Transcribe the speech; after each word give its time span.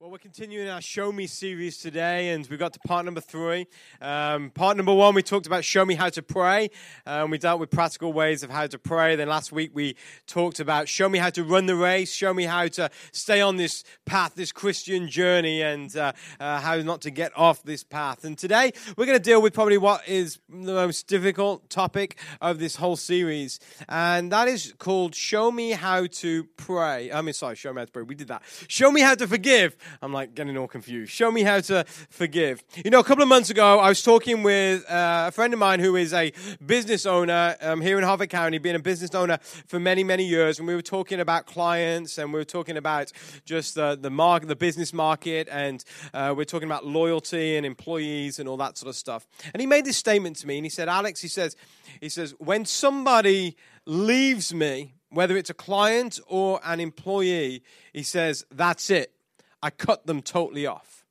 Well, 0.00 0.12
we're 0.12 0.18
continuing 0.18 0.68
our 0.68 0.80
Show 0.80 1.10
Me 1.10 1.26
series 1.26 1.76
today, 1.76 2.28
and 2.28 2.46
we've 2.46 2.58
got 2.60 2.72
to 2.74 2.78
part 2.86 3.04
number 3.04 3.20
three. 3.20 3.66
Um, 4.00 4.50
part 4.50 4.76
number 4.76 4.94
one, 4.94 5.12
we 5.12 5.24
talked 5.24 5.48
about 5.48 5.64
Show 5.64 5.84
Me 5.84 5.96
How 5.96 6.08
to 6.08 6.22
Pray, 6.22 6.70
and 7.04 7.32
we 7.32 7.38
dealt 7.38 7.58
with 7.58 7.70
practical 7.70 8.12
ways 8.12 8.44
of 8.44 8.50
how 8.50 8.68
to 8.68 8.78
pray. 8.78 9.16
Then 9.16 9.26
last 9.26 9.50
week, 9.50 9.72
we 9.74 9.96
talked 10.28 10.60
about 10.60 10.88
Show 10.88 11.08
Me 11.08 11.18
How 11.18 11.30
to 11.30 11.42
Run 11.42 11.66
the 11.66 11.74
Race, 11.74 12.12
Show 12.12 12.32
Me 12.32 12.44
How 12.44 12.68
to 12.68 12.90
stay 13.10 13.40
on 13.40 13.56
this 13.56 13.82
path, 14.06 14.36
this 14.36 14.52
Christian 14.52 15.08
journey, 15.08 15.62
and 15.62 15.96
uh, 15.96 16.12
uh, 16.38 16.60
how 16.60 16.76
not 16.76 17.00
to 17.00 17.10
get 17.10 17.36
off 17.36 17.64
this 17.64 17.82
path. 17.82 18.22
And 18.22 18.38
today, 18.38 18.70
we're 18.96 19.06
going 19.06 19.18
to 19.18 19.24
deal 19.24 19.42
with 19.42 19.52
probably 19.52 19.78
what 19.78 20.06
is 20.06 20.38
the 20.48 20.74
most 20.74 21.08
difficult 21.08 21.70
topic 21.70 22.16
of 22.40 22.60
this 22.60 22.76
whole 22.76 22.94
series, 22.94 23.58
and 23.88 24.30
that 24.30 24.46
is 24.46 24.74
called 24.78 25.16
Show 25.16 25.50
Me 25.50 25.72
How 25.72 26.06
to 26.06 26.44
Pray. 26.56 27.10
I 27.10 27.20
mean, 27.20 27.34
sorry, 27.34 27.56
Show 27.56 27.72
Me 27.72 27.80
How 27.80 27.86
to 27.86 27.90
Pray. 27.90 28.04
We 28.04 28.14
did 28.14 28.28
that. 28.28 28.42
Show 28.68 28.92
Me 28.92 29.00
How 29.00 29.16
to 29.16 29.26
Forgive. 29.26 29.76
I'm 30.02 30.12
like 30.12 30.34
getting 30.34 30.56
all 30.56 30.66
confused. 30.66 31.12
Show 31.12 31.30
me 31.30 31.42
how 31.42 31.60
to 31.60 31.84
forgive. 32.10 32.64
You 32.84 32.90
know, 32.90 33.00
a 33.00 33.04
couple 33.04 33.22
of 33.22 33.28
months 33.28 33.50
ago, 33.50 33.78
I 33.78 33.88
was 33.88 34.02
talking 34.02 34.42
with 34.42 34.88
uh, 34.90 35.26
a 35.28 35.32
friend 35.32 35.52
of 35.52 35.58
mine 35.58 35.80
who 35.80 35.96
is 35.96 36.12
a 36.12 36.32
business 36.64 37.06
owner 37.06 37.56
um, 37.60 37.80
here 37.80 37.98
in 37.98 38.04
Harford 38.04 38.30
County, 38.30 38.58
being 38.58 38.76
a 38.76 38.80
business 38.80 39.14
owner 39.14 39.38
for 39.66 39.78
many, 39.78 40.02
many 40.02 40.24
years. 40.24 40.58
And 40.58 40.66
we 40.66 40.74
were 40.74 40.82
talking 40.82 41.20
about 41.20 41.46
clients 41.46 42.18
and 42.18 42.32
we 42.32 42.38
were 42.38 42.44
talking 42.44 42.76
about 42.76 43.12
just 43.44 43.74
the, 43.74 43.96
the 44.00 44.10
market, 44.10 44.46
the 44.48 44.56
business 44.56 44.92
market, 44.92 45.48
and 45.50 45.84
uh, 46.12 46.34
we 46.36 46.38
we're 46.38 46.44
talking 46.44 46.68
about 46.68 46.86
loyalty 46.86 47.56
and 47.56 47.66
employees 47.66 48.38
and 48.38 48.48
all 48.48 48.56
that 48.56 48.78
sort 48.78 48.88
of 48.88 48.96
stuff. 48.96 49.26
And 49.52 49.60
he 49.60 49.66
made 49.66 49.84
this 49.84 49.96
statement 49.96 50.36
to 50.36 50.46
me 50.46 50.56
and 50.56 50.64
he 50.64 50.70
said, 50.70 50.88
Alex, 50.88 51.20
he 51.20 51.28
says, 51.28 51.56
he 52.00 52.08
says, 52.08 52.34
when 52.38 52.64
somebody 52.64 53.56
leaves 53.84 54.54
me, 54.54 54.94
whether 55.10 55.36
it's 55.36 55.50
a 55.50 55.54
client 55.54 56.20
or 56.26 56.60
an 56.64 56.80
employee, 56.80 57.62
he 57.92 58.02
says, 58.02 58.44
that's 58.50 58.90
it. 58.90 59.12
I 59.62 59.70
cut 59.70 60.06
them 60.06 60.22
totally 60.22 60.66
off. 60.66 61.04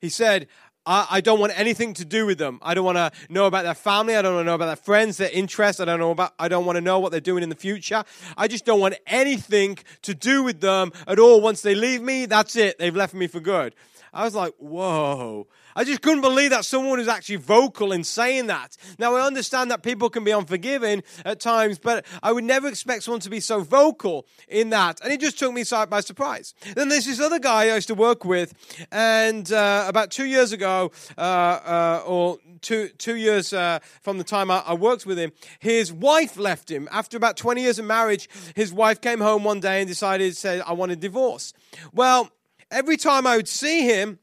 He 0.00 0.08
said, 0.08 0.46
I, 0.88 1.06
I 1.10 1.20
don't 1.20 1.38
want 1.38 1.52
anything 1.54 1.92
to 1.94 2.04
do 2.04 2.24
with 2.24 2.38
them. 2.38 2.58
I 2.62 2.72
don't 2.72 2.84
want 2.84 2.96
to 2.96 3.12
know 3.28 3.44
about 3.44 3.64
their 3.64 3.74
family. 3.74 4.16
I 4.16 4.22
don't 4.22 4.34
want 4.34 4.46
to 4.46 4.46
know 4.46 4.54
about 4.54 4.66
their 4.66 4.76
friends, 4.76 5.18
their 5.18 5.30
interests. 5.30 5.80
I 5.80 5.84
don't 5.84 6.00
know 6.00 6.10
about. 6.10 6.32
I 6.38 6.48
don't 6.48 6.64
want 6.64 6.76
to 6.76 6.80
know 6.80 6.98
what 6.98 7.12
they're 7.12 7.20
doing 7.20 7.42
in 7.42 7.50
the 7.50 7.54
future. 7.54 8.02
I 8.38 8.48
just 8.48 8.64
don't 8.64 8.80
want 8.80 8.94
anything 9.06 9.78
to 10.02 10.14
do 10.14 10.42
with 10.42 10.62
them 10.62 10.92
at 11.06 11.18
all. 11.18 11.42
Once 11.42 11.60
they 11.60 11.74
leave 11.74 12.00
me, 12.00 12.24
that's 12.24 12.56
it. 12.56 12.78
They've 12.78 12.96
left 12.96 13.12
me 13.12 13.26
for 13.26 13.38
good. 13.38 13.74
I 14.12 14.24
was 14.24 14.34
like, 14.34 14.54
whoa. 14.58 15.46
I 15.76 15.84
just 15.84 16.02
couldn't 16.02 16.22
believe 16.22 16.50
that 16.50 16.64
someone 16.64 16.98
was 16.98 17.06
actually 17.06 17.36
vocal 17.36 17.92
in 17.92 18.02
saying 18.02 18.48
that. 18.48 18.76
Now, 18.98 19.14
I 19.14 19.24
understand 19.24 19.70
that 19.70 19.84
people 19.84 20.10
can 20.10 20.24
be 20.24 20.32
unforgiving 20.32 21.04
at 21.24 21.38
times, 21.38 21.78
but 21.78 22.04
I 22.20 22.32
would 22.32 22.42
never 22.42 22.66
expect 22.66 23.04
someone 23.04 23.20
to 23.20 23.30
be 23.30 23.38
so 23.38 23.60
vocal 23.60 24.26
in 24.48 24.70
that. 24.70 25.00
And 25.04 25.12
it 25.12 25.20
just 25.20 25.38
took 25.38 25.52
me 25.52 25.62
by 25.88 26.00
surprise. 26.00 26.54
Then 26.74 26.88
there's 26.88 27.06
this 27.06 27.20
other 27.20 27.38
guy 27.38 27.68
I 27.68 27.76
used 27.76 27.88
to 27.88 27.94
work 27.94 28.24
with, 28.24 28.54
and 28.90 29.52
uh, 29.52 29.84
about 29.86 30.10
two 30.10 30.24
years 30.24 30.50
ago, 30.50 30.77
uh, 30.86 31.20
uh, 31.20 32.02
or 32.06 32.38
two, 32.60 32.88
two 32.98 33.16
years 33.16 33.52
uh, 33.52 33.78
from 34.02 34.18
the 34.18 34.24
time 34.24 34.50
I, 34.50 34.62
I 34.66 34.74
worked 34.74 35.06
with 35.06 35.18
him, 35.18 35.32
his 35.58 35.92
wife 35.92 36.36
left 36.36 36.70
him. 36.70 36.88
After 36.90 37.16
about 37.16 37.36
20 37.36 37.62
years 37.62 37.78
of 37.78 37.84
marriage, 37.84 38.28
his 38.54 38.72
wife 38.72 39.00
came 39.00 39.20
home 39.20 39.44
one 39.44 39.60
day 39.60 39.80
and 39.80 39.88
decided 39.88 40.36
say, 40.36 40.60
I 40.60 40.72
want 40.72 40.92
a 40.92 40.96
divorce. 40.96 41.52
Well, 41.92 42.30
every 42.70 42.96
time 42.96 43.26
I 43.26 43.36
would 43.36 43.48
see 43.48 43.82
him, 43.82 44.18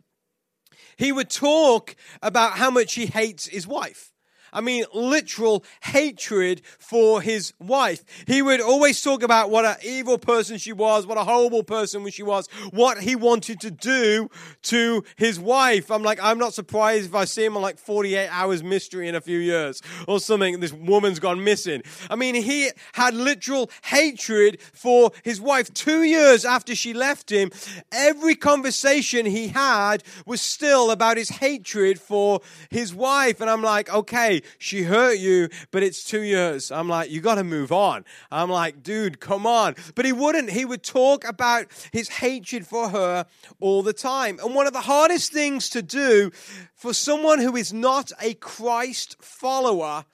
he 0.97 1.11
would 1.11 1.29
talk 1.29 1.95
about 2.21 2.53
how 2.53 2.71
much 2.71 2.93
he 2.93 3.05
hates 3.05 3.47
his 3.47 3.67
wife. 3.67 4.11
I 4.55 4.61
mean, 4.61 4.85
literal 4.93 5.65
hatred 5.83 6.61
for 6.79 7.21
his 7.21 7.53
wife. 7.59 8.03
He 8.25 8.41
would 8.41 8.61
always 8.61 9.01
talk 9.01 9.21
about 9.21 9.49
what 9.49 9.65
an 9.65 9.75
evil 9.83 10.17
person 10.17 10.57
she 10.57 10.71
was, 10.71 11.05
what 11.05 11.17
a 11.17 11.25
horrible 11.25 11.63
person 11.63 12.09
she 12.09 12.23
was, 12.23 12.47
what 12.71 13.01
he 13.01 13.17
wanted 13.17 13.59
to 13.59 13.69
do 13.69 14.29
to 14.63 15.03
his 15.17 15.39
wife. 15.39 15.91
I'm 15.91 16.03
like, 16.03 16.19
I'm 16.23 16.37
not 16.37 16.53
surprised 16.53 17.09
if 17.09 17.15
I 17.15 17.25
see 17.25 17.43
him 17.43 17.57
on 17.57 17.61
like 17.61 17.77
48 17.77 18.29
hours 18.29 18.63
mystery 18.63 19.09
in 19.09 19.15
a 19.15 19.21
few 19.21 19.39
years 19.39 19.81
or 20.07 20.21
something. 20.21 20.61
This 20.61 20.71
woman's 20.71 21.19
gone 21.19 21.43
missing. 21.43 21.83
I 22.09 22.15
mean, 22.15 22.35
he 22.35 22.69
had 22.93 23.13
literal 23.13 23.69
hatred 23.83 24.61
for 24.73 25.11
his 25.23 25.41
wife. 25.41 25.73
Two 25.73 26.03
years 26.03 26.45
after 26.45 26.75
she 26.75 26.93
left 26.93 27.29
him, 27.29 27.51
every 27.91 28.35
conversation 28.35 29.25
he 29.25 29.49
had 29.49 30.01
was 30.25 30.41
still 30.41 30.91
about 30.91 31.17
his 31.17 31.27
hatred 31.27 31.99
for 31.99 32.39
his 32.69 32.95
wife. 32.95 33.41
And 33.41 33.49
I'm 33.49 33.61
like, 33.61 33.93
okay, 33.93 34.41
she 34.57 34.83
hurt 34.83 35.17
you, 35.17 35.49
but 35.71 35.83
it's 35.83 36.03
two 36.03 36.21
years. 36.21 36.71
I'm 36.71 36.89
like, 36.89 37.09
you 37.09 37.21
got 37.21 37.35
to 37.35 37.43
move 37.43 37.71
on. 37.71 38.05
I'm 38.31 38.49
like, 38.49 38.83
dude, 38.83 39.19
come 39.19 39.45
on. 39.45 39.75
But 39.95 40.05
he 40.05 40.11
wouldn't. 40.11 40.49
He 40.49 40.65
would 40.65 40.83
talk 40.83 41.27
about 41.27 41.67
his 41.91 42.09
hatred 42.09 42.65
for 42.65 42.89
her 42.89 43.25
all 43.59 43.83
the 43.83 43.93
time. 43.93 44.39
And 44.43 44.55
one 44.55 44.67
of 44.67 44.73
the 44.73 44.81
hardest 44.81 45.31
things 45.31 45.69
to 45.69 45.81
do 45.81 46.31
for 46.73 46.93
someone 46.93 47.39
who 47.39 47.55
is 47.55 47.73
not 47.73 48.11
a 48.21 48.33
Christ 48.35 49.17
follower, 49.21 50.05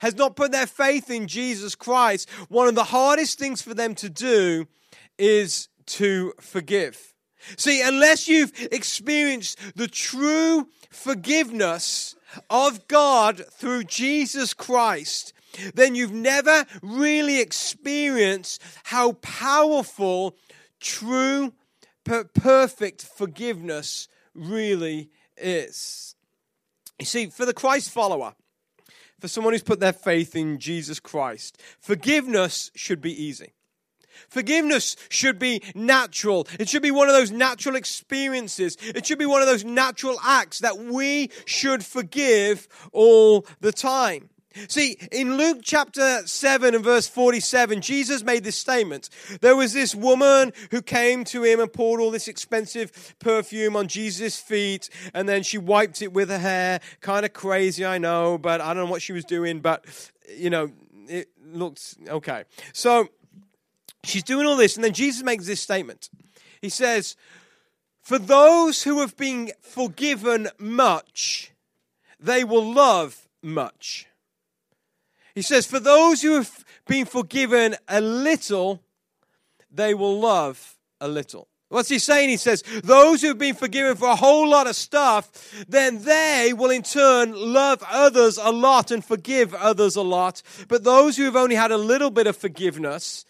has 0.00 0.14
not 0.14 0.36
put 0.36 0.52
their 0.52 0.66
faith 0.66 1.10
in 1.10 1.26
Jesus 1.26 1.74
Christ, 1.74 2.28
one 2.48 2.68
of 2.68 2.74
the 2.74 2.84
hardest 2.84 3.38
things 3.38 3.62
for 3.62 3.74
them 3.74 3.94
to 3.96 4.08
do 4.08 4.66
is 5.18 5.68
to 5.86 6.32
forgive. 6.40 7.14
See, 7.56 7.82
unless 7.82 8.28
you've 8.28 8.52
experienced 8.70 9.58
the 9.74 9.88
true 9.88 10.68
forgiveness 10.90 12.14
of 12.48 12.86
God 12.88 13.44
through 13.52 13.84
Jesus 13.84 14.54
Christ, 14.54 15.32
then 15.74 15.94
you've 15.94 16.12
never 16.12 16.64
really 16.82 17.40
experienced 17.40 18.62
how 18.84 19.12
powerful 19.12 20.36
true, 20.80 21.52
perfect 22.04 23.02
forgiveness 23.02 24.08
really 24.34 25.10
is. 25.36 26.14
You 26.98 27.06
see, 27.06 27.26
for 27.26 27.46
the 27.46 27.54
Christ 27.54 27.90
follower, 27.90 28.34
for 29.20 29.28
someone 29.28 29.52
who's 29.52 29.62
put 29.62 29.80
their 29.80 29.92
faith 29.92 30.34
in 30.34 30.58
Jesus 30.58 31.00
Christ, 31.00 31.60
forgiveness 31.80 32.70
should 32.74 33.00
be 33.00 33.22
easy. 33.22 33.54
Forgiveness 34.28 34.96
should 35.08 35.38
be 35.38 35.62
natural. 35.74 36.46
It 36.58 36.68
should 36.68 36.82
be 36.82 36.90
one 36.90 37.08
of 37.08 37.14
those 37.14 37.30
natural 37.30 37.76
experiences. 37.76 38.76
It 38.80 39.06
should 39.06 39.18
be 39.18 39.26
one 39.26 39.40
of 39.40 39.48
those 39.48 39.64
natural 39.64 40.18
acts 40.24 40.60
that 40.60 40.78
we 40.78 41.30
should 41.44 41.84
forgive 41.84 42.68
all 42.92 43.46
the 43.60 43.72
time. 43.72 44.30
See, 44.68 44.96
in 45.12 45.36
Luke 45.36 45.60
chapter 45.62 46.26
7 46.26 46.74
and 46.74 46.82
verse 46.82 47.06
47, 47.06 47.80
Jesus 47.80 48.24
made 48.24 48.42
this 48.42 48.58
statement. 48.58 49.08
There 49.40 49.54
was 49.54 49.72
this 49.72 49.94
woman 49.94 50.52
who 50.72 50.82
came 50.82 51.22
to 51.26 51.44
him 51.44 51.60
and 51.60 51.72
poured 51.72 52.00
all 52.00 52.10
this 52.10 52.26
expensive 52.26 53.14
perfume 53.20 53.76
on 53.76 53.86
Jesus' 53.86 54.40
feet, 54.40 54.90
and 55.14 55.28
then 55.28 55.44
she 55.44 55.56
wiped 55.56 56.02
it 56.02 56.12
with 56.12 56.30
her 56.30 56.38
hair. 56.38 56.80
Kind 57.00 57.24
of 57.24 57.32
crazy, 57.32 57.86
I 57.86 57.98
know, 57.98 58.38
but 58.38 58.60
I 58.60 58.74
don't 58.74 58.86
know 58.86 58.90
what 58.90 59.02
she 59.02 59.12
was 59.12 59.24
doing, 59.24 59.60
but, 59.60 59.84
you 60.36 60.50
know, 60.50 60.72
it 61.06 61.28
looks 61.44 61.96
okay. 62.08 62.42
So, 62.72 63.08
She's 64.04 64.22
doing 64.22 64.46
all 64.46 64.56
this, 64.56 64.76
and 64.76 64.84
then 64.84 64.92
Jesus 64.92 65.22
makes 65.22 65.46
this 65.46 65.60
statement. 65.60 66.08
He 66.60 66.68
says, 66.68 67.16
For 68.00 68.18
those 68.18 68.82
who 68.82 69.00
have 69.00 69.16
been 69.16 69.52
forgiven 69.60 70.48
much, 70.58 71.52
they 72.18 72.44
will 72.44 72.72
love 72.72 73.28
much. 73.42 74.06
He 75.34 75.42
says, 75.42 75.66
For 75.66 75.80
those 75.80 76.22
who 76.22 76.34
have 76.34 76.64
been 76.86 77.06
forgiven 77.06 77.76
a 77.88 78.00
little, 78.00 78.82
they 79.70 79.94
will 79.94 80.18
love 80.18 80.76
a 81.00 81.08
little. 81.08 81.48
What's 81.70 81.88
he 81.88 82.00
saying? 82.00 82.30
He 82.30 82.36
says, 82.36 82.64
those 82.82 83.22
who've 83.22 83.38
been 83.38 83.54
forgiven 83.54 83.96
for 83.96 84.08
a 84.08 84.16
whole 84.16 84.48
lot 84.48 84.66
of 84.66 84.74
stuff, 84.74 85.30
then 85.68 86.02
they 86.02 86.52
will 86.54 86.70
in 86.70 86.82
turn 86.82 87.32
love 87.32 87.80
others 87.88 88.38
a 88.38 88.50
lot 88.50 88.90
and 88.90 89.04
forgive 89.04 89.54
others 89.54 89.94
a 89.94 90.02
lot. 90.02 90.42
But 90.66 90.82
those 90.82 91.16
who 91.16 91.22
have 91.24 91.36
only 91.36 91.54
had 91.54 91.70
a 91.70 91.76
little 91.76 92.10
bit 92.10 92.26
of 92.26 92.36
forgiveness, 92.36 93.24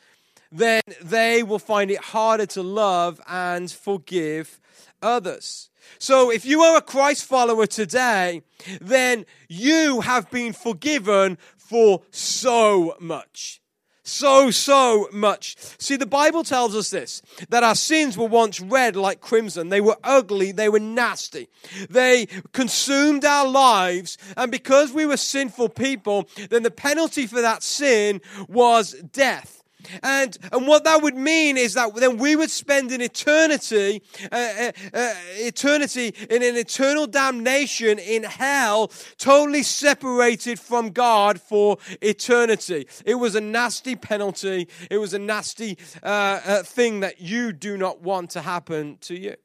then 0.52 0.82
they 1.02 1.42
will 1.42 1.58
find 1.58 1.90
it 1.90 1.98
harder 1.98 2.46
to 2.46 2.62
love 2.62 3.20
and 3.28 3.70
forgive 3.70 4.60
others. 5.02 5.70
So 5.98 6.30
if 6.30 6.44
you 6.44 6.62
are 6.62 6.76
a 6.76 6.82
Christ 6.82 7.24
follower 7.24 7.66
today, 7.66 8.42
then 8.80 9.26
you 9.48 10.00
have 10.00 10.30
been 10.30 10.52
forgiven 10.52 11.38
for 11.56 12.02
so 12.10 12.96
much. 13.00 13.60
So, 14.02 14.50
so 14.50 15.08
much. 15.12 15.56
See, 15.78 15.94
the 15.94 16.06
Bible 16.06 16.42
tells 16.42 16.74
us 16.74 16.90
this 16.90 17.22
that 17.48 17.62
our 17.62 17.76
sins 17.76 18.18
were 18.18 18.26
once 18.26 18.60
red 18.60 18.96
like 18.96 19.20
crimson. 19.20 19.68
They 19.68 19.80
were 19.80 19.96
ugly. 20.02 20.50
They 20.50 20.68
were 20.68 20.80
nasty. 20.80 21.48
They 21.88 22.26
consumed 22.52 23.24
our 23.24 23.46
lives. 23.46 24.18
And 24.36 24.50
because 24.50 24.92
we 24.92 25.06
were 25.06 25.16
sinful 25.16 25.68
people, 25.70 26.28
then 26.48 26.64
the 26.64 26.72
penalty 26.72 27.28
for 27.28 27.40
that 27.40 27.62
sin 27.62 28.20
was 28.48 28.94
death. 29.12 29.59
And, 30.02 30.36
and 30.52 30.66
what 30.66 30.84
that 30.84 31.02
would 31.02 31.16
mean 31.16 31.56
is 31.56 31.74
that 31.74 31.94
then 31.94 32.18
we 32.18 32.36
would 32.36 32.50
spend 32.50 32.92
an 32.92 33.00
eternity, 33.00 34.02
uh, 34.30 34.36
uh, 34.36 34.72
uh, 34.94 35.14
eternity 35.36 36.14
in 36.28 36.42
an 36.42 36.56
eternal 36.56 37.06
damnation 37.06 37.98
in 37.98 38.22
hell, 38.22 38.90
totally 39.18 39.62
separated 39.62 40.58
from 40.58 40.90
God 40.90 41.40
for 41.40 41.78
eternity. 42.00 42.86
It 43.04 43.16
was 43.16 43.34
a 43.34 43.40
nasty 43.40 43.96
penalty. 43.96 44.68
It 44.90 44.98
was 44.98 45.14
a 45.14 45.18
nasty 45.18 45.78
uh, 46.02 46.40
uh, 46.44 46.62
thing 46.62 47.00
that 47.00 47.20
you 47.20 47.52
do 47.52 47.76
not 47.76 48.00
want 48.00 48.30
to 48.30 48.40
happen 48.40 48.98
to 49.02 49.18
you. 49.18 49.36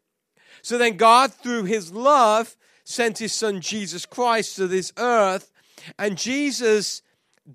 So 0.62 0.78
then 0.78 0.98
God, 0.98 1.34
through 1.34 1.66
his 1.66 1.92
love, 1.92 2.56
sent 2.84 3.18
his 3.18 3.34
son 3.34 3.62
Jesus 3.62 4.06
Christ 4.06 4.56
to 4.56 4.68
this 4.68 4.94
earth, 4.98 5.52
and 6.00 6.18
Jesus 6.18 7.02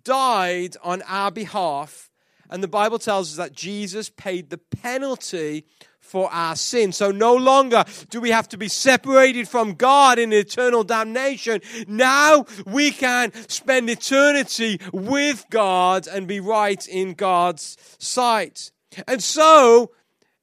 died 0.04 0.76
on 0.82 1.02
our 1.02 1.30
behalf. 1.30 2.09
And 2.50 2.62
the 2.62 2.68
Bible 2.68 2.98
tells 2.98 3.30
us 3.30 3.36
that 3.36 3.52
Jesus 3.52 4.10
paid 4.10 4.50
the 4.50 4.58
penalty 4.58 5.64
for 6.00 6.30
our 6.32 6.56
sin. 6.56 6.90
So 6.90 7.12
no 7.12 7.36
longer 7.36 7.84
do 8.08 8.20
we 8.20 8.30
have 8.30 8.48
to 8.48 8.58
be 8.58 8.66
separated 8.66 9.48
from 9.48 9.74
God 9.74 10.18
in 10.18 10.32
eternal 10.32 10.82
damnation. 10.82 11.60
Now 11.86 12.46
we 12.66 12.90
can 12.90 13.32
spend 13.48 13.88
eternity 13.88 14.80
with 14.92 15.46
God 15.50 16.08
and 16.08 16.26
be 16.26 16.40
right 16.40 16.84
in 16.88 17.14
God's 17.14 17.76
sight. 17.98 18.72
And 19.06 19.22
so 19.22 19.92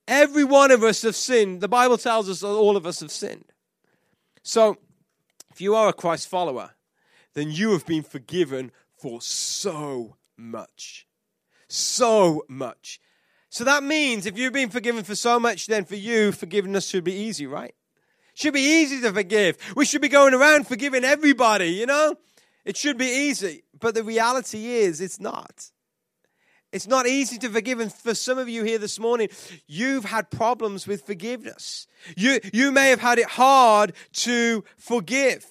every 0.07 0.45
one 0.45 0.71
of 0.71 0.83
us 0.83 1.01
have 1.01 1.17
sinned. 1.17 1.59
The 1.59 1.67
Bible 1.67 1.97
tells 1.97 2.29
us 2.29 2.39
that 2.39 2.47
all 2.47 2.77
of 2.77 2.85
us 2.85 3.01
have 3.01 3.11
sinned. 3.11 3.51
So 4.43 4.77
if 5.51 5.59
you 5.59 5.75
are 5.75 5.89
a 5.89 5.93
Christ 5.93 6.29
follower, 6.29 6.71
then 7.33 7.51
you 7.51 7.71
have 7.71 7.85
been 7.85 8.03
forgiven 8.03 8.71
for 8.95 9.21
so 9.21 10.15
much. 10.37 11.06
So 11.67 12.43
much. 12.47 12.99
So 13.49 13.63
that 13.63 13.83
means 13.83 14.25
if 14.25 14.37
you've 14.37 14.53
been 14.53 14.69
forgiven 14.69 15.03
for 15.03 15.15
so 15.15 15.39
much, 15.39 15.67
then 15.67 15.85
for 15.85 15.95
you, 15.95 16.31
forgiveness 16.31 16.87
should 16.87 17.03
be 17.03 17.13
easy, 17.13 17.47
right? 17.47 17.73
Should 18.33 18.53
be 18.53 18.81
easy 18.81 19.01
to 19.01 19.11
forgive. 19.11 19.57
We 19.75 19.85
should 19.85 20.01
be 20.01 20.09
going 20.09 20.33
around 20.33 20.67
forgiving 20.67 21.03
everybody, 21.03 21.69
you 21.69 21.85
know? 21.85 22.15
It 22.65 22.77
should 22.77 22.97
be 22.97 23.07
easy. 23.07 23.63
But 23.79 23.95
the 23.95 24.03
reality 24.03 24.67
is, 24.67 25.01
it's 25.01 25.19
not. 25.19 25.71
It's 26.71 26.87
not 26.87 27.07
easy 27.07 27.37
to 27.39 27.49
forgive. 27.49 27.79
And 27.79 27.91
for 27.91 28.13
some 28.13 28.37
of 28.37 28.49
you 28.49 28.63
here 28.63 28.77
this 28.77 28.99
morning, 28.99 29.29
you've 29.67 30.05
had 30.05 30.29
problems 30.29 30.85
with 30.85 31.05
forgiveness. 31.05 31.87
You, 32.15 32.39
you 32.53 32.71
may 32.71 32.89
have 32.89 32.99
had 32.99 33.19
it 33.19 33.29
hard 33.29 33.93
to 34.13 34.63
forgive. 34.77 35.45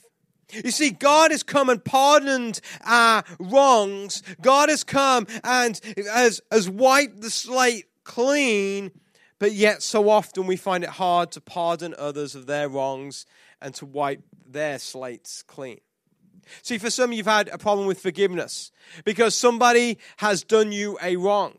You 0.52 0.70
see, 0.70 0.90
God 0.90 1.32
has 1.32 1.42
come 1.42 1.68
and 1.68 1.84
pardoned 1.84 2.60
our 2.84 3.24
wrongs. 3.38 4.22
God 4.40 4.68
has 4.68 4.84
come 4.84 5.26
and 5.42 5.80
has, 5.96 6.40
has 6.50 6.70
wiped 6.70 7.20
the 7.20 7.30
slate 7.30 7.86
clean, 8.04 8.92
but 9.38 9.52
yet 9.52 9.82
so 9.82 10.08
often 10.08 10.46
we 10.46 10.56
find 10.56 10.84
it 10.84 10.90
hard 10.90 11.32
to 11.32 11.40
pardon 11.40 11.94
others 11.98 12.34
of 12.34 12.46
their 12.46 12.68
wrongs 12.68 13.26
and 13.60 13.74
to 13.74 13.86
wipe 13.86 14.22
their 14.46 14.78
slates 14.78 15.42
clean. 15.42 15.80
See, 16.62 16.78
for 16.78 16.90
some, 16.90 17.12
you've 17.12 17.26
had 17.26 17.48
a 17.48 17.58
problem 17.58 17.88
with 17.88 18.00
forgiveness 18.00 18.70
because 19.04 19.34
somebody 19.34 19.98
has 20.18 20.44
done 20.44 20.70
you 20.70 20.96
a 21.02 21.16
wrong. 21.16 21.56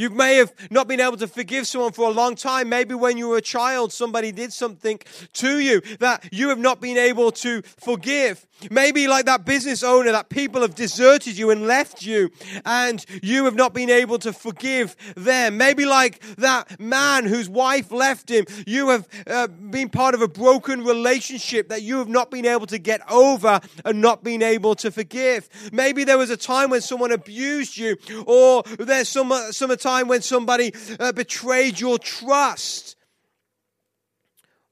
You 0.00 0.08
may 0.08 0.36
have 0.36 0.54
not 0.70 0.88
been 0.88 0.98
able 0.98 1.18
to 1.18 1.28
forgive 1.28 1.66
someone 1.66 1.92
for 1.92 2.08
a 2.08 2.10
long 2.10 2.34
time. 2.34 2.70
Maybe 2.70 2.94
when 2.94 3.18
you 3.18 3.28
were 3.28 3.36
a 3.36 3.42
child, 3.42 3.92
somebody 3.92 4.32
did 4.32 4.50
something 4.50 4.98
to 5.34 5.58
you 5.58 5.82
that 5.98 6.26
you 6.32 6.48
have 6.48 6.58
not 6.58 6.80
been 6.80 6.96
able 6.96 7.30
to 7.32 7.60
forgive. 7.60 8.46
Maybe 8.70 9.08
like 9.08 9.26
that 9.26 9.44
business 9.44 9.82
owner 9.82 10.12
that 10.12 10.28
people 10.30 10.62
have 10.62 10.74
deserted 10.74 11.36
you 11.36 11.50
and 11.50 11.66
left 11.66 12.02
you 12.02 12.30
and 12.64 13.04
you 13.22 13.44
have 13.44 13.54
not 13.54 13.74
been 13.74 13.90
able 13.90 14.18
to 14.20 14.32
forgive 14.32 14.96
them. 15.16 15.56
Maybe 15.56 15.84
like 15.84 16.20
that 16.36 16.80
man 16.80 17.24
whose 17.24 17.48
wife 17.48 17.90
left 17.90 18.30
him. 18.30 18.44
You 18.66 18.88
have 18.90 19.08
uh, 19.26 19.46
been 19.48 19.88
part 19.88 20.14
of 20.14 20.22
a 20.22 20.28
broken 20.28 20.82
relationship 20.84 21.68
that 21.68 21.82
you 21.82 21.98
have 21.98 22.08
not 22.08 22.30
been 22.30 22.46
able 22.46 22.66
to 22.66 22.78
get 22.78 23.00
over 23.10 23.60
and 23.84 24.00
not 24.00 24.24
been 24.24 24.42
able 24.42 24.74
to 24.76 24.90
forgive. 24.90 25.48
Maybe 25.72 26.04
there 26.04 26.18
was 26.18 26.30
a 26.30 26.36
time 26.36 26.70
when 26.70 26.80
someone 26.80 27.12
abused 27.12 27.76
you 27.76 27.96
or 28.26 28.62
there's 28.78 29.08
some, 29.08 29.32
some 29.50 29.70
time 29.76 29.89
when 30.08 30.22
somebody 30.22 30.72
uh, 30.98 31.12
betrayed 31.12 31.78
your 31.80 31.98
trust 31.98 32.96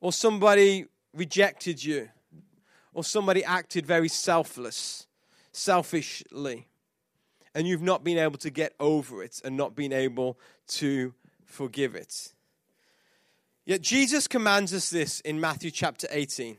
or 0.01 0.13
somebody 0.13 0.87
rejected 1.13 1.83
you 1.83 2.09
or 2.95 3.05
somebody 3.05 3.45
acted 3.45 3.87
very 3.87 4.09
selfless, 4.09 5.07
selfishly, 5.53 6.69
and 7.55 7.67
you've 7.67 7.83
not 7.83 8.05
been 8.05 8.19
able 8.19 8.39
to 8.39 8.51
get 8.51 8.75
over 8.79 9.23
it 9.23 9.41
and 9.45 9.57
not 9.57 9.75
been 9.75 9.93
able 9.93 10.39
to 10.69 11.15
forgive 11.45 11.95
it. 11.95 12.33
Yet 13.65 13.83
Jesus 13.83 14.27
commands 14.27 14.73
us 14.73 14.91
this 14.91 15.21
in 15.21 15.41
Matthew 15.41 15.71
chapter 15.71 16.07
18. 16.11 16.57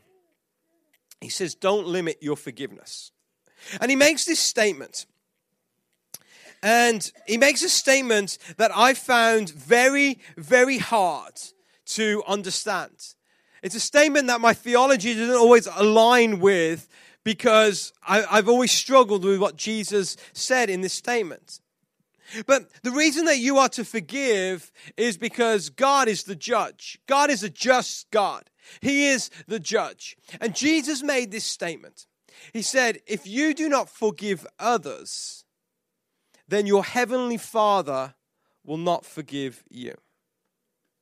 He 1.20 1.28
says, 1.28 1.54
Don't 1.54 1.86
limit 1.86 2.18
your 2.20 2.36
forgiveness. 2.36 3.12
And 3.80 3.90
he 3.90 3.96
makes 3.96 4.24
this 4.24 4.40
statement. 4.40 5.06
And 6.62 7.10
he 7.26 7.38
makes 7.38 7.62
a 7.62 7.70
statement 7.70 8.36
that 8.58 8.70
I 8.74 8.94
found 8.94 9.50
very, 9.50 10.18
very 10.36 10.78
hard 10.78 11.34
to 11.86 12.22
understand. 12.26 12.92
It's 13.62 13.74
a 13.74 13.80
statement 13.80 14.26
that 14.28 14.40
my 14.40 14.54
theology 14.54 15.14
doesn't 15.14 15.34
always 15.34 15.66
align 15.66 16.40
with 16.40 16.88
because 17.24 17.92
I, 18.06 18.20
have 18.36 18.48
always 18.48 18.72
struggled 18.72 19.24
with 19.24 19.40
what 19.40 19.56
Jesus 19.56 20.16
said 20.32 20.70
in 20.70 20.80
this 20.80 20.92
statement. 20.92 21.60
But 22.46 22.70
the 22.82 22.92
reason 22.92 23.24
that 23.24 23.38
you 23.38 23.58
are 23.58 23.68
to 23.70 23.84
forgive 23.84 24.70
is 24.96 25.16
because 25.16 25.68
God 25.68 26.08
is 26.08 26.24
the 26.24 26.36
judge. 26.36 26.98
God 27.06 27.28
is 27.30 27.42
a 27.42 27.50
just 27.50 28.10
God. 28.10 28.50
He 28.80 29.08
is 29.08 29.30
the 29.48 29.58
judge. 29.58 30.16
And 30.40 30.54
Jesus 30.54 31.02
made 31.02 31.30
this 31.30 31.44
statement. 31.44 32.06
He 32.52 32.62
said, 32.62 33.00
If 33.06 33.26
you 33.26 33.52
do 33.52 33.68
not 33.68 33.90
forgive 33.90 34.46
others, 34.58 35.44
then 36.50 36.66
your 36.66 36.84
heavenly 36.84 37.36
Father 37.36 38.14
will 38.64 38.76
not 38.76 39.04
forgive 39.04 39.64
you. 39.70 39.94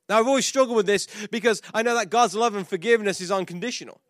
Now, 0.07 0.19
I've 0.19 0.27
always 0.27 0.45
struggled 0.45 0.75
with 0.75 0.87
this 0.87 1.07
because 1.29 1.61
I 1.73 1.83
know 1.83 1.93
that 1.93 2.09
God's 2.09 2.33
love 2.33 2.55
and 2.55 2.67
forgiveness 2.67 3.21
is 3.21 3.31
unconditional. 3.31 4.01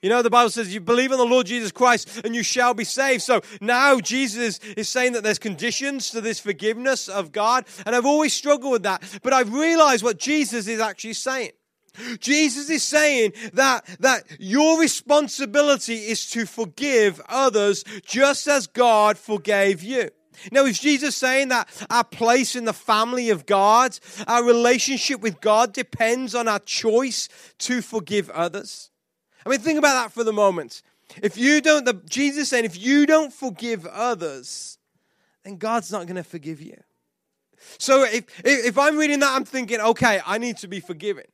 You 0.00 0.08
know, 0.08 0.22
the 0.22 0.30
Bible 0.30 0.50
says 0.50 0.74
you 0.74 0.80
believe 0.80 1.12
in 1.12 1.18
the 1.18 1.24
Lord 1.24 1.46
Jesus 1.46 1.70
Christ 1.70 2.22
and 2.24 2.34
you 2.34 2.42
shall 2.42 2.74
be 2.74 2.84
saved. 2.84 3.22
So 3.22 3.40
now 3.60 4.00
Jesus 4.00 4.58
is 4.76 4.88
saying 4.88 5.12
that 5.12 5.22
there's 5.22 5.38
conditions 5.38 6.10
to 6.10 6.20
this 6.20 6.40
forgiveness 6.40 7.08
of 7.08 7.30
God. 7.30 7.66
And 7.86 7.94
I've 7.94 8.06
always 8.06 8.32
struggled 8.32 8.72
with 8.72 8.82
that. 8.82 9.02
But 9.22 9.32
I've 9.32 9.52
realized 9.52 10.02
what 10.02 10.18
Jesus 10.18 10.66
is 10.66 10.80
actually 10.80 11.12
saying. 11.12 11.52
Jesus 12.18 12.70
is 12.70 12.82
saying 12.82 13.34
that, 13.52 13.84
that 14.00 14.24
your 14.40 14.80
responsibility 14.80 15.94
is 15.94 16.28
to 16.30 16.46
forgive 16.46 17.20
others 17.28 17.84
just 18.04 18.48
as 18.48 18.66
God 18.66 19.18
forgave 19.18 19.82
you. 19.82 20.10
Now, 20.50 20.64
is 20.64 20.78
Jesus 20.78 21.16
saying 21.16 21.48
that 21.48 21.68
our 21.90 22.04
place 22.04 22.56
in 22.56 22.64
the 22.64 22.72
family 22.72 23.30
of 23.30 23.46
God, 23.46 23.98
our 24.26 24.44
relationship 24.44 25.20
with 25.20 25.40
God 25.40 25.72
depends 25.72 26.34
on 26.34 26.48
our 26.48 26.58
choice 26.60 27.28
to 27.58 27.82
forgive 27.82 28.30
others? 28.30 28.90
I 29.44 29.48
mean, 29.48 29.60
think 29.60 29.78
about 29.78 29.94
that 29.94 30.12
for 30.12 30.24
the 30.24 30.32
moment. 30.32 30.82
If 31.22 31.36
you 31.36 31.60
don't, 31.60 31.84
the, 31.84 31.94
Jesus 32.08 32.48
saying, 32.48 32.64
if 32.64 32.80
you 32.80 33.06
don't 33.06 33.32
forgive 33.32 33.86
others, 33.86 34.78
then 35.44 35.56
God's 35.56 35.92
not 35.92 36.06
going 36.06 36.16
to 36.16 36.24
forgive 36.24 36.60
you. 36.60 36.76
So 37.78 38.04
if, 38.04 38.24
if 38.44 38.78
I'm 38.78 38.96
reading 38.96 39.20
that, 39.20 39.34
I'm 39.34 39.44
thinking, 39.44 39.80
okay, 39.80 40.20
I 40.26 40.38
need 40.38 40.56
to 40.58 40.68
be 40.68 40.80
forgiven. 40.80 41.24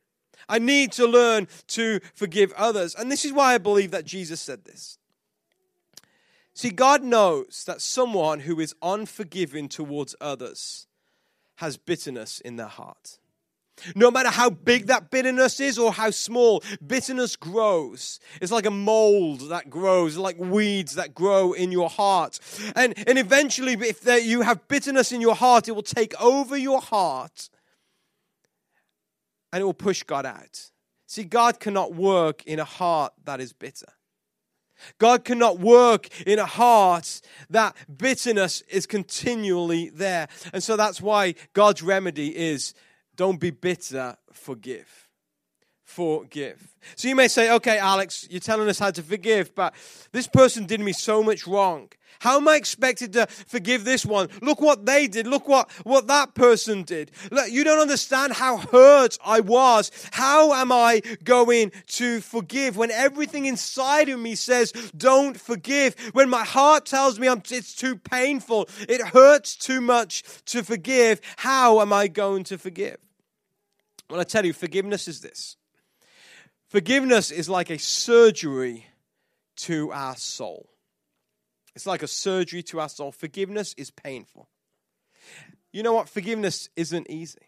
I 0.47 0.59
need 0.59 0.91
to 0.93 1.05
learn 1.05 1.47
to 1.69 1.99
forgive 2.13 2.51
others. 2.53 2.95
And 2.95 3.11
this 3.11 3.25
is 3.25 3.33
why 3.33 3.53
I 3.53 3.57
believe 3.57 3.91
that 3.91 4.05
Jesus 4.05 4.41
said 4.41 4.65
this. 4.65 4.98
See, 6.59 6.71
God 6.71 7.03
knows 7.03 7.63
that 7.67 7.79
someone 7.79 8.41
who 8.41 8.59
is 8.59 8.75
unforgiving 8.81 9.69
towards 9.69 10.13
others 10.19 10.87
has 11.55 11.77
bitterness 11.77 12.41
in 12.41 12.57
their 12.57 12.67
heart. 12.67 13.17
No 13.95 14.11
matter 14.11 14.27
how 14.27 14.49
big 14.49 14.87
that 14.87 15.09
bitterness 15.09 15.61
is 15.61 15.79
or 15.79 15.93
how 15.93 16.11
small, 16.11 16.61
bitterness 16.85 17.37
grows. 17.37 18.19
It's 18.41 18.51
like 18.51 18.65
a 18.65 18.71
mold 18.71 19.47
that 19.47 19.69
grows, 19.69 20.17
like 20.17 20.37
weeds 20.37 20.95
that 20.95 21.15
grow 21.15 21.53
in 21.53 21.71
your 21.71 21.89
heart. 21.89 22.39
And, 22.75 22.93
and 23.07 23.17
eventually, 23.17 23.75
if 23.75 24.01
there, 24.01 24.19
you 24.19 24.41
have 24.41 24.67
bitterness 24.67 25.13
in 25.13 25.21
your 25.21 25.35
heart, 25.35 25.69
it 25.69 25.71
will 25.71 25.81
take 25.81 26.13
over 26.21 26.57
your 26.57 26.81
heart 26.81 27.49
and 29.53 29.61
it 29.61 29.63
will 29.63 29.73
push 29.73 30.03
God 30.03 30.25
out. 30.25 30.71
See, 31.07 31.23
God 31.23 31.61
cannot 31.61 31.93
work 31.93 32.43
in 32.43 32.59
a 32.59 32.65
heart 32.65 33.13
that 33.23 33.39
is 33.39 33.53
bitter. 33.53 33.93
God 34.97 35.25
cannot 35.25 35.59
work 35.59 36.07
in 36.25 36.39
a 36.39 36.45
heart 36.45 37.21
that 37.49 37.75
bitterness 37.97 38.61
is 38.69 38.85
continually 38.85 39.89
there. 39.89 40.27
And 40.53 40.63
so 40.63 40.75
that's 40.75 41.01
why 41.01 41.35
God's 41.53 41.81
remedy 41.81 42.35
is 42.35 42.73
don't 43.15 43.39
be 43.39 43.51
bitter, 43.51 44.15
forgive 44.31 45.08
forgive. 45.89 46.75
So 46.95 47.07
you 47.07 47.15
may 47.15 47.27
say, 47.27 47.51
okay, 47.51 47.77
Alex, 47.79 48.27
you're 48.29 48.39
telling 48.39 48.69
us 48.69 48.79
how 48.79 48.91
to 48.91 49.01
forgive, 49.01 49.55
but 49.55 49.73
this 50.11 50.27
person 50.27 50.65
did 50.65 50.79
me 50.79 50.93
so 50.93 51.23
much 51.23 51.47
wrong. 51.47 51.89
How 52.19 52.37
am 52.37 52.47
I 52.47 52.57
expected 52.57 53.13
to 53.13 53.27
forgive 53.27 53.85
this 53.85 54.05
one? 54.05 54.29
Look 54.41 54.61
what 54.61 54.85
they 54.85 55.07
did. 55.07 55.25
Look 55.25 55.47
what, 55.47 55.71
what 55.83 56.07
that 56.07 56.35
person 56.35 56.83
did. 56.83 57.11
Look, 57.31 57.49
you 57.49 57.63
don't 57.63 57.79
understand 57.79 58.33
how 58.33 58.57
hurt 58.57 59.17
I 59.25 59.39
was. 59.39 59.91
How 60.11 60.53
am 60.53 60.71
I 60.71 61.01
going 61.23 61.71
to 61.87 62.19
forgive 62.21 62.77
when 62.77 62.91
everything 62.91 63.45
inside 63.45 64.09
of 64.09 64.19
me 64.19 64.35
says, 64.35 64.71
don't 64.95 65.39
forgive? 65.39 65.95
When 66.11 66.29
my 66.29 66.43
heart 66.43 66.85
tells 66.85 67.19
me 67.19 67.27
I'm, 67.27 67.41
it's 67.49 67.73
too 67.73 67.95
painful, 67.95 68.67
it 68.87 69.01
hurts 69.01 69.55
too 69.55 69.81
much 69.81 70.23
to 70.45 70.63
forgive. 70.63 71.21
How 71.37 71.81
am 71.81 71.93
I 71.93 72.07
going 72.07 72.43
to 72.45 72.57
forgive? 72.57 72.97
Well, 74.09 74.19
I 74.19 74.23
tell 74.23 74.45
you, 74.45 74.53
forgiveness 74.53 75.07
is 75.07 75.21
this 75.21 75.55
Forgiveness 76.69 77.31
is 77.31 77.49
like 77.49 77.71
a 77.71 77.79
surgery 77.79 78.85
to 79.57 79.91
our 79.91 80.15
soul. 80.15 80.69
It's 81.75 81.87
like 81.87 82.03
a 82.03 82.07
surgery 82.07 82.61
to 82.63 82.79
our 82.79 82.89
soul. 82.89 83.11
Forgiveness 83.11 83.73
is 83.75 83.89
painful. 83.89 84.47
You 85.73 85.81
know 85.81 85.93
what? 85.93 86.09
Forgiveness 86.09 86.69
isn't 86.75 87.09
easy. 87.09 87.39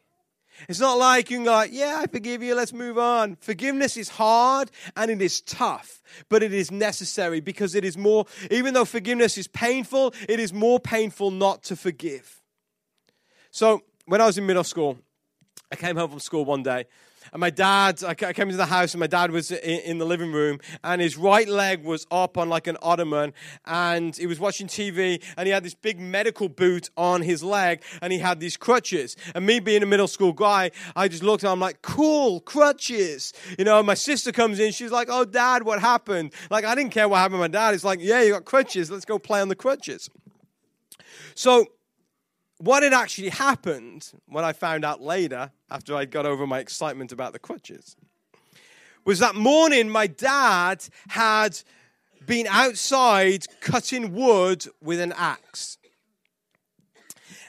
It's 0.67 0.79
not 0.79 0.97
like 0.97 1.29
you 1.29 1.37
can 1.37 1.45
go, 1.45 1.51
like, 1.51 1.71
yeah, 1.71 1.99
I 1.99 2.07
forgive 2.07 2.43
you, 2.43 2.55
let's 2.55 2.73
move 2.73 2.97
on. 2.97 3.37
Forgiveness 3.39 3.95
is 3.95 4.09
hard 4.09 4.69
and 4.97 5.09
it 5.09 5.21
is 5.21 5.41
tough, 5.41 6.01
but 6.27 6.43
it 6.43 6.53
is 6.53 6.71
necessary 6.71 7.39
because 7.39 7.73
it 7.73 7.85
is 7.85 7.97
more, 7.97 8.25
even 8.49 8.73
though 8.73 8.85
forgiveness 8.85 9.37
is 9.37 9.47
painful, 9.47 10.13
it 10.27 10.39
is 10.39 10.51
more 10.51 10.79
painful 10.79 11.31
not 11.31 11.63
to 11.63 11.75
forgive. 11.75 12.41
So, 13.51 13.81
when 14.05 14.19
I 14.19 14.25
was 14.25 14.37
in 14.37 14.45
middle 14.45 14.63
school, 14.63 14.97
I 15.71 15.75
came 15.77 15.95
home 15.95 16.09
from 16.09 16.19
school 16.19 16.43
one 16.43 16.63
day 16.63 16.85
and 17.33 17.39
my 17.39 17.49
dad, 17.49 18.03
I 18.03 18.13
came 18.13 18.47
into 18.47 18.57
the 18.57 18.65
house 18.65 18.93
and 18.93 18.99
my 18.99 19.07
dad 19.07 19.31
was 19.31 19.51
in 19.51 19.97
the 19.97 20.05
living 20.05 20.31
room 20.31 20.59
and 20.83 21.01
his 21.01 21.17
right 21.17 21.47
leg 21.47 21.83
was 21.83 22.05
up 22.11 22.37
on 22.37 22.49
like 22.49 22.67
an 22.67 22.77
ottoman 22.81 23.33
and 23.65 24.15
he 24.15 24.27
was 24.27 24.39
watching 24.39 24.67
TV 24.67 25.23
and 25.37 25.47
he 25.47 25.53
had 25.53 25.63
this 25.63 25.73
big 25.73 25.99
medical 25.99 26.49
boot 26.49 26.89
on 26.97 27.21
his 27.21 27.43
leg 27.43 27.83
and 28.01 28.11
he 28.11 28.19
had 28.19 28.39
these 28.39 28.57
crutches. 28.57 29.15
And 29.33 29.45
me 29.45 29.59
being 29.59 29.83
a 29.83 29.85
middle 29.85 30.07
school 30.07 30.33
guy, 30.33 30.71
I 30.95 31.07
just 31.07 31.23
looked 31.23 31.43
and 31.43 31.51
I'm 31.51 31.59
like, 31.59 31.81
cool, 31.81 32.41
crutches. 32.41 33.33
You 33.57 33.65
know, 33.65 33.81
my 33.83 33.93
sister 33.93 34.31
comes 34.31 34.59
in, 34.59 34.71
she's 34.71 34.91
like, 34.91 35.07
oh, 35.09 35.25
dad, 35.25 35.63
what 35.63 35.79
happened? 35.79 36.33
Like, 36.49 36.65
I 36.65 36.75
didn't 36.75 36.91
care 36.91 37.07
what 37.07 37.17
happened 37.17 37.35
to 37.35 37.39
my 37.39 37.47
dad. 37.47 37.73
It's 37.73 37.83
like, 37.83 37.99
yeah, 38.01 38.21
you 38.21 38.33
got 38.33 38.45
crutches. 38.45 38.91
Let's 38.91 39.05
go 39.05 39.19
play 39.19 39.41
on 39.41 39.47
the 39.47 39.55
crutches. 39.55 40.09
So, 41.35 41.67
what 42.61 42.83
had 42.83 42.93
actually 42.93 43.29
happened, 43.29 44.11
what 44.27 44.43
I 44.43 44.53
found 44.53 44.85
out 44.85 45.01
later, 45.01 45.51
after 45.69 45.95
I'd 45.95 46.11
got 46.11 46.27
over 46.27 46.45
my 46.45 46.59
excitement 46.59 47.11
about 47.11 47.33
the 47.33 47.39
crutches, 47.39 47.95
was 49.03 49.17
that 49.19 49.33
morning 49.33 49.89
my 49.89 50.05
dad 50.05 50.83
had 51.07 51.59
been 52.25 52.45
outside 52.47 53.47
cutting 53.61 54.13
wood 54.13 54.65
with 54.79 54.99
an 54.99 55.11
axe. 55.13 55.79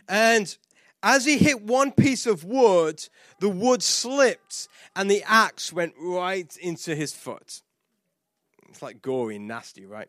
And 0.08 0.56
as 1.02 1.26
he 1.26 1.36
hit 1.36 1.62
one 1.62 1.92
piece 1.92 2.26
of 2.26 2.44
wood, 2.44 3.06
the 3.38 3.50
wood 3.50 3.82
slipped 3.82 4.68
and 4.96 5.10
the 5.10 5.22
axe 5.26 5.74
went 5.74 5.92
right 6.00 6.56
into 6.56 6.94
his 6.94 7.12
foot. 7.12 7.60
It's 8.70 8.80
like 8.80 9.02
gory 9.02 9.36
and 9.36 9.46
nasty, 9.46 9.84
right? 9.84 10.08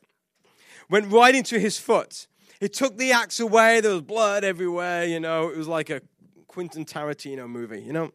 Went 0.90 1.12
right 1.12 1.36
into 1.36 1.60
his 1.60 1.78
foot. 1.78 2.28
He 2.64 2.70
took 2.70 2.98
the 2.98 3.12
axe 3.12 3.42
away. 3.42 3.82
There 3.82 3.92
was 3.92 4.04
blood 4.04 4.46
everywhere. 4.46 5.04
You 5.04 5.20
know, 5.20 5.50
it 5.50 5.58
was 5.58 5.68
like 5.68 5.90
a 5.90 6.02
Quentin 6.48 6.86
Tarantino 6.86 7.46
movie, 7.46 7.82
you 7.82 7.92
know. 7.92 8.12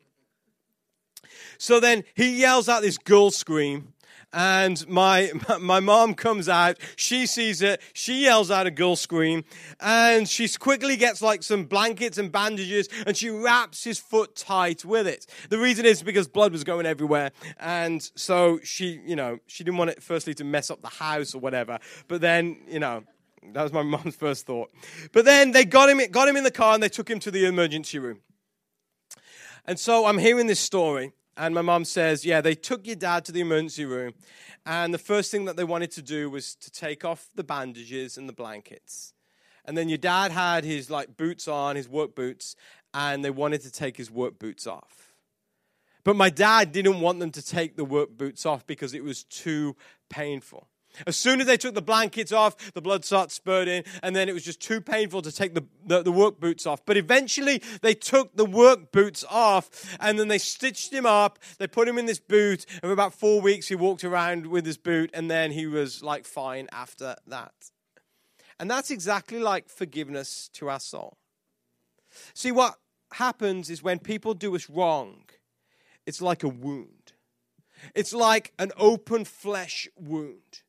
So 1.59 1.81
then 1.81 2.03
he 2.15 2.41
yells 2.41 2.67
out 2.67 2.81
this 2.81 2.97
girl 2.97 3.31
scream. 3.31 3.93
And 4.33 4.89
my 4.89 5.33
my 5.61 5.81
mom 5.81 6.15
comes 6.15 6.49
out. 6.49 6.79
She 6.97 7.27
sees 7.27 7.61
it. 7.61 7.83
She 7.93 8.23
yells 8.23 8.51
out 8.51 8.67
a 8.67 8.71
girl 8.71 8.97
scream, 8.97 9.45
and 9.81 10.27
she 10.27 10.49
quickly 10.49 10.97
gets 10.97 11.21
like 11.21 11.43
some 11.43 11.65
blankets 11.65 12.17
and 12.17 12.33
bandages, 12.33 12.89
and 13.07 13.17
she 13.17 13.29
wraps 13.29 13.85
his 13.85 13.99
foot 13.99 14.35
tight 14.35 14.83
with 14.83 15.07
it. 15.07 15.27
The 15.51 15.59
reason 15.59 15.85
is 15.85 16.03
because 16.03 16.27
blood 16.27 16.53
was 16.53 16.65
going 16.65 16.87
everywhere, 16.87 17.33
and 17.59 18.03
so 18.17 18.61
she, 18.63 19.01
you 19.07 19.17
know, 19.17 19.39
she 19.47 19.65
didn't 19.65 19.79
want 19.79 19.91
it 19.91 20.03
firstly 20.03 20.35
to 20.35 20.45
mess 20.45 20.71
up 20.71 20.81
the 20.81 20.89
house 20.89 21.35
or 21.35 21.39
whatever. 21.39 21.79
But 22.07 22.21
then, 22.21 22.59
you 22.69 22.81
know, 22.81 23.05
that 23.53 23.63
was 23.63 23.73
my 23.73 23.83
mom's 23.97 24.17
first 24.17 24.47
thought. 24.47 24.71
But 25.13 25.25
then 25.25 25.53
they 25.53 25.65
got 25.65 25.89
him, 25.89 26.01
got 26.11 26.29
him 26.29 26.37
in 26.37 26.45
the 26.45 26.51
car 26.51 26.75
and 26.75 26.83
they 26.83 26.89
took 26.89 27.11
him 27.11 27.19
to 27.21 27.31
the 27.31 27.47
emergency 27.47 27.99
room. 27.99 28.21
And 29.65 29.79
so 29.79 30.07
I'm 30.07 30.19
hearing 30.19 30.47
this 30.47 30.61
story, 30.61 31.13
and 31.37 31.55
my 31.55 31.61
mom 31.61 31.85
says, 31.85 32.25
Yeah, 32.25 32.41
they 32.41 32.55
took 32.55 32.87
your 32.87 32.97
dad 32.97 33.27
to 33.27 33.33
the 33.33 33.41
emergency 33.41 33.85
room, 33.85 34.15
and 34.65 34.95
the 34.95 34.99
first 34.99 35.31
thing 35.31 35.45
that 35.45 35.57
they 35.57 35.65
wanted 35.65 35.91
to 35.93 36.03
do 36.03 36.31
was 36.31 36.55
to 36.57 36.71
take 36.71 37.05
off 37.05 37.29
the 37.35 37.45
bandages 37.45 38.17
and 38.17 38.29
the 38.29 38.33
blankets. 38.33 39.13
And 39.67 39.77
then 39.77 39.91
your 39.91 39.99
dad 39.99 40.33
had 40.33 40.65
his 40.65 40.89
like 40.89 41.19
boots 41.19 41.47
on, 41.47 41.77
his 41.77 41.87
work 41.87 42.15
boots, 42.15 42.57
and 42.95 43.23
they 43.23 43.31
wanted 43.31 43.61
to 43.63 43.71
take 43.71 43.99
his 43.99 44.11
work 44.11 44.39
boots 44.39 44.67
off. 44.67 45.13
But 46.03 46.17
my 46.17 46.31
dad 46.31 46.73
didn't 46.73 47.03
want 47.03 47.21
them 47.21 47.33
to 47.33 47.45
take 47.45 47.77
the 47.77 47.85
work 47.85 48.17
boots 48.17 48.47
off 48.47 48.67
because 48.67 48.95
it 48.95 49.05
was 49.05 49.25
too 49.25 49.77
painful. 50.09 50.67
As 51.07 51.17
soon 51.17 51.41
as 51.41 51.47
they 51.47 51.57
took 51.57 51.75
the 51.75 51.83
blankets 51.83 52.33
off, 52.33 52.73
the 52.73 52.81
blood 52.81 53.05
started 53.05 53.33
spurting, 53.33 53.85
and 54.03 54.15
then 54.15 54.29
it 54.29 54.33
was 54.33 54.45
just 54.45 54.61
too 54.61 54.81
painful 54.81 55.23
to 55.23 55.33
take 55.33 55.55
the, 55.55 55.65
the, 55.87 56.03
the, 56.03 56.13
work 56.13 56.41
boots 56.41 56.67
off. 56.67 56.85
But 56.85 56.97
eventually, 56.97 57.63
they 57.83 57.95
took 57.95 58.37
the 58.37 58.45
work 58.45 58.93
boots 58.93 59.25
off, 59.31 59.97
and 60.01 60.19
then 60.19 60.29
they 60.29 60.39
stitched 60.39 60.93
him 60.93 61.07
up. 61.07 61.39
They 61.59 61.67
put 61.67 61.89
him 61.89 61.99
in 61.99 62.07
this 62.07 62.21
boot, 62.21 62.67
and 62.71 62.83
for 62.83 62.93
about 62.93 63.15
four 63.15 63.41
weeks, 63.41 63.69
he 63.69 63.75
walked 63.75 64.05
around 64.05 64.47
with 64.47 64.67
his 64.67 64.79
boot, 64.79 65.11
and 65.15 65.31
then 65.31 65.53
he 65.53 65.67
was 65.67 66.03
like 66.03 66.25
fine 66.25 66.69
after 66.73 67.17
that. 67.27 67.53
And 68.61 68.71
that's 68.71 68.91
exactly 68.91 69.39
like 69.39 69.69
forgiveness 69.69 70.51
to 70.55 70.69
our 70.69 70.81
soul. 70.81 71.17
See, 72.35 72.51
what 72.51 72.77
happens 73.13 73.71
is 73.71 73.83
when 73.83 73.99
people 73.99 74.35
do 74.35 74.57
us 74.57 74.69
wrong, 74.69 75.25
it's 76.07 76.21
like 76.21 76.43
a 76.43 76.49
wound. 76.49 77.13
It's 77.95 78.13
like 78.13 78.53
an 78.59 78.73
open 78.77 79.25
flesh 79.25 79.89
wound 79.97 80.63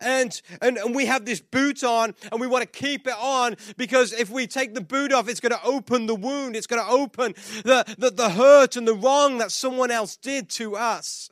and, 0.00 0.40
and, 0.60 0.76
and 0.78 0.94
we 0.94 1.06
have 1.06 1.24
this 1.24 1.40
boot 1.40 1.84
on 1.84 2.14
and 2.30 2.40
we 2.40 2.46
want 2.46 2.62
to 2.62 2.78
keep 2.78 3.06
it 3.06 3.14
on 3.18 3.56
because 3.76 4.12
if 4.12 4.30
we 4.30 4.46
take 4.46 4.74
the 4.74 4.80
boot 4.80 5.12
off, 5.12 5.28
it's 5.28 5.40
going 5.40 5.52
to 5.52 5.64
open 5.64 6.06
the 6.06 6.14
wound. 6.14 6.56
It's 6.56 6.66
going 6.66 6.84
to 6.84 6.90
open 6.90 7.34
the, 7.64 7.84
the, 7.98 8.10
the 8.10 8.30
hurt 8.30 8.76
and 8.76 8.86
the 8.86 8.94
wrong 8.94 9.38
that 9.38 9.52
someone 9.52 9.90
else 9.90 10.16
did 10.16 10.48
to 10.50 10.76
us. 10.76 11.30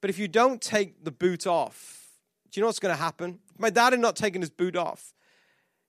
But 0.00 0.10
if 0.10 0.18
you 0.18 0.28
don't 0.28 0.60
take 0.60 1.04
the 1.04 1.10
boot 1.10 1.46
off, 1.46 2.08
do 2.50 2.60
you 2.60 2.62
know 2.62 2.68
what's 2.68 2.78
going 2.78 2.94
to 2.94 3.00
happen? 3.00 3.40
My 3.58 3.70
dad 3.70 3.92
had 3.92 4.00
not 4.00 4.16
taken 4.16 4.42
his 4.42 4.50
boot 4.50 4.76
off. 4.76 5.14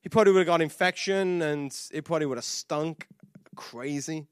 He 0.02 0.10
probably 0.10 0.34
would 0.34 0.40
have 0.40 0.48
got 0.48 0.62
infection 0.62 1.42
and 1.42 1.76
it 1.92 2.06
probably 2.06 2.28
would 2.28 2.38
have 2.38 2.46
stunk 2.46 3.08
crazy. 3.56 4.28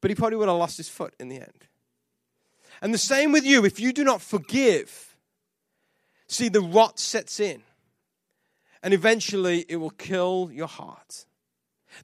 But 0.00 0.10
he 0.10 0.14
probably 0.14 0.36
would 0.36 0.48
have 0.48 0.56
lost 0.56 0.76
his 0.76 0.88
foot 0.88 1.14
in 1.20 1.28
the 1.28 1.36
end. 1.36 1.66
And 2.82 2.94
the 2.94 2.98
same 2.98 3.32
with 3.32 3.44
you. 3.44 3.64
If 3.64 3.78
you 3.78 3.92
do 3.92 4.04
not 4.04 4.22
forgive, 4.22 5.09
See, 6.30 6.48
the 6.48 6.60
rot 6.60 7.00
sets 7.00 7.40
in, 7.40 7.60
and 8.84 8.94
eventually 8.94 9.64
it 9.68 9.78
will 9.78 9.90
kill 9.90 10.48
your 10.52 10.68
heart. 10.68 11.26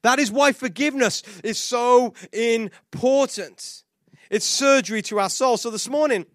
That 0.02 0.18
is 0.18 0.32
why 0.32 0.50
forgiveness 0.50 1.22
is 1.44 1.58
so 1.58 2.12
important. 2.32 3.84
It's 4.28 4.44
surgery 4.44 5.00
to 5.02 5.20
our 5.20 5.30
soul. 5.30 5.58
So 5.58 5.70
this 5.70 5.88
morning, 5.88 6.26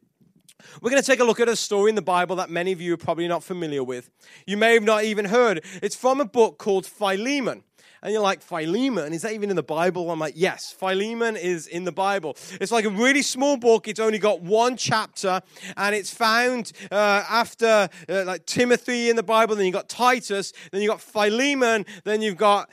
we're 0.81 0.89
going 0.89 1.01
to 1.01 1.05
take 1.05 1.19
a 1.19 1.25
look 1.25 1.41
at 1.41 1.49
a 1.49 1.55
story 1.57 1.89
in 1.89 1.95
the 1.95 2.01
Bible 2.01 2.37
that 2.37 2.49
many 2.49 2.71
of 2.71 2.79
you 2.79 2.93
are 2.93 2.97
probably 2.97 3.27
not 3.27 3.43
familiar 3.43 3.83
with. 3.83 4.09
You 4.47 4.55
may 4.55 4.75
have 4.75 4.83
not 4.83 5.03
even 5.03 5.25
heard. 5.25 5.61
It's 5.83 5.97
from 5.97 6.21
a 6.21 6.25
book 6.25 6.59
called 6.59 6.85
Philemon. 6.85 7.65
And 8.03 8.11
you're 8.11 8.21
like, 8.21 8.41
Philemon, 8.41 9.13
is 9.13 9.21
that 9.21 9.33
even 9.33 9.51
in 9.51 9.55
the 9.55 9.61
Bible? 9.63 10.09
I'm 10.09 10.17
like, 10.17 10.33
yes, 10.35 10.71
Philemon 10.71 11.35
is 11.35 11.67
in 11.67 11.83
the 11.83 11.91
Bible. 11.91 12.35
It's 12.59 12.71
like 12.71 12.85
a 12.85 12.89
really 12.89 13.21
small 13.21 13.57
book. 13.57 13.87
It's 13.87 13.99
only 13.99 14.17
got 14.17 14.41
one 14.41 14.75
chapter, 14.75 15.41
and 15.77 15.93
it's 15.93 16.11
found 16.11 16.71
uh, 16.91 17.23
after 17.29 17.89
uh, 18.09 18.23
like 18.25 18.47
Timothy 18.47 19.11
in 19.11 19.15
the 19.15 19.23
Bible. 19.23 19.55
Then 19.55 19.67
you 19.67 19.71
got 19.71 19.87
Titus. 19.87 20.51
Then 20.71 20.81
you 20.81 20.87
got 20.87 20.99
Philemon. 20.99 21.85
Then 22.03 22.23
you've 22.23 22.37
got 22.37 22.71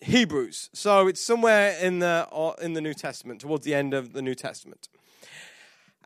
Hebrews. 0.00 0.70
So 0.72 1.08
it's 1.08 1.22
somewhere 1.22 1.76
in 1.82 1.98
the 1.98 2.26
uh, 2.32 2.54
in 2.62 2.72
the 2.72 2.80
New 2.80 2.94
Testament, 2.94 3.42
towards 3.42 3.66
the 3.66 3.74
end 3.74 3.92
of 3.92 4.14
the 4.14 4.22
New 4.22 4.34
Testament. 4.34 4.88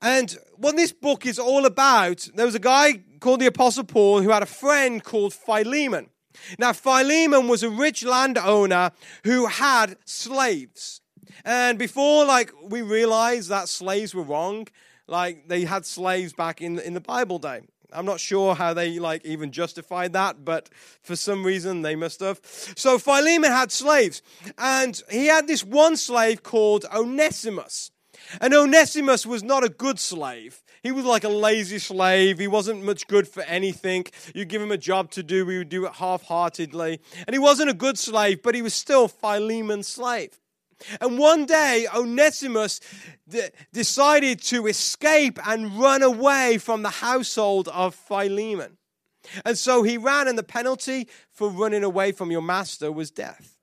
And 0.02 0.36
what 0.56 0.76
this 0.76 0.92
book 0.92 1.26
is 1.26 1.38
all 1.38 1.64
about, 1.64 2.28
there 2.34 2.46
was 2.46 2.54
a 2.54 2.60
guy 2.60 3.02
called 3.20 3.40
the 3.40 3.46
Apostle 3.46 3.84
Paul 3.84 4.22
who 4.22 4.30
had 4.30 4.42
a 4.42 4.46
friend 4.46 5.02
called 5.02 5.34
Philemon. 5.34 6.10
Now, 6.58 6.72
Philemon 6.72 7.48
was 7.48 7.62
a 7.62 7.70
rich 7.70 8.04
landowner 8.04 8.92
who 9.24 9.46
had 9.46 9.96
slaves. 10.04 11.00
And 11.44 11.78
before, 11.78 12.24
like, 12.24 12.52
we 12.62 12.82
realized 12.82 13.48
that 13.48 13.68
slaves 13.68 14.14
were 14.14 14.22
wrong, 14.22 14.68
like, 15.06 15.48
they 15.48 15.64
had 15.64 15.86
slaves 15.86 16.32
back 16.32 16.60
in, 16.60 16.78
in 16.78 16.94
the 16.94 17.00
Bible 17.00 17.38
day. 17.38 17.62
I'm 17.92 18.04
not 18.04 18.20
sure 18.20 18.54
how 18.54 18.74
they 18.74 18.98
like 18.98 19.24
even 19.24 19.50
justified 19.50 20.12
that, 20.12 20.44
but 20.44 20.68
for 21.02 21.16
some 21.16 21.44
reason 21.44 21.82
they 21.82 21.96
must 21.96 22.20
have. 22.20 22.40
So 22.76 22.98
Philemon 22.98 23.50
had 23.50 23.72
slaves, 23.72 24.20
and 24.58 25.00
he 25.10 25.26
had 25.26 25.46
this 25.46 25.64
one 25.64 25.96
slave 25.96 26.42
called 26.42 26.84
Onesimus. 26.92 27.90
And 28.40 28.52
Onesimus 28.52 29.24
was 29.24 29.42
not 29.42 29.64
a 29.64 29.70
good 29.70 29.98
slave. 29.98 30.62
He 30.82 30.92
was 30.92 31.04
like 31.04 31.24
a 31.24 31.28
lazy 31.28 31.78
slave. 31.78 32.38
He 32.38 32.48
wasn't 32.48 32.84
much 32.84 33.06
good 33.06 33.26
for 33.26 33.42
anything. 33.42 34.06
You 34.34 34.44
give 34.44 34.62
him 34.62 34.72
a 34.72 34.78
job 34.78 35.10
to 35.12 35.22
do, 35.22 35.46
he 35.46 35.58
would 35.58 35.68
do 35.68 35.86
it 35.86 35.94
half 35.94 36.22
heartedly. 36.24 37.00
And 37.26 37.34
he 37.34 37.38
wasn't 37.38 37.70
a 37.70 37.74
good 37.74 37.98
slave, 37.98 38.42
but 38.42 38.54
he 38.54 38.62
was 38.62 38.74
still 38.74 39.08
Philemon's 39.08 39.88
slave. 39.88 40.38
And 41.00 41.18
one 41.18 41.44
day, 41.46 41.86
Onesimus 41.92 42.80
d- 43.28 43.48
decided 43.72 44.40
to 44.44 44.66
escape 44.66 45.38
and 45.46 45.78
run 45.78 46.02
away 46.02 46.58
from 46.58 46.82
the 46.82 46.90
household 46.90 47.68
of 47.68 47.94
Philemon. 47.94 48.78
And 49.44 49.58
so 49.58 49.82
he 49.82 49.98
ran, 49.98 50.28
and 50.28 50.38
the 50.38 50.44
penalty 50.44 51.08
for 51.32 51.48
running 51.48 51.82
away 51.82 52.12
from 52.12 52.30
your 52.30 52.42
master 52.42 52.92
was 52.92 53.10
death. 53.10 53.56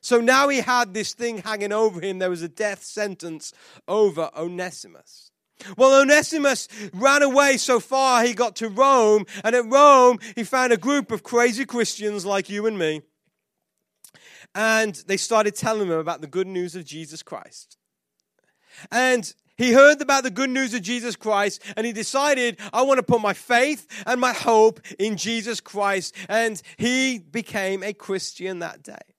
So 0.00 0.20
now 0.20 0.48
he 0.48 0.58
had 0.58 0.94
this 0.94 1.14
thing 1.14 1.38
hanging 1.38 1.72
over 1.72 2.00
him. 2.00 2.18
There 2.18 2.30
was 2.30 2.42
a 2.42 2.48
death 2.48 2.84
sentence 2.84 3.52
over 3.88 4.30
Onesimus. 4.36 5.30
Well, 5.76 6.00
Onesimus 6.02 6.68
ran 6.92 7.22
away 7.22 7.56
so 7.56 7.80
far 7.80 8.24
he 8.24 8.34
got 8.34 8.56
to 8.56 8.68
Rome, 8.68 9.26
and 9.42 9.56
at 9.56 9.66
Rome 9.66 10.18
he 10.34 10.44
found 10.44 10.72
a 10.72 10.76
group 10.76 11.10
of 11.10 11.22
crazy 11.22 11.64
Christians 11.64 12.26
like 12.26 12.48
you 12.48 12.66
and 12.66 12.78
me. 12.78 13.02
And 14.54 14.94
they 15.06 15.16
started 15.16 15.54
telling 15.54 15.88
him 15.88 15.98
about 15.98 16.20
the 16.20 16.26
good 16.26 16.46
news 16.46 16.76
of 16.76 16.84
Jesus 16.84 17.22
Christ. 17.22 17.76
And 18.90 19.34
he 19.56 19.72
heard 19.72 20.00
about 20.02 20.22
the 20.22 20.30
good 20.30 20.50
news 20.50 20.74
of 20.74 20.82
Jesus 20.82 21.16
Christ 21.16 21.62
and 21.76 21.86
he 21.86 21.92
decided, 21.92 22.58
I 22.72 22.82
want 22.82 22.98
to 22.98 23.02
put 23.02 23.20
my 23.20 23.32
faith 23.32 23.86
and 24.06 24.20
my 24.20 24.32
hope 24.32 24.80
in 24.98 25.16
Jesus 25.16 25.60
Christ. 25.60 26.14
And 26.28 26.60
he 26.76 27.18
became 27.18 27.82
a 27.82 27.92
Christian 27.92 28.58
that 28.58 28.82
day. 28.82 29.15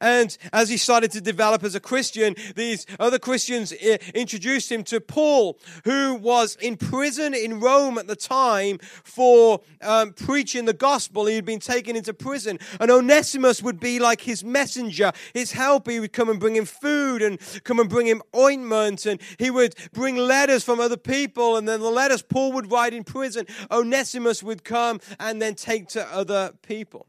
And 0.00 0.36
as 0.52 0.68
he 0.68 0.76
started 0.76 1.10
to 1.12 1.20
develop 1.20 1.64
as 1.64 1.74
a 1.74 1.80
Christian, 1.80 2.34
these 2.54 2.86
other 2.98 3.18
Christians 3.18 3.72
eh, 3.80 3.98
introduced 4.14 4.70
him 4.70 4.84
to 4.84 5.00
Paul, 5.00 5.58
who 5.84 6.14
was 6.14 6.56
in 6.56 6.76
prison 6.76 7.34
in 7.34 7.60
Rome 7.60 7.98
at 7.98 8.06
the 8.06 8.16
time 8.16 8.78
for 9.04 9.60
um, 9.82 10.12
preaching 10.12 10.64
the 10.64 10.72
gospel. 10.72 11.26
He 11.26 11.36
had 11.36 11.44
been 11.44 11.60
taken 11.60 11.96
into 11.96 12.14
prison. 12.14 12.58
And 12.80 12.90
Onesimus 12.90 13.62
would 13.62 13.80
be 13.80 13.98
like 13.98 14.20
his 14.20 14.44
messenger, 14.44 15.12
his 15.34 15.52
helper. 15.52 15.90
He 15.90 16.00
would 16.00 16.12
come 16.12 16.28
and 16.28 16.40
bring 16.40 16.56
him 16.56 16.64
food 16.64 17.22
and 17.22 17.38
come 17.64 17.80
and 17.80 17.88
bring 17.88 18.06
him 18.06 18.22
ointment. 18.34 19.06
And 19.06 19.20
he 19.38 19.50
would 19.50 19.74
bring 19.92 20.16
letters 20.16 20.64
from 20.64 20.80
other 20.80 20.96
people. 20.96 21.56
And 21.56 21.68
then 21.68 21.80
the 21.80 21.90
letters 21.90 22.22
Paul 22.22 22.52
would 22.52 22.70
write 22.70 22.94
in 22.94 23.04
prison, 23.04 23.46
Onesimus 23.70 24.42
would 24.42 24.64
come 24.64 25.00
and 25.18 25.40
then 25.40 25.54
take 25.54 25.88
to 25.88 26.06
other 26.06 26.52
people. 26.62 27.06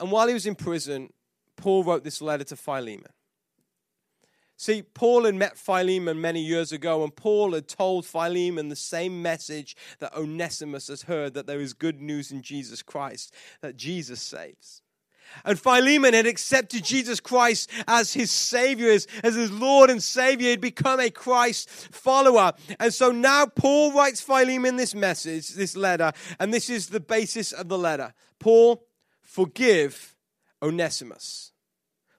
And 0.00 0.10
while 0.10 0.28
he 0.28 0.34
was 0.34 0.46
in 0.46 0.54
prison, 0.54 1.12
Paul 1.56 1.84
wrote 1.84 2.04
this 2.04 2.20
letter 2.20 2.44
to 2.44 2.56
Philemon. 2.56 3.12
See, 4.58 4.82
Paul 4.82 5.24
had 5.24 5.34
met 5.34 5.58
Philemon 5.58 6.20
many 6.20 6.40
years 6.40 6.72
ago, 6.72 7.04
and 7.04 7.14
Paul 7.14 7.52
had 7.52 7.68
told 7.68 8.06
Philemon 8.06 8.68
the 8.68 8.76
same 8.76 9.20
message 9.20 9.76
that 9.98 10.16
Onesimus 10.16 10.88
has 10.88 11.02
heard 11.02 11.34
that 11.34 11.46
there 11.46 11.60
is 11.60 11.74
good 11.74 12.00
news 12.00 12.32
in 12.32 12.40
Jesus 12.40 12.82
Christ, 12.82 13.34
that 13.60 13.76
Jesus 13.76 14.22
saves. 14.22 14.80
And 15.44 15.58
Philemon 15.58 16.14
had 16.14 16.26
accepted 16.26 16.84
Jesus 16.84 17.20
Christ 17.20 17.70
as 17.86 18.14
his 18.14 18.30
Savior, 18.30 18.90
as, 18.90 19.06
as 19.22 19.34
his 19.34 19.50
Lord 19.50 19.90
and 19.90 20.02
Savior. 20.02 20.46
He 20.46 20.50
had 20.52 20.60
become 20.60 21.00
a 21.00 21.10
Christ 21.10 21.68
follower. 21.68 22.52
And 22.80 22.94
so 22.94 23.10
now 23.10 23.46
Paul 23.46 23.92
writes 23.92 24.20
Philemon 24.20 24.76
this 24.76 24.94
message, 24.94 25.50
this 25.50 25.76
letter, 25.76 26.12
and 26.40 26.54
this 26.54 26.70
is 26.70 26.88
the 26.88 27.00
basis 27.00 27.52
of 27.52 27.68
the 27.68 27.76
letter. 27.76 28.14
Paul, 28.38 28.86
forgive 29.26 30.16
Onesimus. 30.62 31.52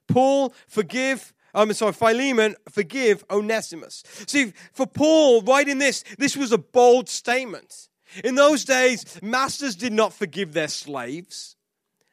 Paul, 0.06 0.54
forgive 0.68 1.34
I'm 1.54 1.72
sorry, 1.72 1.92
Philemon, 1.94 2.56
forgive 2.68 3.24
Onesimus. 3.30 4.04
See, 4.26 4.52
for 4.72 4.86
Paul, 4.86 5.42
writing 5.42 5.78
this, 5.78 6.04
this 6.18 6.36
was 6.36 6.52
a 6.52 6.58
bold 6.58 7.08
statement. 7.08 7.88
In 8.22 8.34
those 8.34 8.64
days, 8.64 9.20
masters 9.22 9.74
did 9.74 9.92
not 9.92 10.12
forgive 10.12 10.52
their 10.52 10.68
slaves. 10.68 11.56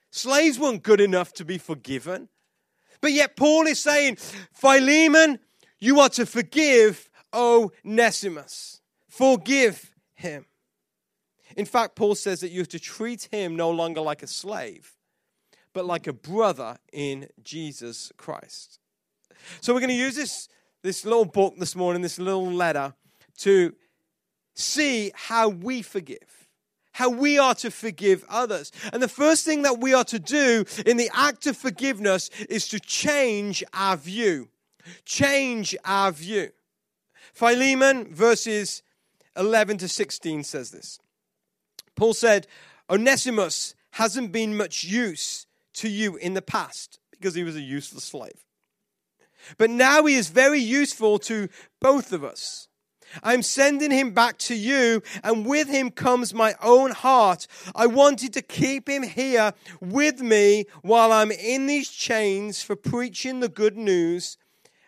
Slaves 0.09 0.57
weren't 0.57 0.83
good 0.83 1.01
enough 1.01 1.33
to 1.33 1.45
be 1.45 1.57
forgiven. 1.57 2.29
But 3.01 3.11
yet, 3.11 3.35
Paul 3.35 3.67
is 3.67 3.79
saying, 3.79 4.15
Philemon, 4.53 5.39
you 5.79 5.99
are 5.99 6.09
to 6.09 6.25
forgive 6.25 7.09
Onesimus. 7.33 8.81
Forgive 9.09 9.93
him. 10.15 10.45
In 11.55 11.65
fact, 11.65 11.95
Paul 11.95 12.15
says 12.15 12.41
that 12.41 12.49
you 12.49 12.59
have 12.59 12.69
to 12.69 12.79
treat 12.79 13.29
him 13.31 13.55
no 13.55 13.69
longer 13.71 14.01
like 14.01 14.23
a 14.23 14.27
slave, 14.27 14.93
but 15.73 15.85
like 15.85 16.07
a 16.07 16.13
brother 16.13 16.77
in 16.91 17.29
Jesus 17.43 18.11
Christ. 18.17 18.79
So 19.61 19.73
we're 19.73 19.79
going 19.79 19.89
to 19.89 19.95
use 19.95 20.15
this, 20.15 20.49
this 20.81 21.05
little 21.05 21.25
book 21.25 21.55
this 21.57 21.75
morning, 21.75 22.01
this 22.01 22.19
little 22.19 22.51
letter, 22.51 22.93
to 23.39 23.75
see 24.53 25.11
how 25.13 25.49
we 25.49 25.81
forgive, 25.81 26.49
how 26.93 27.09
we 27.09 27.37
are 27.37 27.55
to 27.55 27.71
forgive 27.71 28.25
others. 28.29 28.71
And 28.91 29.01
the 29.01 29.07
first 29.07 29.45
thing 29.45 29.61
that 29.63 29.79
we 29.79 29.93
are 29.93 30.05
to 30.05 30.19
do 30.19 30.65
in 30.85 30.97
the 30.97 31.09
act 31.13 31.47
of 31.47 31.57
forgiveness 31.57 32.29
is 32.49 32.67
to 32.69 32.79
change 32.79 33.63
our 33.73 33.97
view. 33.97 34.49
Change 35.03 35.75
our 35.83 36.11
view. 36.11 36.51
Philemon 37.33 38.13
verses 38.13 38.83
11 39.35 39.79
to 39.79 39.87
16 39.87 40.43
says 40.43 40.71
this. 40.71 40.99
Paul 41.95 42.13
said, 42.13 42.47
Onesimus 42.89 43.75
hasn't 43.91 44.31
been 44.31 44.57
much 44.57 44.83
use 44.83 45.47
to 45.75 45.89
you 45.89 46.15
in 46.17 46.33
the 46.33 46.41
past 46.41 46.99
because 47.11 47.35
he 47.35 47.43
was 47.43 47.55
a 47.55 47.61
useless 47.61 48.03
slave. 48.03 48.43
But 49.57 49.69
now 49.69 50.05
he 50.05 50.15
is 50.15 50.29
very 50.29 50.59
useful 50.59 51.19
to 51.19 51.49
both 51.79 52.11
of 52.11 52.23
us. 52.23 52.67
I'm 53.23 53.43
sending 53.43 53.91
him 53.91 54.11
back 54.11 54.37
to 54.39 54.55
you, 54.55 55.01
and 55.23 55.45
with 55.45 55.67
him 55.67 55.91
comes 55.91 56.33
my 56.33 56.55
own 56.61 56.91
heart. 56.91 57.47
I 57.75 57.87
wanted 57.87 58.33
to 58.33 58.41
keep 58.41 58.89
him 58.89 59.03
here 59.03 59.53
with 59.79 60.21
me 60.21 60.65
while 60.81 61.11
I'm 61.11 61.31
in 61.31 61.67
these 61.67 61.89
chains 61.89 62.63
for 62.63 62.75
preaching 62.75 63.39
the 63.39 63.49
good 63.49 63.77
news, 63.77 64.37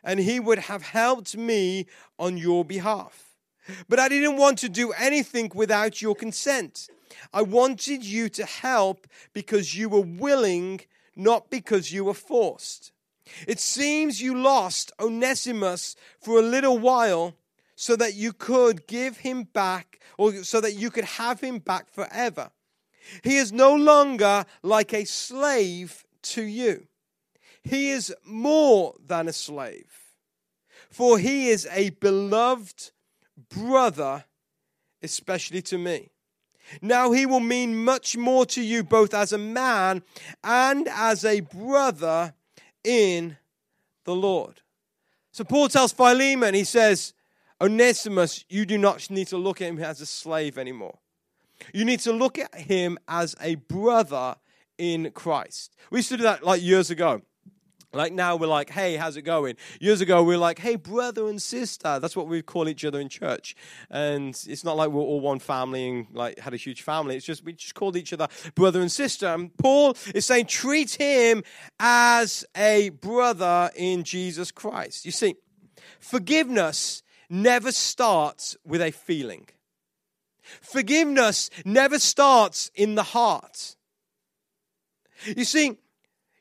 and 0.04 0.20
he 0.20 0.40
would 0.40 0.60
have 0.60 0.82
helped 0.82 1.38
me 1.38 1.86
on 2.18 2.38
your 2.38 2.66
behalf. 2.66 3.36
But 3.88 4.00
I 4.00 4.10
didn't 4.10 4.38
want 4.38 4.58
to 4.60 4.70
do 4.70 4.92
anything 4.94 5.52
without 5.54 6.02
your 6.02 6.16
consent. 6.16 6.90
I 7.34 7.42
wanted 7.42 8.04
you 8.04 8.30
to 8.30 8.46
help 8.46 9.08
because 9.34 9.76
you 9.76 9.90
were 9.90 10.02
willing, 10.02 10.82
not 11.16 11.50
because 11.50 11.92
you 11.92 12.06
were 12.06 12.14
forced. 12.14 12.92
It 13.48 13.60
seems 13.60 14.22
you 14.22 14.38
lost 14.38 14.92
Onesimus 15.00 15.96
for 16.20 16.40
a 16.40 16.44
little 16.44 16.78
while 16.78 17.36
so 17.76 17.96
that 17.96 18.16
you 18.16 18.34
could 18.34 18.88
give 18.88 19.18
him 19.18 19.44
back, 19.44 20.00
or 20.18 20.44
so 20.44 20.60
that 20.62 20.74
you 20.74 20.90
could 20.90 21.06
have 21.06 21.42
him 21.42 21.60
back 21.60 21.90
forever. 21.90 22.52
He 23.24 23.38
is 23.38 23.52
no 23.52 23.76
longer 23.76 24.46
like 24.64 24.94
a 24.94 25.06
slave 25.06 26.04
to 26.24 26.44
you, 26.44 26.88
he 27.64 27.90
is 27.90 28.14
more 28.26 28.96
than 29.06 29.28
a 29.28 29.34
slave, 29.34 29.92
for 30.90 31.20
he 31.20 31.50
is 31.50 31.68
a 31.72 31.92
beloved 31.92 32.92
brother, 33.50 34.26
especially 35.04 35.62
to 35.64 35.78
me. 35.78 36.10
Now 36.82 37.12
he 37.12 37.26
will 37.26 37.40
mean 37.40 37.84
much 37.84 38.18
more 38.18 38.46
to 38.48 38.62
you 38.62 38.84
both 38.84 39.14
as 39.14 39.32
a 39.32 39.38
man 39.38 40.04
and 40.44 40.88
as 40.88 41.24
a 41.24 41.42
brother 41.42 42.34
in 42.84 43.38
the 44.04 44.16
Lord. 44.16 44.62
So 45.32 45.44
Paul 45.44 45.70
tells 45.70 45.94
Philemon, 45.94 46.54
he 46.54 46.64
says, 46.64 47.14
Onesimus, 47.62 48.46
you 48.50 48.66
do 48.66 48.78
not 48.78 49.10
need 49.10 49.28
to 49.28 49.38
look 49.38 49.62
at 49.62 49.68
him 49.68 49.80
as 49.80 50.02
a 50.02 50.06
slave 50.06 50.58
anymore. 50.58 51.00
You 51.74 51.86
need 51.86 52.00
to 52.02 52.14
look 52.14 52.38
at 52.38 52.54
him 52.56 52.98
as 53.08 53.36
a 53.42 53.56
brother 53.56 54.36
in 54.78 55.12
Christ. 55.12 55.76
We 55.90 56.00
used 56.00 56.10
to 56.10 56.18
do 56.18 56.24
that 56.24 56.44
like 56.44 56.62
years 56.62 56.90
ago. 56.90 57.22
Like 57.94 58.12
now 58.12 58.36
we're 58.36 58.48
like, 58.48 58.70
hey, 58.70 58.98
how's 58.98 59.16
it 59.16 59.22
going? 59.22 59.56
Years 59.80 60.02
ago 60.02 60.22
we 60.22 60.36
are 60.36 60.40
like, 60.40 60.60
hey, 60.60 60.76
brother 60.76 61.28
and 61.28 61.42
sister. 61.42 62.00
That's 62.00 62.16
what 62.16 62.28
we 62.28 62.42
call 62.42 62.68
each 62.68 62.84
other 62.84 63.00
in 63.00 63.08
church. 63.08 63.56
And 63.90 64.30
it's 64.48 64.64
not 64.64 64.76
like 64.76 64.90
we're 64.90 65.02
all 65.02 65.22
one 65.22 65.40
family 65.40 65.88
and 65.88 66.08
like 66.12 66.38
had 66.40 66.54
a 66.54 66.58
huge 66.58 66.82
family. 66.82 67.16
It's 67.16 67.26
just 67.26 67.46
we 67.46 67.54
just 67.54 67.76
called 67.76 67.96
each 67.96 68.12
other 68.12 68.28
brother 68.56 68.82
and 68.82 68.92
sister. 68.92 69.28
And 69.28 69.56
Paul 69.58 69.96
is 70.14 70.26
saying, 70.26 70.48
treat 70.48 70.96
him 70.96 71.44
as 71.80 72.46
a 72.56 72.90
brother 72.90 73.72
in 73.76 74.04
Jesus 74.04 74.52
Christ. 74.52 75.06
You 75.06 75.12
see, 75.12 75.36
forgiveness 76.00 77.04
never 77.30 77.72
starts 77.72 78.58
with 78.66 78.82
a 78.82 78.92
feeling. 78.92 79.48
Forgiveness 80.62 81.50
never 81.64 82.00
starts 82.00 82.70
in 82.76 82.96
the 82.96 83.04
heart. 83.04 83.76
You 85.26 85.46
see, 85.46 85.78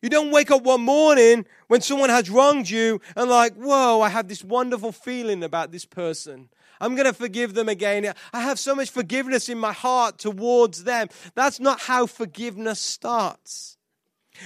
you 0.07 0.11
don't 0.11 0.31
wake 0.31 0.53
up 0.53 0.63
one 0.63 0.83
morning 0.83 1.45
when 1.67 1.81
someone 1.81 2.11
has 2.11 2.31
wronged 2.31 2.71
you 2.71 3.01
and, 3.17 3.29
like, 3.29 3.55
whoa, 3.55 4.01
I 4.01 4.09
have 4.09 4.29
this 4.29 4.45
wonderful 4.45 4.93
feeling 4.93 5.43
about 5.43 5.73
this 5.73 5.85
person. 5.85 6.49
I'm 6.81 6.95
going 6.95 7.09
to 7.09 7.13
forgive 7.13 7.55
them 7.55 7.69
again. 7.69 8.15
I 8.33 8.41
have 8.41 8.61
so 8.61 8.77
much 8.77 8.91
forgiveness 8.91 9.49
in 9.49 9.59
my 9.59 9.73
heart 9.73 10.19
towards 10.19 10.85
them. 10.85 11.09
That's 11.35 11.59
not 11.59 11.81
how 11.81 12.07
forgiveness 12.07 12.79
starts. 12.79 13.79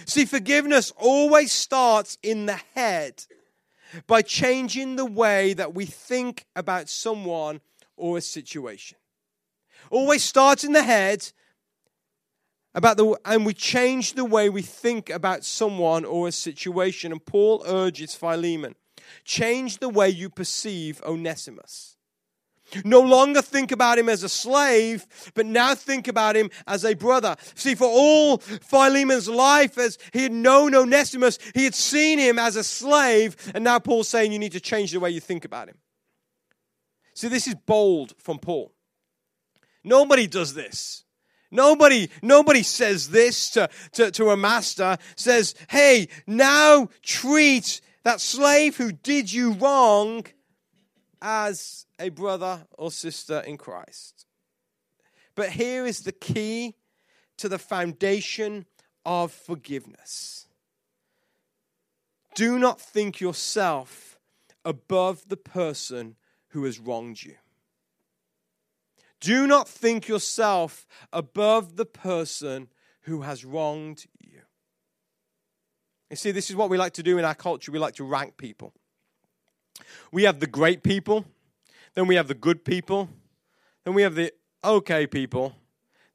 See, 0.07 0.25
forgiveness 0.25 0.95
always 0.97 1.53
starts 1.53 2.17
in 2.23 2.47
the 2.47 2.59
head 2.75 3.27
by 4.07 4.23
changing 4.23 4.97
the 4.97 5.05
way 5.05 5.53
that 5.53 5.75
we 5.75 5.85
think 5.85 6.47
about 6.57 6.89
someone 6.89 7.61
or 7.99 8.17
a 8.17 8.23
situation. 8.23 8.97
Always 9.91 10.25
starts 10.25 10.65
in 10.65 10.73
the 10.73 10.83
head 10.83 11.33
about 12.75 12.97
the 12.97 13.19
and 13.25 13.45
we 13.45 13.55
change 13.55 14.15
the 14.15 14.25
way 14.25 14.49
we 14.49 14.63
think 14.63 15.11
about 15.11 15.45
someone 15.45 16.05
or 16.05 16.29
a 16.29 16.33
situation 16.33 17.13
and 17.13 17.25
paul 17.25 17.63
urges 17.67 18.15
philemon 18.15 18.75
change 19.25 19.79
the 19.79 19.89
way 19.89 20.09
you 20.09 20.29
perceive 20.29 21.03
onesimus 21.05 21.97
No 22.85 23.01
longer 23.01 23.43
think 23.43 23.73
about 23.73 23.99
him 23.99 24.09
as 24.09 24.23
a 24.23 24.29
slave, 24.29 25.07
but 25.35 25.47
now 25.47 25.75
think 25.75 26.09
about 26.09 26.37
him 26.37 26.51
as 26.67 26.85
a 26.85 26.95
brother. 26.95 27.37
See, 27.55 27.75
for 27.75 27.87
all 27.87 28.39
Philemon's 28.39 29.29
life, 29.29 29.79
as 29.79 29.99
he 30.13 30.25
had 30.25 30.33
known 30.33 30.75
Onesimus, 30.75 31.39
he 31.55 31.65
had 31.65 31.75
seen 31.75 32.19
him 32.19 32.39
as 32.39 32.57
a 32.57 32.65
slave, 32.65 33.37
and 33.55 33.65
now 33.65 33.79
Paul's 33.79 34.09
saying 34.09 34.33
you 34.33 34.39
need 34.39 34.53
to 34.53 34.61
change 34.61 34.93
the 34.93 35.01
way 35.01 35.11
you 35.11 35.21
think 35.21 35.45
about 35.45 35.69
him. 35.69 35.79
See, 37.15 37.29
this 37.29 37.47
is 37.47 37.55
bold 37.55 38.15
from 38.19 38.39
Paul. 38.39 38.73
Nobody 39.83 40.27
does 40.27 40.55
this. 40.55 41.05
Nobody, 41.51 42.11
nobody 42.23 42.63
says 42.63 43.09
this 43.11 43.51
to, 43.51 43.69
to, 43.93 44.11
to 44.13 44.31
a 44.31 44.37
master, 44.37 44.99
says, 45.17 45.55
hey, 45.69 46.09
now 46.27 46.89
treat 47.03 47.81
that 48.05 48.21
slave 48.21 48.77
who 48.77 48.93
did 48.93 49.33
you 49.33 49.53
wrong 49.53 50.25
as 51.21 51.87
a 51.99 52.09
brother 52.09 52.67
or 52.79 52.91
sister 52.91 53.41
in 53.41 53.57
Christ. 53.57 54.27
But 55.35 55.51
here 55.51 55.87
is 55.87 56.01
the 56.01 56.13
key 56.13 56.77
to 57.39 57.49
the 57.49 57.59
foundation 57.59 58.67
of 59.05 59.33
forgiveness. 59.33 60.47
Do 62.35 62.59
not 62.59 62.81
think 62.81 63.21
yourself 63.21 64.19
above 64.65 65.29
the 65.29 65.37
person 65.37 66.17
who 66.49 66.65
has 66.65 66.79
wronged 66.79 67.23
you. 67.23 67.37
Do 69.21 69.47
not 69.47 69.69
think 69.69 70.09
yourself 70.09 70.87
above 71.13 71.77
the 71.77 71.85
person 71.85 72.69
who 73.03 73.23
has 73.23 73.45
wronged 73.45 74.07
you. 74.19 74.41
You 76.11 76.17
see, 76.17 76.31
this 76.31 76.51
is 76.51 76.57
what 76.57 76.71
we 76.71 76.79
like 76.79 76.95
to 76.95 77.03
do 77.03 77.19
in 77.19 77.25
our 77.25 77.35
culture. 77.35 77.71
We 77.71 77.79
like 77.79 77.95
to 77.97 78.05
rank 78.05 78.37
people. 78.37 78.73
We 80.11 80.25
have 80.25 80.41
the 80.41 80.47
great 80.47 80.83
people, 80.83 81.25
then 81.95 82.07
we 82.07 82.17
have 82.17 82.29
the 82.29 82.35
good 82.35 82.65
people, 82.65 83.09
then 83.85 83.95
we 83.95 84.03
have 84.03 84.15
the 84.15 84.33
okay 84.65 85.07
people, 85.07 85.55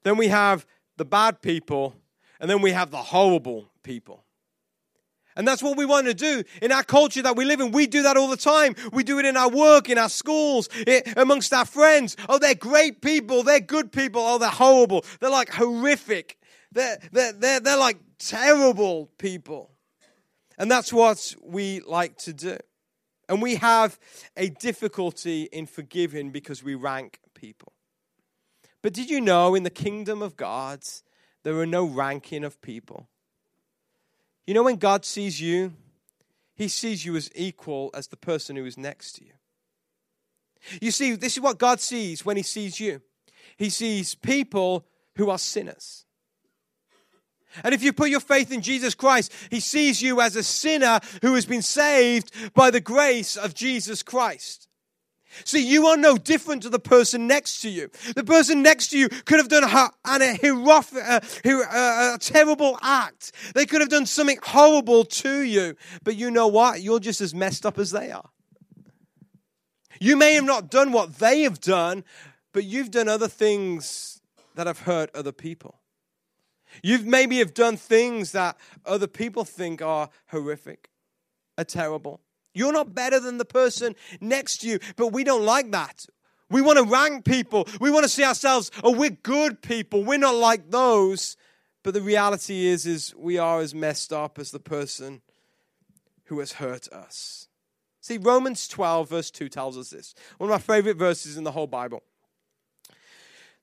then 0.02 0.16
we 0.16 0.28
have 0.28 0.66
the 0.96 1.04
bad 1.04 1.42
people, 1.42 1.94
and 2.40 2.48
then 2.48 2.62
we 2.62 2.72
have 2.72 2.90
the 2.90 2.98
horrible 2.98 3.70
people. 3.82 4.25
And 5.36 5.46
that's 5.46 5.62
what 5.62 5.76
we 5.76 5.84
want 5.84 6.06
to 6.06 6.14
do 6.14 6.42
in 6.62 6.72
our 6.72 6.82
culture 6.82 7.22
that 7.22 7.36
we 7.36 7.44
live 7.44 7.60
in. 7.60 7.70
We 7.70 7.86
do 7.86 8.02
that 8.04 8.16
all 8.16 8.28
the 8.28 8.38
time. 8.38 8.74
We 8.92 9.04
do 9.04 9.18
it 9.18 9.26
in 9.26 9.36
our 9.36 9.50
work, 9.50 9.90
in 9.90 9.98
our 9.98 10.08
schools, 10.08 10.68
it, 10.72 11.16
amongst 11.16 11.52
our 11.52 11.66
friends. 11.66 12.16
Oh, 12.28 12.38
they're 12.38 12.54
great 12.54 13.02
people. 13.02 13.42
They're 13.42 13.60
good 13.60 13.92
people. 13.92 14.22
Oh, 14.22 14.38
they're 14.38 14.48
horrible. 14.48 15.04
They're 15.20 15.30
like 15.30 15.50
horrific. 15.50 16.38
They're, 16.72 16.98
they're, 17.12 17.32
they're, 17.32 17.60
they're 17.60 17.76
like 17.76 17.98
terrible 18.18 19.10
people. 19.18 19.72
And 20.58 20.70
that's 20.70 20.92
what 20.92 21.34
we 21.42 21.80
like 21.80 22.16
to 22.18 22.32
do. 22.32 22.56
And 23.28 23.42
we 23.42 23.56
have 23.56 23.98
a 24.36 24.48
difficulty 24.48 25.44
in 25.52 25.66
forgiving 25.66 26.30
because 26.30 26.62
we 26.62 26.74
rank 26.74 27.20
people. 27.34 27.72
But 28.82 28.94
did 28.94 29.10
you 29.10 29.20
know 29.20 29.54
in 29.54 29.64
the 29.64 29.70
kingdom 29.70 30.22
of 30.22 30.36
God, 30.36 30.80
there 31.42 31.58
are 31.58 31.66
no 31.66 31.84
ranking 31.84 32.44
of 32.44 32.62
people? 32.62 33.08
You 34.46 34.54
know, 34.54 34.62
when 34.62 34.76
God 34.76 35.04
sees 35.04 35.40
you, 35.40 35.72
he 36.54 36.68
sees 36.68 37.04
you 37.04 37.16
as 37.16 37.30
equal 37.34 37.90
as 37.94 38.06
the 38.06 38.16
person 38.16 38.56
who 38.56 38.64
is 38.64 38.78
next 38.78 39.12
to 39.16 39.24
you. 39.24 39.32
You 40.80 40.90
see, 40.90 41.14
this 41.14 41.36
is 41.36 41.42
what 41.42 41.58
God 41.58 41.80
sees 41.80 42.24
when 42.24 42.36
he 42.36 42.42
sees 42.42 42.80
you. 42.80 43.02
He 43.56 43.70
sees 43.70 44.14
people 44.14 44.86
who 45.16 45.30
are 45.30 45.38
sinners. 45.38 46.06
And 47.64 47.74
if 47.74 47.82
you 47.82 47.92
put 47.92 48.10
your 48.10 48.20
faith 48.20 48.52
in 48.52 48.60
Jesus 48.60 48.94
Christ, 48.94 49.32
He 49.50 49.60
sees 49.60 50.02
you 50.02 50.20
as 50.20 50.36
a 50.36 50.42
sinner 50.42 51.00
who 51.22 51.34
has 51.34 51.46
been 51.46 51.62
saved 51.62 52.30
by 52.54 52.70
the 52.70 52.80
grace 52.80 53.36
of 53.36 53.54
Jesus 53.54 54.02
Christ. 54.02 54.68
See, 55.44 55.66
you 55.66 55.86
are 55.86 55.96
no 55.96 56.16
different 56.16 56.62
to 56.62 56.68
the 56.68 56.78
person 56.78 57.26
next 57.26 57.60
to 57.62 57.68
you. 57.68 57.90
The 58.14 58.24
person 58.24 58.62
next 58.62 58.88
to 58.88 58.98
you 58.98 59.08
could 59.08 59.38
have 59.38 59.48
done 59.48 59.64
a, 59.64 59.66
a, 59.66 60.38
a, 60.42 60.90
uh, 61.04 61.20
uh, 61.44 62.14
a 62.14 62.18
terrible 62.20 62.78
act. 62.82 63.32
They 63.54 63.66
could 63.66 63.80
have 63.80 63.90
done 63.90 64.06
something 64.06 64.38
horrible 64.42 65.04
to 65.04 65.42
you. 65.42 65.76
But 66.04 66.16
you 66.16 66.30
know 66.30 66.46
what? 66.46 66.82
You're 66.82 67.00
just 67.00 67.20
as 67.20 67.34
messed 67.34 67.66
up 67.66 67.78
as 67.78 67.90
they 67.90 68.10
are. 68.10 68.30
You 70.00 70.16
may 70.16 70.34
have 70.34 70.44
not 70.44 70.70
done 70.70 70.92
what 70.92 71.18
they 71.18 71.42
have 71.42 71.60
done, 71.60 72.04
but 72.52 72.64
you've 72.64 72.90
done 72.90 73.08
other 73.08 73.28
things 73.28 74.20
that 74.54 74.66
have 74.66 74.80
hurt 74.80 75.10
other 75.14 75.32
people. 75.32 75.80
You've 76.82 77.06
maybe 77.06 77.38
have 77.38 77.54
done 77.54 77.76
things 77.76 78.32
that 78.32 78.56
other 78.84 79.06
people 79.06 79.44
think 79.44 79.80
are 79.80 80.10
horrific, 80.28 80.90
are 81.56 81.64
terrible. 81.64 82.20
You're 82.56 82.72
not 82.72 82.94
better 82.94 83.20
than 83.20 83.38
the 83.38 83.44
person 83.44 83.94
next 84.20 84.58
to 84.58 84.68
you, 84.68 84.78
but 84.96 85.08
we 85.08 85.24
don't 85.24 85.44
like 85.44 85.70
that. 85.72 86.06
We 86.48 86.62
want 86.62 86.78
to 86.78 86.84
rank 86.84 87.24
people. 87.24 87.66
We 87.80 87.90
want 87.90 88.04
to 88.04 88.08
see 88.08 88.24
ourselves, 88.24 88.70
oh, 88.82 88.92
we're 88.92 89.10
good 89.10 89.62
people. 89.62 90.04
We're 90.04 90.18
not 90.18 90.36
like 90.36 90.70
those. 90.70 91.36
But 91.82 91.94
the 91.94 92.00
reality 92.00 92.66
is, 92.66 92.86
is 92.86 93.14
we 93.16 93.38
are 93.38 93.60
as 93.60 93.74
messed 93.74 94.12
up 94.12 94.38
as 94.38 94.50
the 94.50 94.60
person 94.60 95.22
who 96.24 96.38
has 96.40 96.52
hurt 96.52 96.88
us. 96.92 97.48
See, 98.00 98.18
Romans 98.18 98.68
12, 98.68 99.08
verse 99.08 99.30
2 99.30 99.48
tells 99.48 99.76
us 99.76 99.90
this. 99.90 100.14
One 100.38 100.50
of 100.50 100.54
my 100.54 100.74
favorite 100.74 100.96
verses 100.96 101.36
in 101.36 101.44
the 101.44 101.52
whole 101.52 101.66
Bible. 101.66 102.02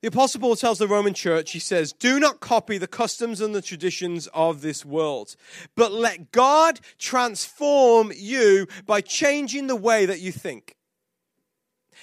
The 0.04 0.10
Apostle 0.10 0.42
Paul 0.42 0.58
tells 0.58 0.80
the 0.80 0.88
Roman 0.90 1.14
church, 1.14 1.52
he 1.52 1.60
says, 1.60 1.94
Do 1.94 2.20
not 2.20 2.42
copy 2.42 2.78
the 2.78 2.88
customs 2.88 3.40
and 3.40 3.56
the 3.56 3.62
traditions 3.62 4.28
of 4.34 4.60
this 4.60 4.84
world, 4.84 5.38
but 5.78 5.94
let 5.94 6.34
God 6.34 6.82
transform 7.00 8.12
you 8.14 8.68
by 8.86 9.00
changing 9.00 9.68
the 9.68 9.78
way 9.78 10.06
that 10.06 10.20
you 10.20 10.34
think. 10.34 10.76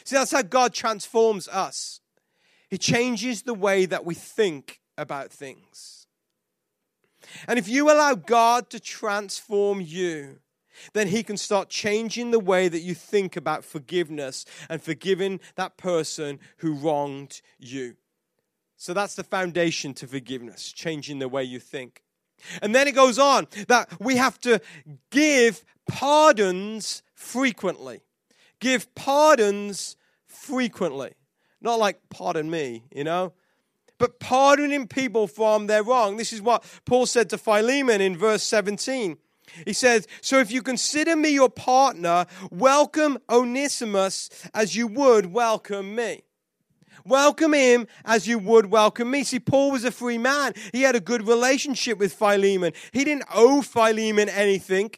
See, 0.05 0.17
that's 0.17 0.33
how 0.33 0.41
God 0.41 0.73
transforms 0.73 1.47
us. 1.49 2.01
He 2.71 2.79
changes 2.79 3.43
the 3.43 3.53
way 3.53 3.85
that 3.85 4.07
we 4.07 4.15
think 4.15 4.81
about 4.97 5.31
things. 5.31 6.07
And 7.47 7.59
if 7.59 7.69
you 7.69 7.91
allow 7.91 8.15
God 8.15 8.71
to 8.71 8.81
transform 8.81 9.83
you, 9.83 10.39
then 10.93 11.09
He 11.09 11.23
can 11.23 11.37
start 11.37 11.69
changing 11.69 12.31
the 12.31 12.39
way 12.39 12.69
that 12.69 12.81
you 12.81 12.95
think 12.95 13.37
about 13.37 13.65
forgiveness 13.65 14.45
and 14.69 14.83
forgiving 14.83 15.41
that 15.57 15.77
person 15.77 16.39
who 16.59 16.75
wronged 16.75 17.41
you. 17.59 17.97
So 18.77 18.95
that's 18.95 19.15
the 19.15 19.25
foundation 19.25 19.93
to 19.95 20.07
forgiveness, 20.07 20.73
changing 20.73 21.19
the 21.19 21.29
way 21.29 21.45
you 21.45 21.61
think. 21.61 22.03
And 22.63 22.75
then 22.75 22.89
it 22.89 22.95
goes 22.95 23.19
on 23.19 23.47
that 23.69 23.91
we 24.01 24.17
have 24.17 24.41
to 24.41 24.61
give 25.11 25.65
pardons 25.87 27.03
frequently. 27.15 28.01
Give 28.61 28.93
pardons 28.95 29.97
frequently. 30.27 31.13
Not 31.61 31.79
like 31.79 32.01
pardon 32.09 32.51
me, 32.51 32.85
you 32.95 33.05
know, 33.05 33.35
but 33.99 34.19
pardoning 34.19 34.89
people 34.89 35.27
from 35.27 35.67
their 35.67 35.83
wrong. 35.83 36.17
This 36.17 36.33
is 36.33 36.41
what 36.41 36.65
Paul 36.87 37.05
said 37.05 37.29
to 37.31 37.39
Philemon 37.39 38.01
in 38.01 38.17
verse 38.17 38.43
17. 38.43 39.19
He 39.65 39.73
says, 39.73 40.07
So 40.21 40.39
if 40.39 40.51
you 40.51 40.63
consider 40.63 41.17
me 41.17 41.31
your 41.31 41.49
partner, 41.49 42.27
welcome 42.51 43.19
Onesimus 43.29 44.31
as 44.55 44.77
you 44.77 44.87
would 44.87 45.27
welcome 45.27 45.95
me. 45.95 46.23
Welcome 47.05 47.55
him 47.55 47.87
as 48.05 48.27
you 48.27 48.39
would 48.39 48.67
welcome 48.67 49.11
me. 49.11 49.25
See, 49.25 49.41
Paul 49.41 49.73
was 49.73 49.85
a 49.85 49.91
free 49.91 50.19
man. 50.19 50.53
He 50.73 50.83
had 50.83 50.95
a 50.95 51.01
good 51.01 51.27
relationship 51.27 51.99
with 51.99 52.13
Philemon. 52.13 52.73
He 52.93 53.05
didn't 53.05 53.25
owe 53.33 53.63
Philemon 53.63 54.29
anything. 54.29 54.91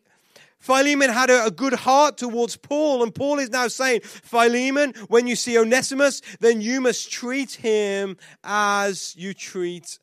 Philemon 0.59 1.11
had 1.11 1.29
a, 1.29 1.47
a, 1.47 1.51
good 1.51 1.73
heart 1.73 2.17
towards 2.17 2.57
Paul, 2.57 3.03
and 3.03 3.13
Paul 3.13 3.41
is 3.41 3.51
now 3.51 3.67
saying, 3.67 4.03
Philemon, 4.03 4.95
when 5.09 5.27
you 5.27 5.35
see 5.35 5.59
Onesimus, 5.59 6.23
then 6.39 6.61
you 6.61 6.81
must 6.81 7.11
treat 7.11 7.53
him 7.55 8.17
as 8.45 9.17
you 9.17 9.35
treat 9.35 9.99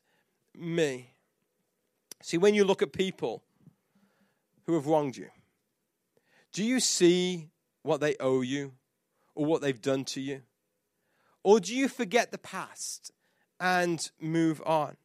me. 0.53 1.13
See, 2.21 2.37
when 2.37 2.53
you 2.55 2.65
look 2.65 2.81
at 2.81 2.91
people, 2.91 3.41
who 4.69 4.75
have 4.75 4.85
wronged 4.85 5.17
you? 5.17 5.25
Do 6.53 6.63
you 6.63 6.79
see 6.79 7.49
what 7.81 8.01
they 8.01 8.15
owe 8.19 8.41
you 8.41 8.73
or 9.33 9.47
what 9.47 9.63
they've 9.63 9.81
done 9.81 10.05
to 10.05 10.21
you? 10.21 10.43
Or 11.41 11.59
do 11.59 11.75
you 11.75 11.87
forget 11.87 12.31
the 12.31 12.37
past 12.37 13.11
and 13.59 13.99
move 14.21 14.61
on? 14.67 14.95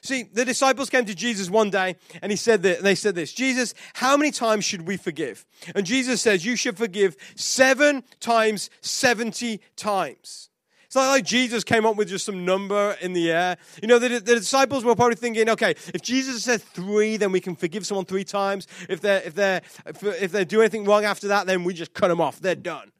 See, 0.00 0.22
the 0.32 0.44
disciples 0.44 0.90
came 0.90 1.04
to 1.06 1.14
Jesus 1.14 1.50
one 1.50 1.70
day 1.70 1.96
and 2.22 2.30
he 2.30 2.36
said 2.36 2.62
that 2.62 2.84
they 2.84 2.94
said 2.94 3.16
this, 3.16 3.32
Jesus, 3.32 3.74
how 3.94 4.16
many 4.16 4.30
times 4.30 4.64
should 4.64 4.86
we 4.86 4.96
forgive? 4.96 5.44
And 5.74 5.84
Jesus 5.84 6.22
says, 6.22 6.46
You 6.46 6.54
should 6.54 6.78
forgive 6.78 7.16
seven 7.34 8.04
times 8.20 8.70
70 8.80 9.60
times. 9.74 10.50
It's 10.92 10.96
not 10.96 11.08
like 11.08 11.24
Jesus 11.24 11.64
came 11.64 11.86
up 11.86 11.96
with 11.96 12.10
just 12.10 12.26
some 12.26 12.44
number 12.44 12.94
in 13.00 13.14
the 13.14 13.30
air. 13.32 13.56
You 13.80 13.88
know, 13.88 13.98
the, 13.98 14.08
the 14.08 14.34
disciples 14.34 14.84
were 14.84 14.94
probably 14.94 15.16
thinking, 15.16 15.48
okay, 15.48 15.70
if 15.94 16.02
Jesus 16.02 16.44
said 16.44 16.60
three, 16.60 17.16
then 17.16 17.32
we 17.32 17.40
can 17.40 17.56
forgive 17.56 17.86
someone 17.86 18.04
three 18.04 18.24
times. 18.24 18.66
If 18.90 19.00
they're, 19.00 19.22
if 19.22 19.34
they're, 19.34 19.62
if, 19.86 20.32
they 20.32 20.44
do 20.44 20.60
anything 20.60 20.84
wrong 20.84 21.06
after 21.06 21.28
that, 21.28 21.46
then 21.46 21.64
we 21.64 21.72
just 21.72 21.94
cut 21.94 22.08
them 22.08 22.20
off. 22.20 22.40
They're 22.40 22.54
done. 22.54 22.92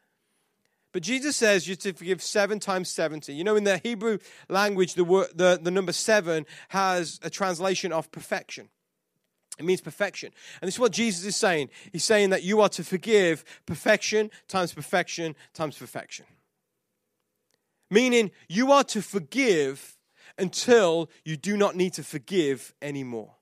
But 0.93 1.03
Jesus 1.03 1.37
says 1.37 1.69
you're 1.69 1.77
to 1.77 1.93
forgive 1.93 2.23
seven 2.23 2.61
times 2.61 2.89
70. 2.89 3.35
You 3.35 3.45
know, 3.45 3.57
in 3.57 3.65
the 3.65 3.77
Hebrew 3.77 4.17
language, 4.49 4.95
the, 4.95 5.05
word, 5.05 5.29
the, 5.35 5.61
the 5.63 5.71
number 5.71 5.93
seven 5.93 6.47
has 6.71 7.21
a 7.23 7.29
translation 7.29 7.93
of 7.93 8.11
perfection. 8.11 8.71
It 9.59 9.67
means 9.67 9.83
perfection. 9.83 10.33
And 10.63 10.67
this 10.67 10.77
is 10.77 10.81
what 10.81 10.93
Jesus 10.93 11.27
is 11.27 11.37
saying. 11.37 11.69
He's 11.93 12.05
saying 12.05 12.31
that 12.31 12.43
you 12.43 12.63
are 12.63 12.71
to 12.71 12.85
forgive 12.85 13.45
perfection 13.67 14.31
times 14.49 14.73
perfection 14.73 15.37
times 15.53 15.77
perfection. 15.77 16.25
Meaning, 17.93 18.31
you 18.49 18.73
are 18.73 18.85
to 18.85 19.03
forgive 19.03 19.99
until 20.39 21.11
you 21.27 21.37
do 21.37 21.59
not 21.59 21.77
need 21.77 21.93
to 21.93 22.03
forgive 22.03 22.75
anymore. 22.81 23.35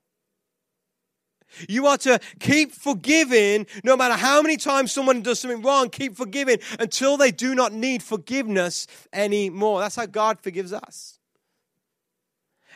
You 1.69 1.87
are 1.87 1.97
to 1.99 2.19
keep 2.41 2.73
forgiving 2.73 3.65
no 3.85 3.95
matter 3.95 4.15
how 4.15 4.41
many 4.41 4.57
times 4.57 4.91
someone 4.91 5.21
does 5.21 5.39
something 5.39 5.61
wrong, 5.61 5.89
keep 5.89 6.17
forgiving 6.17 6.57
until 6.81 7.15
they 7.15 7.31
do 7.31 7.55
not 7.55 7.71
need 7.71 8.03
forgiveness 8.03 8.87
anymore. 9.13 9.79
That's 9.79 9.95
how 9.95 10.05
God 10.05 10.41
forgives 10.41 10.73
us. 10.73 11.17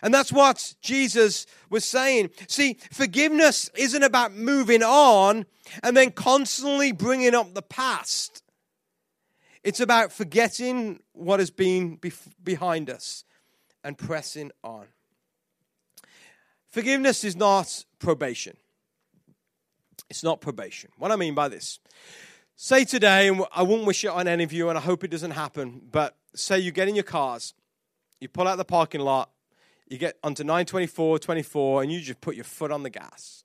And 0.02 0.14
that's 0.14 0.32
what 0.32 0.76
Jesus 0.82 1.46
was 1.70 1.84
saying. 1.84 2.30
See, 2.48 2.78
forgiveness 2.94 3.70
isn't 3.76 4.04
about 4.04 4.34
moving 4.34 4.82
on 4.82 5.46
and 5.84 5.98
then 5.98 6.12
constantly 6.12 6.94
bringing 6.94 7.36
up 7.36 7.54
the 7.54 7.62
past. 7.62 8.44
It's 9.66 9.80
about 9.80 10.12
forgetting 10.12 11.00
what 11.14 11.40
has 11.40 11.50
been 11.50 12.00
behind 12.44 12.88
us 12.88 13.24
and 13.84 13.98
pressing 13.98 14.52
on. 14.64 14.86
Forgiveness 16.70 17.24
is 17.24 17.36
not 17.36 17.84
probation. 17.98 18.58
It's 20.08 20.24
not 20.24 20.40
probation. 20.40 20.92
What 21.00 21.12
I 21.12 21.16
mean 21.16 21.34
by 21.34 21.48
this, 21.48 21.80
say 22.56 22.86
today, 22.86 23.28
and 23.28 23.44
I 23.56 23.64
won't 23.64 23.86
wish 23.86 24.04
it 24.04 24.10
on 24.10 24.28
any 24.28 24.44
of 24.44 24.54
you, 24.54 24.70
and 24.70 24.78
I 24.78 24.82
hope 24.82 25.04
it 25.04 25.10
doesn't 25.10 25.32
happen, 25.32 25.82
but 25.92 26.16
say 26.36 26.60
you 26.60 26.72
get 26.72 26.88
in 26.88 26.94
your 26.94 27.04
cars, 27.04 27.56
you 28.22 28.28
pull 28.30 28.48
out 28.48 28.58
the 28.58 28.66
parking 28.66 29.02
lot, 29.02 29.32
you 29.90 29.98
get 29.98 30.20
onto 30.24 30.44
924, 30.44 31.18
24, 31.18 31.82
and 31.82 31.92
you 31.92 32.02
just 32.02 32.22
put 32.22 32.36
your 32.36 32.44
foot 32.44 32.70
on 32.70 32.84
the 32.84 32.92
gas. 32.92 33.44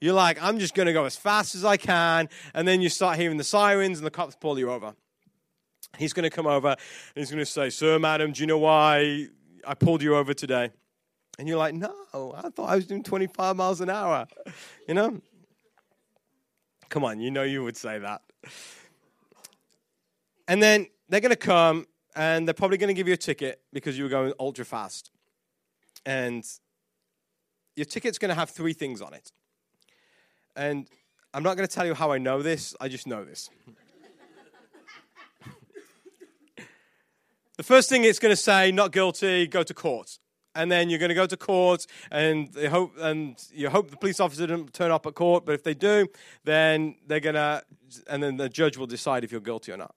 You're 0.00 0.14
like, 0.14 0.42
I'm 0.42 0.58
just 0.58 0.74
going 0.74 0.86
to 0.86 0.92
go 0.92 1.04
as 1.04 1.14
fast 1.14 1.54
as 1.54 1.64
I 1.64 1.76
can, 1.76 2.28
and 2.52 2.66
then 2.66 2.80
you 2.80 2.88
start 2.88 3.16
hearing 3.16 3.36
the 3.36 3.44
sirens, 3.44 3.98
and 3.98 4.06
the 4.06 4.10
cops 4.10 4.34
pull 4.34 4.58
you 4.58 4.68
over. 4.72 4.96
He's 5.98 6.12
going 6.12 6.24
to 6.24 6.30
come 6.30 6.46
over, 6.46 6.68
and 6.68 6.76
he's 7.14 7.30
going 7.30 7.38
to 7.38 7.46
say, 7.46 7.70
Sir, 7.70 7.98
madam, 7.98 8.32
do 8.32 8.40
you 8.40 8.46
know 8.46 8.58
why 8.58 9.28
I 9.66 9.74
pulled 9.74 10.02
you 10.02 10.16
over 10.16 10.34
today? 10.34 10.70
And 11.38 11.48
you're 11.48 11.58
like, 11.58 11.74
No, 11.74 11.94
I 12.14 12.48
thought 12.50 12.68
I 12.68 12.76
was 12.76 12.86
doing 12.86 13.02
25 13.02 13.56
miles 13.56 13.80
an 13.80 13.90
hour. 13.90 14.26
You 14.88 14.94
know? 14.94 15.20
Come 16.88 17.04
on, 17.04 17.20
you 17.20 17.30
know 17.30 17.42
you 17.42 17.64
would 17.64 17.76
say 17.76 17.98
that. 17.98 18.20
And 20.46 20.62
then 20.62 20.88
they're 21.08 21.20
going 21.20 21.30
to 21.30 21.36
come 21.36 21.86
and 22.14 22.46
they're 22.46 22.54
probably 22.54 22.76
going 22.76 22.88
to 22.88 22.94
give 22.94 23.08
you 23.08 23.14
a 23.14 23.18
ticket 23.18 23.62
because 23.72 23.96
you 23.96 24.04
were 24.04 24.10
going 24.10 24.32
ultra 24.38 24.64
fast. 24.64 25.10
And 26.04 26.44
your 27.76 27.86
ticket's 27.86 28.18
going 28.18 28.28
to 28.28 28.34
have 28.34 28.50
three 28.50 28.72
things 28.74 29.00
on 29.00 29.14
it. 29.14 29.32
And 30.56 30.86
I'm 31.32 31.42
not 31.42 31.56
going 31.56 31.66
to 31.66 31.74
tell 31.74 31.86
you 31.86 31.94
how 31.94 32.12
I 32.12 32.18
know 32.18 32.42
this, 32.42 32.74
I 32.80 32.88
just 32.88 33.06
know 33.06 33.24
this. 33.24 33.48
The 37.62 37.66
first 37.66 37.88
thing 37.88 38.02
it's 38.02 38.18
going 38.18 38.32
to 38.32 38.36
say, 38.36 38.72
not 38.72 38.90
guilty, 38.90 39.46
go 39.46 39.62
to 39.62 39.72
court 39.72 40.18
and 40.54 40.70
then 40.70 40.90
you're 40.90 40.98
going 40.98 41.08
to 41.08 41.14
go 41.14 41.26
to 41.26 41.36
court, 41.36 41.86
and 42.10 42.52
they 42.52 42.68
hope 42.68 42.92
and 43.00 43.42
you 43.54 43.70
hope 43.70 43.90
the 43.90 43.96
police 43.96 44.20
officer 44.20 44.46
doesn't 44.46 44.74
turn 44.74 44.90
up 44.90 45.06
at 45.06 45.14
court. 45.14 45.46
But 45.46 45.54
if 45.54 45.62
they 45.62 45.72
do, 45.72 46.08
then 46.44 46.96
they're 47.06 47.20
gonna, 47.20 47.62
and 48.06 48.22
then 48.22 48.36
the 48.36 48.50
judge 48.50 48.76
will 48.76 48.86
decide 48.86 49.24
if 49.24 49.32
you're 49.32 49.40
guilty 49.40 49.72
or 49.72 49.78
not. 49.78 49.94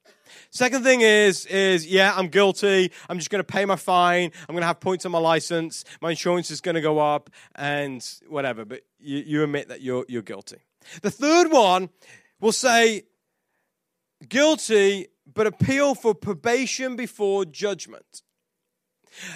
Second 0.51 0.83
thing 0.83 1.01
is 1.01 1.45
is 1.47 1.85
yeah, 1.85 2.13
I'm 2.15 2.29
guilty. 2.29 2.91
I'm 3.09 3.17
just 3.17 3.29
going 3.29 3.43
to 3.43 3.43
pay 3.43 3.65
my 3.65 3.75
fine. 3.75 4.31
I'm 4.47 4.53
going 4.53 4.61
to 4.61 4.67
have 4.67 4.79
points 4.79 5.05
on 5.05 5.11
my 5.11 5.19
license. 5.19 5.83
My 6.01 6.11
insurance 6.11 6.49
is 6.51 6.61
going 6.61 6.75
to 6.75 6.81
go 6.81 6.99
up, 6.99 7.29
and 7.55 8.01
whatever. 8.29 8.63
But 8.63 8.83
you, 8.97 9.17
you 9.25 9.43
admit 9.43 9.67
that 9.67 9.81
you're 9.81 10.05
you're 10.07 10.21
guilty. 10.21 10.59
The 11.01 11.11
third 11.11 11.51
one 11.51 11.89
will 12.39 12.53
say 12.53 13.03
guilty, 14.29 15.07
but 15.33 15.47
appeal 15.47 15.95
for 15.95 16.13
probation 16.13 16.95
before 16.95 17.45
judgment. 17.45 18.21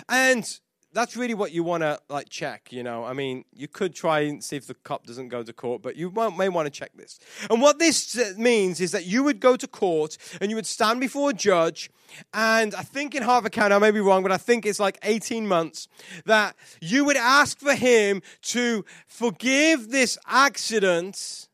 And 0.08 0.60
that's 0.94 1.16
really 1.16 1.34
what 1.34 1.52
you 1.52 1.64
want 1.64 1.84
to 1.84 2.00
like 2.10 2.30
check 2.30 2.72
you 2.72 2.82
know 2.82 3.04
i 3.04 3.14
mean 3.14 3.44
you 3.54 3.68
could 3.68 3.94
try 3.94 4.22
and 4.22 4.44
see 4.44 4.56
if 4.56 4.68
the 4.68 4.74
cop 4.74 5.06
doesn't 5.06 5.30
go 5.30 5.44
to 5.44 5.54
court 5.54 5.82
but 5.82 5.96
you 5.96 6.12
may 6.38 6.50
want 6.50 6.66
to 6.66 6.72
check 6.72 6.92
this 6.96 7.20
and 7.50 7.62
what 7.62 7.80
this 7.80 8.38
means 8.38 8.82
is 8.82 8.92
that 8.92 9.06
you 9.06 9.24
would 9.24 9.40
go 9.40 9.56
to 9.56 9.68
court 9.68 10.18
and 10.42 10.50
you 10.50 10.56
would 10.56 10.66
stand 10.66 11.00
before 11.00 11.30
a 11.30 11.34
judge 11.34 11.90
and 12.34 12.74
i 12.76 12.82
think 12.82 13.14
in 13.14 13.24
Harford 13.24 13.52
County 13.52 13.76
i 13.76 13.80
may 13.80 13.92
be 13.92 14.00
wrong 14.00 14.24
but 14.24 14.32
i 14.32 14.38
think 14.38 14.66
it's 14.66 14.80
like 14.80 14.98
18 15.04 15.48
months 15.48 15.88
that 16.26 16.56
you 16.82 17.06
would 17.06 17.18
ask 17.18 17.60
for 17.60 17.76
him 17.76 18.22
to 18.42 18.84
forgive 19.08 19.92
this 19.92 20.18
accident 20.28 21.49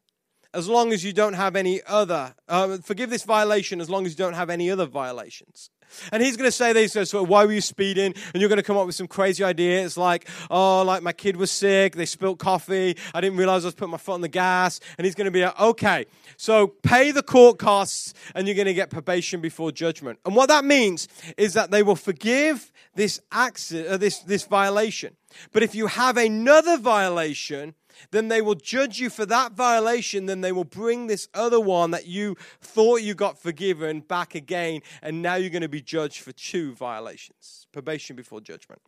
as 0.56 0.68
long 0.68 0.94
as 0.94 1.04
you 1.04 1.14
don't 1.14 1.34
have 1.34 1.56
any 1.56 1.82
other 1.88 2.34
uh, 2.48 2.78
forgive 2.78 3.10
this 3.10 3.24
violation 3.24 3.82
as 3.82 3.90
long 3.90 4.06
as 4.06 4.12
you 4.14 4.18
don't 4.18 4.34
have 4.34 4.50
any 4.50 4.72
other 4.72 4.86
violations 4.86 5.70
and 6.12 6.22
he's 6.22 6.38
going 6.38 6.48
to 6.48 6.52
say 6.52 6.74
this, 6.74 6.94
so 7.10 7.24
why 7.24 7.46
were 7.46 7.52
you 7.52 7.62
speeding? 7.62 8.14
And 8.34 8.42
you're 8.42 8.50
going 8.50 8.58
to 8.58 8.64
come 8.64 8.78
up 8.78 8.86
with 8.86 8.96
some 8.96 9.08
crazy 9.08 9.44
ideas 9.44 9.98
like, 9.98 10.28
oh, 10.50 10.84
like 10.84 11.04
my 11.04 11.14
kid 11.14 11.38
was 11.38 11.52
sick, 11.52 11.96
they 11.96 12.06
spilt 12.06 12.40
coffee, 12.40 12.98
I 13.14 13.22
didn't 13.22 13.38
realize 13.38 13.64
I 13.64 13.68
was 13.68 13.76
putting 13.76 13.92
my 13.92 13.98
foot 13.98 14.14
on 14.14 14.22
the 14.22 14.28
gas. 14.28 14.80
And 14.98 15.06
he's 15.06 15.16
going 15.16 15.26
to 15.26 15.32
be 15.32 15.44
like, 15.44 15.60
okay, 15.60 16.06
so 16.38 16.68
pay 16.68 17.12
the 17.12 17.24
court 17.24 17.60
costs 17.60 18.14
and 18.34 18.48
you're 18.48 18.56
going 18.56 18.66
to 18.68 18.74
get 18.74 18.90
probation 18.90 19.42
before 19.42 19.72
judgment. 19.72 20.20
And 20.26 20.36
what 20.36 20.50
that 20.50 20.66
means 20.66 21.08
is 21.38 21.54
that 21.54 21.72
they 21.72 21.84
will 21.84 21.96
forgive 21.96 22.72
this 22.96 23.20
accident, 23.32 23.88
uh, 23.88 23.98
this, 23.98 24.20
this 24.20 24.46
violation. 24.46 25.16
But 25.52 25.64
if 25.64 25.76
you 25.76 25.88
have 25.88 26.18
another 26.18 26.78
violation, 26.78 27.76
then 28.12 28.28
they 28.28 28.42
will 28.42 28.56
judge 28.56 29.00
you 29.00 29.10
for 29.10 29.26
that 29.26 29.54
violation. 29.54 30.26
Then 30.26 30.42
they 30.42 30.52
will 30.52 30.64
bring 30.64 31.08
this 31.08 31.28
other 31.34 31.60
one 31.60 31.92
that 31.92 32.08
you 32.08 32.36
thought 32.62 33.02
you 33.02 33.14
got 33.14 33.38
forgiven 33.38 34.02
back 34.02 34.36
again. 34.36 34.82
And 35.02 35.22
now 35.22 35.36
you're 35.36 35.50
going 35.50 35.62
to 35.62 35.70
be 35.70 35.82
judged 35.82 36.22
for 36.22 36.32
two 36.32 36.74
violations 36.74 37.68
probation 37.72 38.16
before 38.16 38.42
judgment. 38.42 38.82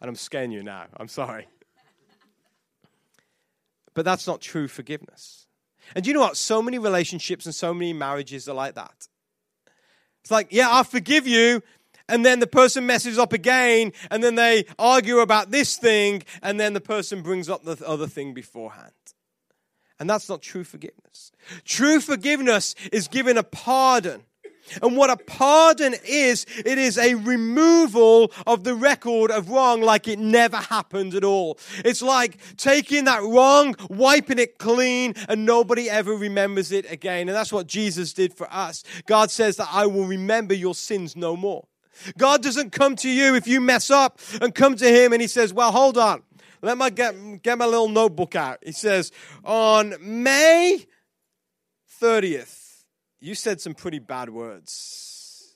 And 0.00 0.08
I'm 0.08 0.16
scaring 0.16 0.52
you 0.52 0.62
now. 0.62 0.86
I'm 0.96 1.08
sorry. 1.08 1.46
But 3.94 4.04
that's 4.04 4.28
not 4.28 4.40
true 4.40 4.68
forgiveness. 4.68 5.48
And 5.96 6.06
you 6.06 6.12
know 6.14 6.20
what? 6.20 6.36
So 6.36 6.62
many 6.62 6.78
relationships 6.78 7.46
and 7.46 7.54
so 7.54 7.74
many 7.74 7.92
marriages 7.92 8.48
are 8.48 8.54
like 8.54 8.76
that. 8.76 9.08
It's 10.22 10.30
like, 10.30 10.48
yeah, 10.50 10.68
I 10.70 10.82
forgive 10.82 11.26
you, 11.26 11.62
and 12.08 12.24
then 12.24 12.40
the 12.40 12.46
person 12.46 12.86
messes 12.86 13.18
up 13.18 13.32
again, 13.32 13.92
and 14.10 14.22
then 14.22 14.34
they 14.34 14.64
argue 14.78 15.18
about 15.18 15.50
this 15.50 15.76
thing, 15.76 16.22
and 16.42 16.58
then 16.58 16.72
the 16.72 16.80
person 16.80 17.22
brings 17.22 17.48
up 17.48 17.64
the 17.64 17.76
other 17.86 18.06
thing 18.06 18.34
beforehand. 18.34 18.92
And 20.00 20.08
that's 20.08 20.28
not 20.28 20.42
true 20.42 20.64
forgiveness. 20.64 21.32
True 21.64 22.00
forgiveness 22.00 22.74
is 22.92 23.08
giving 23.08 23.36
a 23.36 23.42
pardon. 23.42 24.22
And 24.82 24.96
what 24.96 25.10
a 25.10 25.16
pardon 25.16 25.94
is, 26.06 26.44
it 26.64 26.78
is 26.78 26.98
a 26.98 27.14
removal 27.14 28.30
of 28.46 28.64
the 28.64 28.74
record 28.74 29.30
of 29.30 29.48
wrong 29.48 29.80
like 29.80 30.06
it 30.08 30.18
never 30.18 30.58
happened 30.58 31.14
at 31.14 31.24
all. 31.24 31.58
It's 31.84 32.02
like 32.02 32.38
taking 32.56 33.04
that 33.04 33.22
wrong, 33.22 33.74
wiping 33.88 34.38
it 34.38 34.58
clean, 34.58 35.14
and 35.28 35.46
nobody 35.46 35.88
ever 35.88 36.12
remembers 36.12 36.70
it 36.70 36.90
again. 36.90 37.28
And 37.28 37.36
that's 37.36 37.52
what 37.52 37.66
Jesus 37.66 38.12
did 38.12 38.34
for 38.34 38.46
us. 38.52 38.84
God 39.06 39.30
says 39.30 39.56
that 39.56 39.68
I 39.72 39.86
will 39.86 40.04
remember 40.04 40.54
your 40.54 40.74
sins 40.74 41.16
no 41.16 41.36
more. 41.36 41.66
God 42.16 42.42
doesn't 42.42 42.70
come 42.70 42.96
to 42.96 43.08
you 43.08 43.34
if 43.34 43.46
you 43.46 43.60
mess 43.60 43.90
up 43.90 44.20
and 44.40 44.54
come 44.54 44.76
to 44.76 44.88
Him 44.88 45.12
and 45.12 45.22
He 45.22 45.28
says, 45.28 45.52
Well, 45.52 45.72
hold 45.72 45.98
on. 45.98 46.22
Let 46.60 46.76
me 46.76 46.90
get, 46.90 47.42
get 47.42 47.58
my 47.58 47.66
little 47.66 47.88
notebook 47.88 48.34
out. 48.34 48.58
He 48.64 48.72
says, 48.72 49.12
On 49.44 49.94
May 50.00 50.86
30th, 52.00 52.82
you 53.20 53.34
said 53.34 53.60
some 53.60 53.74
pretty 53.74 53.98
bad 53.98 54.30
words. 54.30 55.54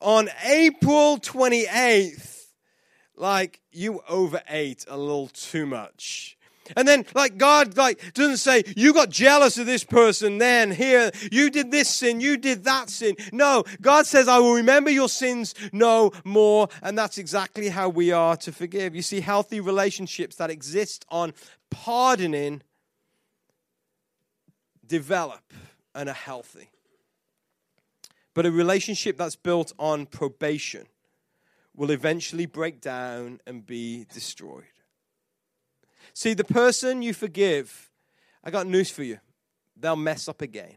On 0.00 0.28
April 0.44 1.18
28th, 1.18 2.46
like 3.16 3.60
you 3.72 4.00
overate 4.08 4.84
a 4.88 4.96
little 4.96 5.28
too 5.28 5.66
much. 5.66 6.37
And 6.76 6.86
then, 6.86 7.04
like, 7.14 7.36
God, 7.36 7.76
like, 7.76 8.14
doesn't 8.14 8.38
say, 8.38 8.64
you 8.76 8.92
got 8.92 9.10
jealous 9.10 9.58
of 9.58 9.66
this 9.66 9.84
person 9.84 10.38
then, 10.38 10.70
here, 10.70 11.10
you 11.30 11.50
did 11.50 11.70
this 11.70 11.88
sin, 11.88 12.20
you 12.20 12.36
did 12.36 12.64
that 12.64 12.90
sin. 12.90 13.16
No, 13.32 13.64
God 13.80 14.06
says, 14.06 14.28
I 14.28 14.38
will 14.38 14.54
remember 14.54 14.90
your 14.90 15.08
sins 15.08 15.54
no 15.72 16.12
more. 16.24 16.68
And 16.82 16.96
that's 16.96 17.18
exactly 17.18 17.68
how 17.68 17.88
we 17.88 18.12
are 18.12 18.36
to 18.38 18.52
forgive. 18.52 18.94
You 18.94 19.02
see, 19.02 19.20
healthy 19.20 19.60
relationships 19.60 20.36
that 20.36 20.50
exist 20.50 21.04
on 21.08 21.34
pardoning 21.70 22.62
develop 24.86 25.52
and 25.94 26.08
are 26.08 26.14
healthy. 26.14 26.70
But 28.34 28.46
a 28.46 28.50
relationship 28.50 29.16
that's 29.18 29.36
built 29.36 29.72
on 29.78 30.06
probation 30.06 30.86
will 31.74 31.90
eventually 31.90 32.46
break 32.46 32.80
down 32.80 33.40
and 33.46 33.66
be 33.66 34.06
destroyed. 34.12 34.64
See, 36.18 36.34
the 36.34 36.42
person 36.42 37.00
you 37.00 37.14
forgive, 37.14 37.92
I 38.42 38.50
got 38.50 38.66
news 38.66 38.90
for 38.90 39.04
you. 39.04 39.20
They'll 39.76 39.94
mess 39.94 40.26
up 40.26 40.42
again. 40.42 40.74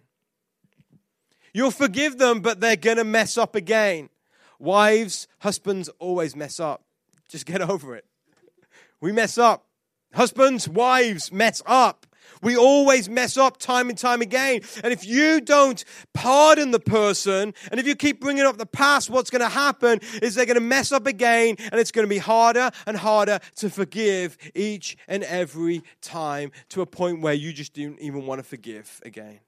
You'll 1.52 1.72
forgive 1.72 2.20
them, 2.20 2.42
but 2.42 2.60
they're 2.60 2.76
going 2.76 2.98
to 2.98 3.04
mess 3.04 3.40
up 3.40 3.56
again. 3.56 4.10
Wives, 4.60 5.28
husbands 5.40 5.90
always 5.98 6.36
mess 6.36 6.60
up. 6.60 6.84
Just 7.28 7.48
get 7.48 7.60
over 7.72 7.96
it. 7.96 8.06
We 9.00 9.12
mess 9.12 9.40
up. 9.40 9.66
Husbands, 10.14 10.70
wives 10.70 11.32
mess 11.32 11.64
up. 11.66 12.06
We 12.42 12.58
always 12.58 13.10
mess 13.10 13.38
up 13.38 13.58
time 13.58 13.90
and 13.90 13.98
time 13.98 14.22
again. 14.22 14.62
And 14.84 14.92
if 14.92 15.06
you 15.06 15.42
don't 15.42 15.84
pardon 16.14 16.72
the 16.72 16.80
person, 16.80 17.54
and 17.70 17.80
if 17.80 17.86
you 17.86 17.96
keep 17.96 18.20
bringing 18.20 18.46
up 18.46 18.58
the 18.58 18.66
past, 18.66 19.10
what's 19.10 19.30
going 19.30 19.42
to 19.42 19.50
happen 19.50 20.00
is 20.22 20.36
they're 20.36 20.46
going 20.46 20.56
to 20.56 20.62
mess 20.62 20.92
up 20.92 21.08
again, 21.08 21.56
and 21.60 21.80
it's 21.80 21.92
going 21.92 22.06
to 22.06 22.10
be 22.10 22.18
harder 22.18 22.72
and 22.86 22.98
harder 22.98 23.40
to 23.58 23.70
forgive 23.70 24.38
each 24.56 24.98
and 25.08 25.24
every 25.24 25.84
time 26.02 26.52
to 26.70 26.82
a 26.82 26.86
point 26.86 27.22
where 27.22 27.34
you 27.34 27.54
just 27.54 27.74
don't 27.74 28.00
even 28.00 28.26
want 28.26 28.40
to 28.40 28.44
forgive 28.44 29.02
again. 29.06 29.40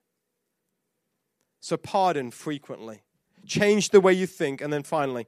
So, 1.59 1.77
pardon 1.77 2.29
frequently, 2.29 3.01
change 3.45 3.89
the 3.89 4.01
way 4.01 4.13
you 4.13 4.27
think, 4.27 4.61
and 4.61 4.71
then 4.71 4.83
finally, 4.83 5.27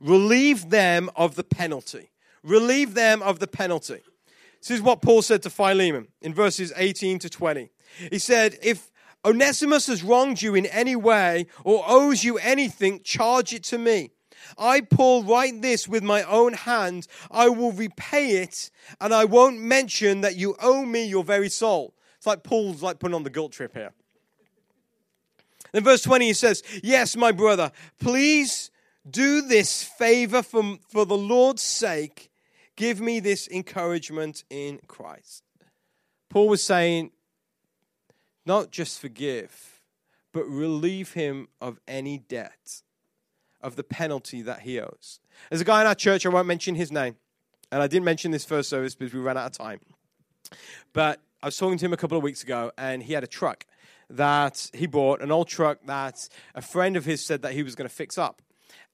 relieve 0.00 0.70
them 0.70 1.10
of 1.16 1.34
the 1.34 1.44
penalty. 1.44 2.10
Relieve 2.42 2.92
them 2.92 3.22
of 3.22 3.38
the 3.38 3.46
penalty. 3.46 4.02
This 4.66 4.78
is 4.78 4.82
what 4.82 5.02
Paul 5.02 5.20
said 5.20 5.42
to 5.42 5.50
Philemon 5.50 6.08
in 6.22 6.32
verses 6.32 6.72
18 6.74 7.18
to 7.18 7.28
20. 7.28 7.68
He 8.10 8.18
said, 8.18 8.56
If 8.62 8.90
Onesimus 9.22 9.88
has 9.88 10.02
wronged 10.02 10.40
you 10.40 10.54
in 10.54 10.64
any 10.66 10.96
way 10.96 11.48
or 11.64 11.84
owes 11.86 12.24
you 12.24 12.38
anything, 12.38 13.02
charge 13.02 13.52
it 13.52 13.62
to 13.64 13.78
me. 13.78 14.12
I, 14.56 14.80
Paul, 14.80 15.22
write 15.22 15.60
this 15.60 15.86
with 15.86 16.02
my 16.02 16.22
own 16.22 16.54
hand. 16.54 17.06
I 17.30 17.50
will 17.50 17.72
repay 17.72 18.42
it, 18.42 18.70
and 19.02 19.12
I 19.12 19.26
won't 19.26 19.60
mention 19.60 20.22
that 20.22 20.36
you 20.36 20.56
owe 20.62 20.86
me 20.86 21.04
your 21.04 21.24
very 21.24 21.50
soul. 21.50 21.94
It's 22.16 22.26
like 22.26 22.42
Paul's 22.42 22.82
like 22.82 22.98
putting 22.98 23.14
on 23.14 23.22
the 23.22 23.30
guilt 23.30 23.52
trip 23.52 23.74
here. 23.74 23.92
In 25.74 25.84
verse 25.84 26.02
20 26.02 26.26
he 26.26 26.32
says, 26.32 26.62
Yes, 26.82 27.16
my 27.16 27.32
brother, 27.32 27.70
please 28.00 28.70
do 29.10 29.42
this 29.42 29.82
favor 29.82 30.42
for, 30.42 30.78
for 30.88 31.04
the 31.04 31.18
Lord's 31.18 31.62
sake 31.62 32.30
Give 32.76 33.00
me 33.00 33.20
this 33.20 33.48
encouragement 33.48 34.44
in 34.50 34.80
Christ. 34.86 35.44
Paul 36.28 36.48
was 36.48 36.62
saying, 36.62 37.12
not 38.44 38.70
just 38.70 39.00
forgive, 39.00 39.80
but 40.32 40.44
relieve 40.44 41.12
him 41.12 41.48
of 41.60 41.78
any 41.86 42.18
debt, 42.18 42.82
of 43.60 43.76
the 43.76 43.84
penalty 43.84 44.42
that 44.42 44.60
he 44.60 44.80
owes. 44.80 45.20
There's 45.48 45.60
a 45.60 45.64
guy 45.64 45.80
in 45.80 45.86
our 45.86 45.94
church, 45.94 46.26
I 46.26 46.28
won't 46.28 46.48
mention 46.48 46.74
his 46.74 46.90
name, 46.90 47.16
and 47.70 47.80
I 47.80 47.86
didn't 47.86 48.04
mention 48.04 48.32
this 48.32 48.44
first 48.44 48.68
service 48.68 48.94
because 48.94 49.14
we 49.14 49.20
ran 49.20 49.36
out 49.36 49.46
of 49.46 49.52
time. 49.52 49.80
But 50.92 51.20
I 51.42 51.46
was 51.46 51.56
talking 51.56 51.78
to 51.78 51.84
him 51.84 51.92
a 51.92 51.96
couple 51.96 52.18
of 52.18 52.24
weeks 52.24 52.42
ago, 52.42 52.72
and 52.76 53.02
he 53.02 53.12
had 53.12 53.22
a 53.22 53.28
truck 53.28 53.64
that 54.10 54.70
he 54.74 54.86
bought, 54.86 55.22
an 55.22 55.30
old 55.30 55.48
truck 55.48 55.78
that 55.86 56.28
a 56.54 56.60
friend 56.60 56.96
of 56.96 57.04
his 57.04 57.24
said 57.24 57.42
that 57.42 57.52
he 57.52 57.62
was 57.62 57.74
going 57.74 57.88
to 57.88 57.94
fix 57.94 58.18
up 58.18 58.42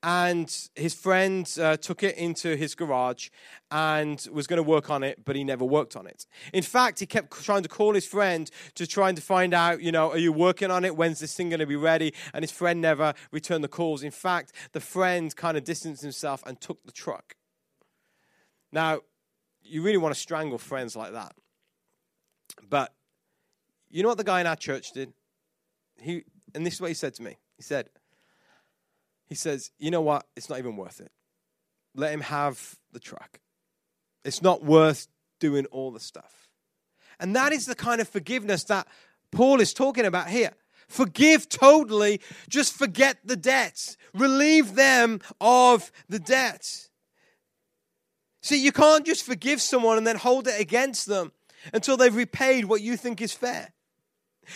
and 0.02 0.68
his 0.74 0.94
friend 0.94 1.50
uh, 1.60 1.76
took 1.76 2.02
it 2.02 2.16
into 2.16 2.56
his 2.56 2.74
garage 2.74 3.28
and 3.70 4.26
was 4.32 4.46
going 4.46 4.56
to 4.56 4.62
work 4.62 4.88
on 4.88 5.02
it, 5.02 5.24
but 5.24 5.36
he 5.36 5.44
never 5.44 5.64
worked 5.64 5.94
on 5.94 6.06
it. 6.06 6.26
In 6.54 6.62
fact, 6.62 7.00
he 7.00 7.06
kept 7.06 7.42
trying 7.42 7.62
to 7.62 7.68
call 7.68 7.94
his 7.94 8.06
friend 8.06 8.50
to 8.76 8.86
trying 8.86 9.14
to 9.16 9.22
find 9.22 9.52
out, 9.52 9.82
you 9.82 9.92
know, 9.92 10.10
are 10.10 10.18
you 10.18 10.32
working 10.32 10.70
on 10.70 10.84
it? 10.86 10.96
When's 10.96 11.20
this 11.20 11.34
thing 11.34 11.50
going 11.50 11.60
to 11.60 11.66
be 11.66 11.76
ready? 11.76 12.14
And 12.32 12.42
his 12.42 12.50
friend 12.50 12.80
never 12.80 13.12
returned 13.30 13.62
the 13.62 13.68
calls. 13.68 14.02
In 14.02 14.10
fact, 14.10 14.52
the 14.72 14.80
friend 14.80 15.34
kind 15.36 15.56
of 15.56 15.64
distanced 15.64 16.02
himself 16.02 16.42
and 16.46 16.58
took 16.60 16.82
the 16.86 16.92
truck. 16.92 17.34
Now, 18.72 19.00
you 19.62 19.82
really 19.82 19.98
want 19.98 20.14
to 20.14 20.20
strangle 20.20 20.58
friends 20.58 20.96
like 20.96 21.12
that. 21.12 21.34
But 22.68 22.94
you 23.90 24.02
know 24.02 24.08
what 24.08 24.18
the 24.18 24.24
guy 24.24 24.40
in 24.40 24.46
our 24.46 24.56
church 24.56 24.92
did? 24.92 25.12
He, 26.00 26.24
and 26.54 26.64
this 26.64 26.74
is 26.74 26.80
what 26.80 26.88
he 26.88 26.94
said 26.94 27.14
to 27.14 27.22
me. 27.22 27.36
He 27.56 27.62
said, 27.62 27.90
he 29.30 29.36
says, 29.36 29.70
you 29.78 29.90
know 29.90 30.02
what? 30.02 30.26
It's 30.36 30.50
not 30.50 30.58
even 30.58 30.76
worth 30.76 31.00
it. 31.00 31.10
Let 31.94 32.12
him 32.12 32.20
have 32.20 32.76
the 32.92 33.00
truck. 33.00 33.40
It's 34.24 34.42
not 34.42 34.62
worth 34.62 35.06
doing 35.38 35.64
all 35.66 35.92
the 35.92 36.00
stuff. 36.00 36.48
And 37.18 37.34
that 37.36 37.52
is 37.52 37.64
the 37.64 37.74
kind 37.74 38.00
of 38.00 38.08
forgiveness 38.08 38.64
that 38.64 38.86
Paul 39.30 39.60
is 39.60 39.72
talking 39.72 40.04
about 40.04 40.28
here. 40.28 40.50
Forgive 40.88 41.48
totally, 41.48 42.20
just 42.48 42.74
forget 42.74 43.18
the 43.24 43.36
debts, 43.36 43.96
relieve 44.12 44.74
them 44.74 45.20
of 45.40 45.92
the 46.08 46.18
debt. 46.18 46.88
See, 48.42 48.62
you 48.62 48.72
can't 48.72 49.06
just 49.06 49.24
forgive 49.24 49.60
someone 49.60 49.98
and 49.98 50.06
then 50.06 50.16
hold 50.16 50.48
it 50.48 50.60
against 50.60 51.06
them 51.06 51.30
until 51.72 51.96
they've 51.96 52.14
repaid 52.14 52.64
what 52.64 52.80
you 52.80 52.96
think 52.96 53.20
is 53.20 53.32
fair. 53.32 53.72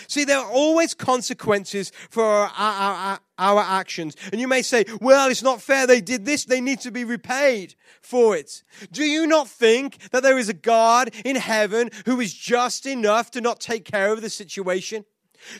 See, 0.08 0.24
there 0.24 0.38
are 0.38 0.50
always 0.50 0.94
consequences 0.94 1.92
for 2.10 2.24
our, 2.24 2.50
our, 2.56 3.20
our, 3.38 3.60
actions. 3.60 4.16
And 4.32 4.40
you 4.40 4.48
may 4.48 4.62
say, 4.62 4.84
well, 5.00 5.30
it's 5.30 5.42
not 5.42 5.60
fair. 5.60 5.86
They 5.86 6.00
did 6.00 6.24
this. 6.24 6.44
They 6.44 6.60
need 6.60 6.80
to 6.80 6.90
be 6.90 7.04
repaid 7.04 7.74
for 8.00 8.36
it. 8.36 8.62
Do 8.92 9.04
you 9.04 9.26
not 9.26 9.48
think 9.48 9.98
that 10.10 10.22
there 10.22 10.38
is 10.38 10.48
a 10.48 10.54
God 10.54 11.10
in 11.24 11.36
heaven 11.36 11.90
who 12.06 12.20
is 12.20 12.34
just 12.34 12.86
enough 12.86 13.30
to 13.32 13.40
not 13.40 13.60
take 13.60 13.84
care 13.84 14.12
of 14.12 14.22
the 14.22 14.30
situation? 14.30 15.04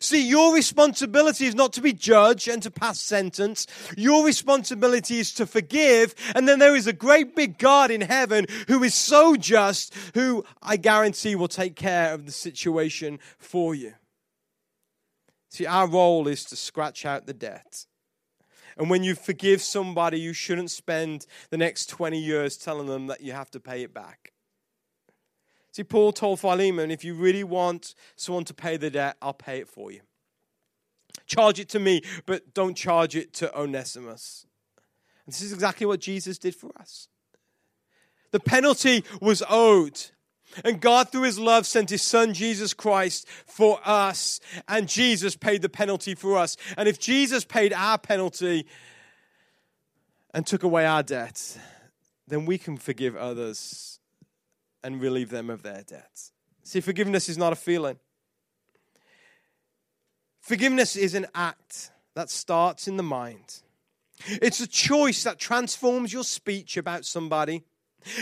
See, 0.00 0.26
your 0.26 0.54
responsibility 0.54 1.46
is 1.46 1.54
not 1.54 1.72
to 1.74 1.80
be 1.80 1.92
judged 1.92 2.48
and 2.48 2.62
to 2.62 2.70
pass 2.70 3.00
sentence. 3.00 3.66
Your 3.96 4.24
responsibility 4.24 5.18
is 5.18 5.32
to 5.34 5.46
forgive. 5.46 6.14
And 6.34 6.48
then 6.48 6.58
there 6.58 6.76
is 6.76 6.86
a 6.86 6.92
great 6.92 7.36
big 7.36 7.58
God 7.58 7.90
in 7.90 8.00
heaven 8.00 8.46
who 8.68 8.82
is 8.82 8.94
so 8.94 9.36
just, 9.36 9.94
who 10.14 10.44
I 10.62 10.76
guarantee 10.76 11.34
will 11.34 11.48
take 11.48 11.76
care 11.76 12.14
of 12.14 12.26
the 12.26 12.32
situation 12.32 13.18
for 13.38 13.74
you. 13.74 13.94
See, 15.54 15.66
our 15.66 15.86
role 15.86 16.26
is 16.26 16.44
to 16.46 16.56
scratch 16.56 17.06
out 17.06 17.26
the 17.26 17.32
debt. 17.32 17.86
And 18.76 18.90
when 18.90 19.04
you 19.04 19.14
forgive 19.14 19.62
somebody, 19.62 20.18
you 20.18 20.32
shouldn't 20.32 20.72
spend 20.72 21.26
the 21.50 21.56
next 21.56 21.86
20 21.90 22.18
years 22.18 22.56
telling 22.56 22.88
them 22.88 23.06
that 23.06 23.20
you 23.20 23.30
have 23.30 23.52
to 23.52 23.60
pay 23.60 23.84
it 23.84 23.94
back. 23.94 24.32
See, 25.70 25.84
Paul 25.84 26.10
told 26.10 26.40
Philemon, 26.40 26.90
if 26.90 27.04
you 27.04 27.14
really 27.14 27.44
want 27.44 27.94
someone 28.16 28.42
to 28.46 28.52
pay 28.52 28.76
the 28.76 28.90
debt, 28.90 29.16
I'll 29.22 29.32
pay 29.32 29.58
it 29.58 29.68
for 29.68 29.92
you. 29.92 30.00
Charge 31.24 31.60
it 31.60 31.68
to 31.68 31.78
me, 31.78 32.02
but 32.26 32.52
don't 32.52 32.76
charge 32.76 33.14
it 33.14 33.32
to 33.34 33.56
Onesimus. 33.56 34.46
And 35.24 35.32
this 35.32 35.40
is 35.40 35.52
exactly 35.52 35.86
what 35.86 36.00
Jesus 36.00 36.36
did 36.36 36.56
for 36.56 36.72
us. 36.80 37.06
The 38.32 38.40
penalty 38.40 39.04
was 39.20 39.40
owed. 39.48 40.00
And 40.64 40.80
God, 40.80 41.10
through 41.10 41.22
his 41.22 41.38
love, 41.38 41.66
sent 41.66 41.90
his 41.90 42.02
son 42.02 42.34
Jesus 42.34 42.74
Christ 42.74 43.26
for 43.46 43.80
us. 43.84 44.40
And 44.68 44.88
Jesus 44.88 45.36
paid 45.36 45.62
the 45.62 45.68
penalty 45.68 46.14
for 46.14 46.36
us. 46.36 46.56
And 46.76 46.88
if 46.88 46.98
Jesus 46.98 47.44
paid 47.44 47.72
our 47.72 47.98
penalty 47.98 48.66
and 50.32 50.46
took 50.46 50.62
away 50.62 50.86
our 50.86 51.02
debt, 51.02 51.58
then 52.28 52.46
we 52.46 52.58
can 52.58 52.76
forgive 52.76 53.16
others 53.16 53.98
and 54.82 55.00
relieve 55.00 55.30
them 55.30 55.50
of 55.50 55.62
their 55.62 55.82
debts. 55.82 56.32
See, 56.62 56.80
forgiveness 56.80 57.28
is 57.28 57.38
not 57.38 57.52
a 57.52 57.56
feeling, 57.56 57.98
forgiveness 60.40 60.96
is 60.96 61.14
an 61.14 61.26
act 61.34 61.90
that 62.14 62.30
starts 62.30 62.86
in 62.86 62.96
the 62.96 63.02
mind. 63.02 63.62
It's 64.26 64.60
a 64.60 64.66
choice 64.66 65.24
that 65.24 65.38
transforms 65.38 66.12
your 66.12 66.24
speech 66.24 66.76
about 66.76 67.04
somebody 67.04 67.64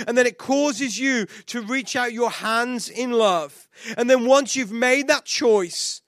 and 0.07 0.17
then 0.17 0.27
it 0.27 0.39
causes 0.39 0.99
you 0.99 1.27
to 1.47 1.63
reach 1.63 1.97
out 1.97 2.13
your 2.13 2.31
hands 2.31 2.89
in 2.89 3.13
love. 3.13 3.69
And 3.97 4.09
then 4.09 4.27
once 4.27 4.57
you've 4.57 4.73
made 4.73 5.09
that 5.09 5.25
choice, 5.25 6.03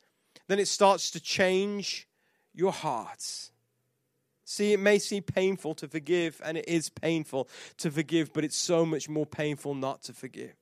then 0.49 0.59
it 0.59 0.69
starts 0.69 1.11
to 1.13 1.21
change 1.21 2.07
your 2.53 2.73
hearts. 2.73 3.51
See, 4.45 4.73
it 4.73 4.81
may 4.81 4.99
seem 4.99 5.23
painful 5.23 5.75
to 5.77 5.89
forgive, 5.89 6.41
and 6.45 6.59
it 6.59 6.69
is 6.69 6.91
painful 6.91 7.49
to 7.79 7.91
forgive, 7.91 8.33
but 8.33 8.45
it's 8.45 8.57
so 8.57 8.85
much 8.85 9.09
more 9.09 9.27
painful 9.27 9.75
not 9.75 10.03
to 10.05 10.13
forgive. 10.13 10.55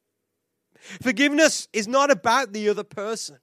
Forgiveness 1.02 1.68
is 1.72 1.86
not 1.86 2.10
about 2.10 2.52
the 2.52 2.68
other 2.68 2.84
person. 2.84 3.38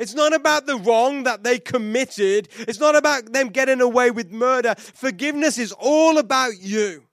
It's 0.00 0.14
not 0.14 0.32
about 0.32 0.66
the 0.66 0.76
wrong 0.76 1.24
that 1.24 1.44
they 1.44 1.58
committed. 1.58 2.48
It's 2.60 2.80
not 2.80 2.96
about 2.96 3.32
them 3.32 3.48
getting 3.48 3.80
away 3.80 4.10
with 4.10 4.30
murder. 4.30 4.74
Forgiveness 4.78 5.58
is 5.58 5.72
all 5.72 6.18
about 6.18 6.52
you. 6.60 7.04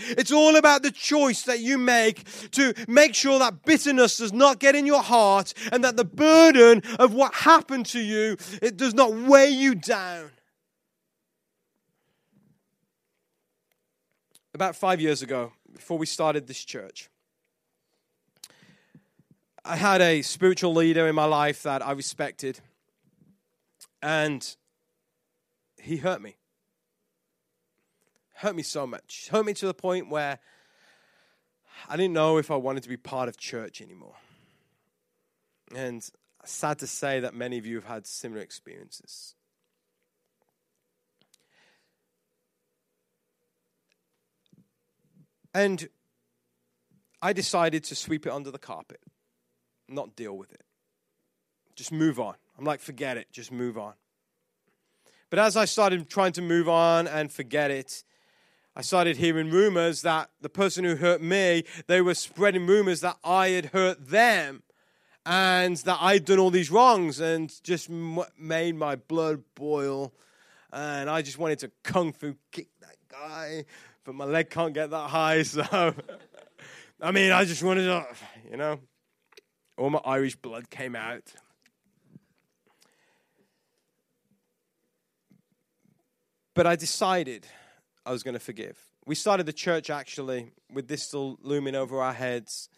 It's 0.00 0.32
all 0.32 0.56
about 0.56 0.82
the 0.82 0.90
choice 0.90 1.42
that 1.42 1.60
you 1.60 1.78
make 1.78 2.24
to 2.52 2.74
make 2.88 3.14
sure 3.14 3.38
that 3.38 3.64
bitterness 3.64 4.18
does 4.18 4.32
not 4.32 4.58
get 4.58 4.74
in 4.74 4.86
your 4.86 5.02
heart 5.02 5.54
and 5.70 5.84
that 5.84 5.96
the 5.96 6.04
burden 6.04 6.82
of 6.98 7.14
what 7.14 7.34
happened 7.34 7.86
to 7.86 8.00
you 8.00 8.36
it 8.62 8.76
does 8.76 8.94
not 8.94 9.14
weigh 9.14 9.50
you 9.50 9.74
down. 9.74 10.30
About 14.52 14.74
5 14.74 15.00
years 15.00 15.22
ago, 15.22 15.52
before 15.72 15.96
we 15.96 16.06
started 16.06 16.46
this 16.46 16.64
church, 16.64 17.08
I 19.64 19.76
had 19.76 20.00
a 20.00 20.22
spiritual 20.22 20.74
leader 20.74 21.06
in 21.06 21.14
my 21.14 21.26
life 21.26 21.62
that 21.62 21.86
I 21.86 21.92
respected 21.92 22.60
and 24.02 24.56
he 25.80 25.98
hurt 25.98 26.20
me 26.20 26.36
hurt 28.40 28.56
me 28.56 28.62
so 28.62 28.86
much. 28.86 29.28
Hurt 29.30 29.44
me 29.44 29.52
to 29.54 29.66
the 29.66 29.74
point 29.74 30.08
where 30.08 30.38
I 31.88 31.96
didn't 31.96 32.14
know 32.14 32.38
if 32.38 32.50
I 32.50 32.56
wanted 32.56 32.82
to 32.84 32.88
be 32.88 32.96
part 32.96 33.28
of 33.28 33.36
church 33.36 33.82
anymore. 33.82 34.14
And 35.74 36.02
sad 36.44 36.78
to 36.78 36.86
say 36.86 37.20
that 37.20 37.34
many 37.34 37.58
of 37.58 37.66
you 37.66 37.74
have 37.76 37.84
had 37.84 38.06
similar 38.06 38.40
experiences. 38.40 39.34
And 45.52 45.88
I 47.20 47.34
decided 47.34 47.84
to 47.84 47.94
sweep 47.94 48.26
it 48.26 48.32
under 48.32 48.50
the 48.50 48.58
carpet. 48.58 49.00
not 49.86 50.16
deal 50.16 50.36
with 50.36 50.52
it. 50.52 50.62
Just 51.74 51.92
move 51.92 52.18
on. 52.18 52.36
I'm 52.56 52.64
like, 52.64 52.80
forget 52.80 53.16
it, 53.16 53.26
just 53.32 53.52
move 53.52 53.76
on. 53.76 53.94
But 55.28 55.40
as 55.40 55.56
I 55.56 55.66
started 55.66 56.08
trying 56.08 56.32
to 56.32 56.42
move 56.42 56.68
on 56.68 57.06
and 57.06 57.30
forget 57.30 57.70
it, 57.70 58.04
I 58.76 58.82
started 58.82 59.16
hearing 59.16 59.50
rumors 59.50 60.02
that 60.02 60.30
the 60.40 60.48
person 60.48 60.84
who 60.84 60.96
hurt 60.96 61.20
me, 61.20 61.64
they 61.88 62.00
were 62.00 62.14
spreading 62.14 62.66
rumors 62.66 63.00
that 63.00 63.16
I 63.24 63.48
had 63.48 63.66
hurt 63.66 64.08
them 64.08 64.62
and 65.26 65.76
that 65.78 65.98
I'd 66.00 66.24
done 66.24 66.38
all 66.38 66.50
these 66.50 66.70
wrongs 66.70 67.20
and 67.20 67.52
just 67.64 67.90
made 67.90 68.76
my 68.76 68.94
blood 68.96 69.42
boil. 69.56 70.12
And 70.72 71.10
I 71.10 71.20
just 71.22 71.36
wanted 71.36 71.58
to 71.60 71.70
kung 71.82 72.12
fu 72.12 72.36
kick 72.52 72.68
that 72.80 72.96
guy, 73.08 73.64
but 74.04 74.14
my 74.14 74.24
leg 74.24 74.50
can't 74.50 74.72
get 74.72 74.90
that 74.90 75.10
high. 75.10 75.42
So, 75.44 75.94
I 77.02 77.10
mean, 77.12 77.32
I 77.32 77.44
just 77.44 77.62
wanted 77.64 77.84
to, 77.84 78.06
you 78.50 78.56
know, 78.56 78.78
all 79.76 79.90
my 79.90 80.00
Irish 80.04 80.36
blood 80.36 80.70
came 80.70 80.94
out. 80.94 81.32
But 86.54 86.66
I 86.66 86.76
decided 86.76 87.46
I 88.04 88.12
was 88.12 88.22
going 88.22 88.34
to 88.34 88.40
forgive. 88.40 88.78
We 89.06 89.14
started 89.14 89.46
the 89.46 89.52
church 89.52 89.90
actually 89.90 90.52
with 90.72 90.88
this 90.88 91.02
still 91.02 91.38
looming 91.42 91.74
over 91.74 92.00
our 92.00 92.12
heads. 92.12 92.68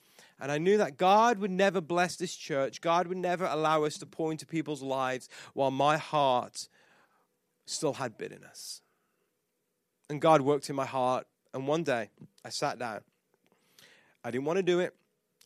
And 0.41 0.51
I 0.51 0.59
knew 0.59 0.79
that 0.79 0.97
God 0.97 1.39
would 1.39 1.51
never 1.51 1.81
bless 1.81 2.17
this 2.17 2.35
church. 2.35 2.81
God 2.81 3.07
would 3.07 3.19
never 3.19 3.45
allow 3.45 3.85
us 3.85 3.99
to 3.99 4.07
pour 4.07 4.33
into 4.33 4.47
people's 4.47 4.83
lives 4.83 5.29
while 5.55 5.71
my 5.71 5.97
heart 5.97 6.69
still 7.67 7.95
had 7.95 8.19
bitterness. 8.19 8.83
And 10.11 10.21
God 10.21 10.41
worked 10.41 10.69
in 10.69 10.77
my 10.77 10.87
heart. 10.87 11.27
And 11.55 11.69
one 11.69 11.85
day 11.85 12.11
I 12.45 12.49
sat 12.49 12.79
down. 12.79 13.01
I 14.25 14.31
didn't 14.31 14.47
want 14.47 14.57
to 14.57 14.63
do 14.63 14.81
it. 14.81 14.95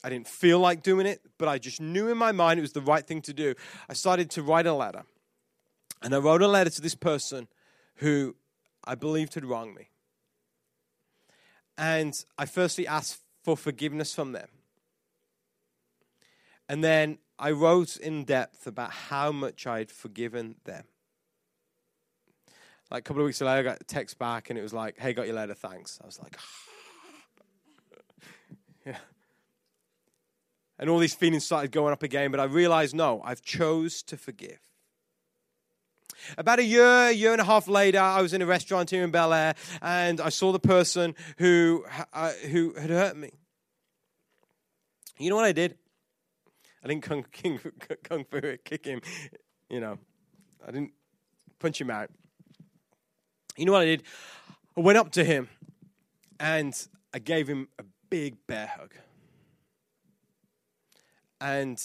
I 0.05 0.09
didn't 0.09 0.29
feel 0.29 0.61
like 0.61 0.83
doing 0.83 1.07
it, 1.07 1.21
but 1.37 1.49
I 1.49 1.59
just 1.59 1.81
knew 1.81 2.09
in 2.09 2.17
my 2.17 2.33
mind 2.33 2.59
it 2.59 2.63
was 2.63 2.73
the 2.73 2.81
right 2.81 3.05
thing 3.05 3.23
to 3.23 3.33
do. 3.33 3.55
I 3.89 3.95
started 3.95 4.31
to 4.33 4.43
write 4.43 4.67
a 4.67 4.73
letter. 4.73 5.03
And 6.03 6.15
I 6.15 6.19
wrote 6.19 6.43
a 6.43 6.49
letter 6.49 6.71
to 6.71 6.81
this 6.81 6.95
person 6.95 7.49
who 7.97 8.37
I 8.87 8.95
believed 8.95 9.35
had 9.35 9.45
wronged 9.45 9.75
me. 9.75 9.89
And 11.77 12.15
I 12.39 12.47
firstly 12.47 12.87
asked 12.87 13.21
for 13.43 13.57
forgiveness 13.57 14.15
from 14.15 14.33
them. 14.33 14.49
And 16.69 16.83
then 16.83 17.19
I 17.39 17.51
wrote 17.51 17.97
in 17.97 18.25
depth 18.25 18.67
about 18.67 18.91
how 18.91 19.31
much 19.31 19.67
I'd 19.67 19.91
forgiven 19.91 20.57
them. 20.65 20.85
Like 22.91 23.01
a 23.01 23.03
couple 23.03 23.23
of 23.23 23.27
weeks 23.27 23.41
later, 23.41 23.59
I 23.59 23.63
got 23.63 23.81
a 23.81 23.85
text 23.85 24.19
back 24.19 24.49
and 24.49 24.59
it 24.59 24.63
was 24.63 24.73
like, 24.73 24.99
hey, 24.99 25.13
got 25.13 25.27
your 25.27 25.35
letter, 25.35 25.55
thanks. 25.55 25.99
I 26.03 26.07
was 26.07 26.21
like, 26.21 26.39
yeah. 28.87 28.99
And 30.79 30.89
all 30.89 30.99
these 30.99 31.15
feelings 31.15 31.45
started 31.45 31.73
going 31.73 31.93
up 31.93 32.03
again, 32.03 32.31
but 32.31 32.41
I 32.41 32.45
realized 32.45 32.95
no, 32.95 33.21
I've 33.25 33.43
chose 33.43 34.03
to 34.05 34.17
forgive. 34.17 34.61
About 36.39 36.59
a 36.59 36.65
year, 36.65 37.11
year 37.11 37.33
and 37.33 37.41
a 37.41 37.45
half 37.45 37.69
later, 37.69 38.01
I 38.01 38.23
was 38.23 38.33
in 38.33 38.43
a 38.43 38.47
restaurant 38.47 38.91
here 38.91 39.05
in 39.05 39.11
Bel 39.11 39.33
Air, 39.33 39.55
and 39.83 40.21
I 40.21 40.29
saw 40.29 40.53
the 40.53 40.59
person 40.59 41.15
who 41.39 41.85
uh, 42.13 42.33
who 42.51 42.75
had 42.75 42.91
hurt 42.91 43.17
me. 43.17 43.31
You 45.19 45.31
know 45.31 45.37
what 45.37 45.45
I 45.45 45.53
did? 45.53 45.77
I 46.85 46.89
didn't 46.89 47.03
kung, 47.03 47.25
king, 47.33 47.59
kung 48.05 48.25
fu 48.25 48.41
kick 48.65 48.85
him. 48.85 49.01
You 49.69 49.81
know, 49.81 49.99
I 50.67 50.71
didn't 50.71 50.93
punch 51.59 51.81
him 51.81 51.91
out. 51.91 52.11
You 53.57 53.65
know 53.65 53.73
what 53.73 53.83
I 53.83 53.87
did? 53.87 54.03
I 54.77 54.81
went 54.81 54.99
up 54.99 55.11
to 55.13 55.25
him, 55.25 55.49
and 56.39 56.75
I 57.15 57.19
gave 57.19 57.49
him 57.49 57.69
a 57.79 57.85
big 58.11 58.47
bear 58.47 58.67
hug. 58.67 58.95
And 61.41 61.83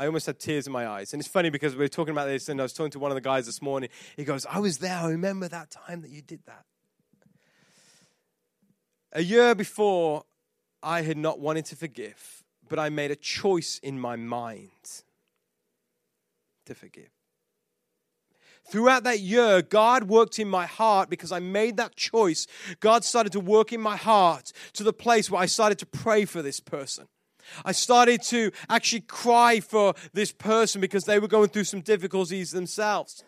I 0.00 0.06
almost 0.06 0.24
had 0.24 0.38
tears 0.38 0.66
in 0.66 0.72
my 0.72 0.88
eyes. 0.88 1.12
And 1.12 1.20
it's 1.20 1.28
funny 1.28 1.50
because 1.50 1.74
we 1.76 1.80
were 1.80 1.88
talking 1.88 2.12
about 2.12 2.24
this, 2.24 2.48
and 2.48 2.58
I 2.58 2.62
was 2.62 2.72
talking 2.72 2.90
to 2.92 2.98
one 2.98 3.10
of 3.10 3.16
the 3.16 3.20
guys 3.20 3.44
this 3.44 3.60
morning. 3.60 3.90
He 4.16 4.24
goes, 4.24 4.46
I 4.46 4.58
was 4.58 4.78
there. 4.78 4.96
I 4.96 5.10
remember 5.10 5.46
that 5.46 5.70
time 5.70 6.00
that 6.00 6.10
you 6.10 6.22
did 6.22 6.40
that. 6.46 6.64
A 9.12 9.22
year 9.22 9.54
before, 9.54 10.24
I 10.82 11.02
had 11.02 11.18
not 11.18 11.38
wanted 11.38 11.66
to 11.66 11.76
forgive, 11.76 12.44
but 12.66 12.78
I 12.78 12.88
made 12.88 13.10
a 13.10 13.16
choice 13.16 13.78
in 13.82 14.00
my 14.00 14.16
mind 14.16 15.02
to 16.64 16.74
forgive. 16.74 17.10
Throughout 18.70 19.04
that 19.04 19.20
year, 19.20 19.60
God 19.60 20.04
worked 20.04 20.38
in 20.38 20.48
my 20.48 20.64
heart 20.64 21.10
because 21.10 21.30
I 21.30 21.40
made 21.40 21.76
that 21.76 21.94
choice. 21.94 22.46
God 22.78 23.04
started 23.04 23.32
to 23.32 23.40
work 23.40 23.70
in 23.70 23.82
my 23.82 23.96
heart 23.96 24.52
to 24.72 24.82
the 24.82 24.94
place 24.94 25.30
where 25.30 25.42
I 25.42 25.46
started 25.46 25.78
to 25.80 25.86
pray 25.86 26.24
for 26.24 26.40
this 26.40 26.58
person. 26.58 27.06
I 27.64 27.72
started 27.72 28.22
to 28.24 28.52
actually 28.68 29.02
cry 29.02 29.60
for 29.60 29.94
this 30.12 30.32
person 30.32 30.80
because 30.80 31.04
they 31.04 31.18
were 31.18 31.28
going 31.28 31.48
through 31.48 31.64
some 31.64 31.80
difficulties 31.80 32.50
themselves. 32.50 33.24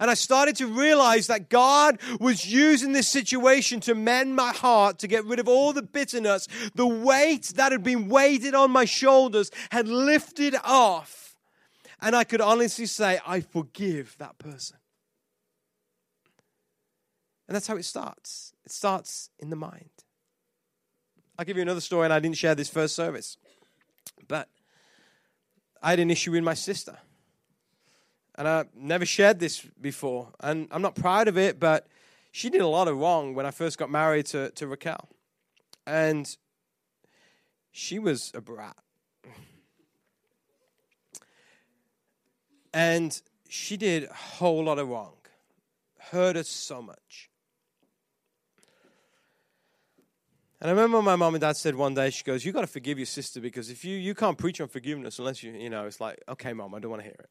And 0.00 0.10
I 0.10 0.14
started 0.14 0.56
to 0.56 0.66
realize 0.66 1.26
that 1.28 1.48
God 1.48 1.98
was 2.20 2.46
using 2.46 2.92
this 2.92 3.08
situation 3.08 3.80
to 3.80 3.94
mend 3.94 4.36
my 4.36 4.52
heart, 4.52 4.98
to 5.00 5.08
get 5.08 5.24
rid 5.24 5.38
of 5.40 5.48
all 5.48 5.72
the 5.72 5.82
bitterness. 5.82 6.46
The 6.74 6.86
weight 6.86 7.52
that 7.56 7.72
had 7.72 7.82
been 7.82 8.08
weighted 8.08 8.54
on 8.54 8.70
my 8.70 8.84
shoulders 8.84 9.50
had 9.70 9.88
lifted 9.88 10.54
off. 10.62 11.36
And 12.00 12.14
I 12.14 12.24
could 12.24 12.40
honestly 12.40 12.86
say, 12.86 13.20
I 13.26 13.40
forgive 13.40 14.16
that 14.18 14.38
person. 14.38 14.76
And 17.48 17.54
that's 17.54 17.66
how 17.66 17.76
it 17.76 17.84
starts. 17.84 18.52
It 18.64 18.72
starts 18.72 19.30
in 19.38 19.50
the 19.50 19.56
mind. 19.56 19.90
I'll 21.38 21.44
give 21.44 21.56
you 21.56 21.62
another 21.62 21.80
story, 21.80 22.04
and 22.04 22.12
I 22.12 22.20
didn't 22.20 22.36
share 22.36 22.54
this 22.54 22.68
first 22.68 22.94
service. 22.94 23.36
But 24.28 24.48
I 25.82 25.90
had 25.90 26.00
an 26.00 26.10
issue 26.10 26.32
with 26.32 26.44
my 26.44 26.54
sister. 26.54 26.98
And 28.36 28.48
I 28.48 28.64
never 28.74 29.04
shared 29.04 29.38
this 29.38 29.60
before. 29.80 30.28
And 30.40 30.68
I'm 30.70 30.82
not 30.82 30.94
proud 30.94 31.28
of 31.28 31.36
it, 31.36 31.60
but 31.60 31.86
she 32.30 32.48
did 32.48 32.60
a 32.60 32.66
lot 32.66 32.88
of 32.88 32.96
wrong 32.96 33.34
when 33.34 33.44
I 33.44 33.50
first 33.50 33.78
got 33.78 33.90
married 33.90 34.26
to, 34.26 34.50
to 34.52 34.66
Raquel. 34.66 35.08
And 35.86 36.34
she 37.72 37.98
was 37.98 38.32
a 38.34 38.40
brat. 38.40 38.76
And 42.72 43.20
she 43.48 43.76
did 43.76 44.04
a 44.04 44.14
whole 44.14 44.64
lot 44.64 44.78
of 44.78 44.88
wrong, 44.88 45.16
hurt 45.98 46.36
us 46.36 46.48
so 46.48 46.80
much. 46.80 47.28
And 50.62 50.70
I 50.70 50.74
remember 50.74 51.02
my 51.02 51.16
mom 51.16 51.34
and 51.34 51.40
dad 51.40 51.56
said 51.56 51.74
one 51.74 51.92
day, 51.92 52.10
she 52.10 52.22
goes, 52.22 52.44
You 52.44 52.52
got 52.52 52.60
to 52.60 52.68
forgive 52.68 52.96
your 52.96 53.06
sister 53.06 53.40
because 53.40 53.68
if 53.68 53.84
you, 53.84 53.96
you 53.96 54.14
can't 54.14 54.38
preach 54.38 54.60
on 54.60 54.68
forgiveness 54.68 55.18
unless 55.18 55.42
you, 55.42 55.50
you 55.50 55.68
know, 55.68 55.86
it's 55.86 56.00
like, 56.00 56.22
okay, 56.28 56.52
mom, 56.52 56.72
I 56.72 56.78
don't 56.78 56.92
want 56.92 57.02
to 57.02 57.08
hear 57.08 57.16
it. 57.18 57.30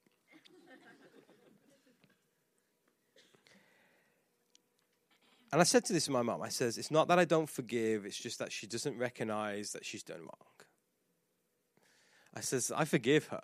and 5.53 5.61
I 5.61 5.63
said 5.63 5.85
to 5.85 5.93
this 5.93 6.05
to 6.05 6.11
my 6.11 6.23
mom, 6.23 6.41
I 6.41 6.49
says, 6.49 6.77
It's 6.77 6.91
not 6.91 7.07
that 7.07 7.19
I 7.19 7.23
don't 7.23 7.49
forgive, 7.49 8.05
it's 8.05 8.17
just 8.17 8.37
that 8.39 8.51
she 8.51 8.67
doesn't 8.67 8.97
recognize 8.97 9.71
that 9.71 9.85
she's 9.85 10.03
done 10.03 10.19
wrong. 10.19 10.65
I 12.35 12.41
says, 12.41 12.69
I 12.75 12.83
forgive 12.83 13.27
her. 13.27 13.43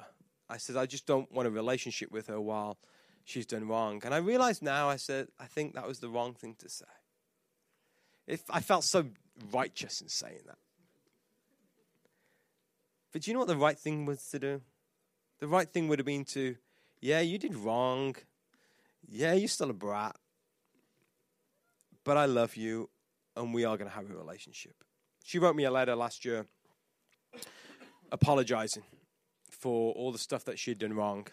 I 0.50 0.58
says, 0.58 0.76
I 0.76 0.86
just 0.86 1.06
don't 1.06 1.32
want 1.32 1.48
a 1.48 1.52
relationship 1.52 2.12
with 2.12 2.28
her 2.28 2.42
while 2.42 2.78
she's 3.24 3.46
done 3.46 3.66
wrong. 3.70 4.02
And 4.04 4.14
I 4.14 4.18
realized 4.18 4.62
now, 4.62 4.90
I 4.90 4.98
said, 4.98 5.30
I 5.40 5.46
think 5.46 5.76
that 5.76 5.88
was 5.88 6.00
the 6.00 6.10
wrong 6.10 6.34
thing 6.34 6.56
to 6.60 6.68
say. 6.68 6.86
If 8.28 8.44
I 8.50 8.60
felt 8.60 8.84
so 8.84 9.06
righteous 9.52 10.02
in 10.02 10.10
saying 10.10 10.42
that. 10.46 10.58
But 13.12 13.22
do 13.22 13.32
you 13.32 13.34
know 13.34 13.40
what 13.40 13.48
the 13.48 13.58
right 13.58 13.78
thing 13.78 14.06
was 14.06 14.28
to 14.30 14.40
do? 14.40 14.62
The 15.40 15.48
right 15.48 15.68
thing 15.68 15.88
would 15.88 16.00
have 16.00 16.06
been 16.06 16.26
to, 16.26 16.56
yeah, 17.02 17.22
you 17.22 17.38
did 17.38 17.56
wrong. 17.56 18.16
Yeah, 19.08 19.34
you're 19.34 19.48
still 19.48 19.70
a 19.70 19.74
brat. 19.74 20.16
But 22.04 22.18
I 22.18 22.26
love 22.26 22.56
you, 22.56 22.90
and 23.36 23.54
we 23.54 23.66
are 23.66 23.78
going 23.78 23.90
to 23.90 23.96
have 23.96 24.10
a 24.10 24.14
relationship. 24.14 24.76
She 25.24 25.40
wrote 25.40 25.56
me 25.56 25.66
a 25.66 25.72
letter 25.72 25.96
last 25.96 26.26
year 26.26 26.46
apologizing 28.12 28.84
for 29.50 29.94
all 29.94 30.12
the 30.12 30.18
stuff 30.18 30.46
that 30.46 30.58
she 30.58 30.72
had 30.72 30.80
done 30.80 30.94
wrong. 30.94 31.28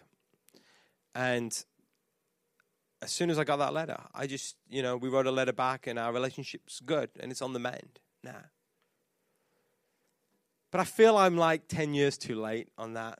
And 1.13 1.63
as 3.01 3.11
soon 3.11 3.29
as 3.29 3.37
I 3.37 3.43
got 3.43 3.57
that 3.57 3.73
letter, 3.73 3.97
I 4.13 4.27
just, 4.27 4.55
you 4.69 4.81
know, 4.81 4.97
we 4.97 5.09
wrote 5.09 5.27
a 5.27 5.31
letter 5.31 5.53
back 5.53 5.87
and 5.87 5.99
our 5.99 6.11
relationship's 6.13 6.79
good 6.79 7.09
and 7.19 7.31
it's 7.31 7.41
on 7.41 7.53
the 7.53 7.59
mend 7.59 7.99
now. 8.23 8.43
But 10.71 10.81
I 10.81 10.85
feel 10.85 11.17
I'm 11.17 11.37
like 11.37 11.67
10 11.67 11.93
years 11.93 12.17
too 12.17 12.35
late 12.35 12.69
on 12.77 12.93
that. 12.93 13.19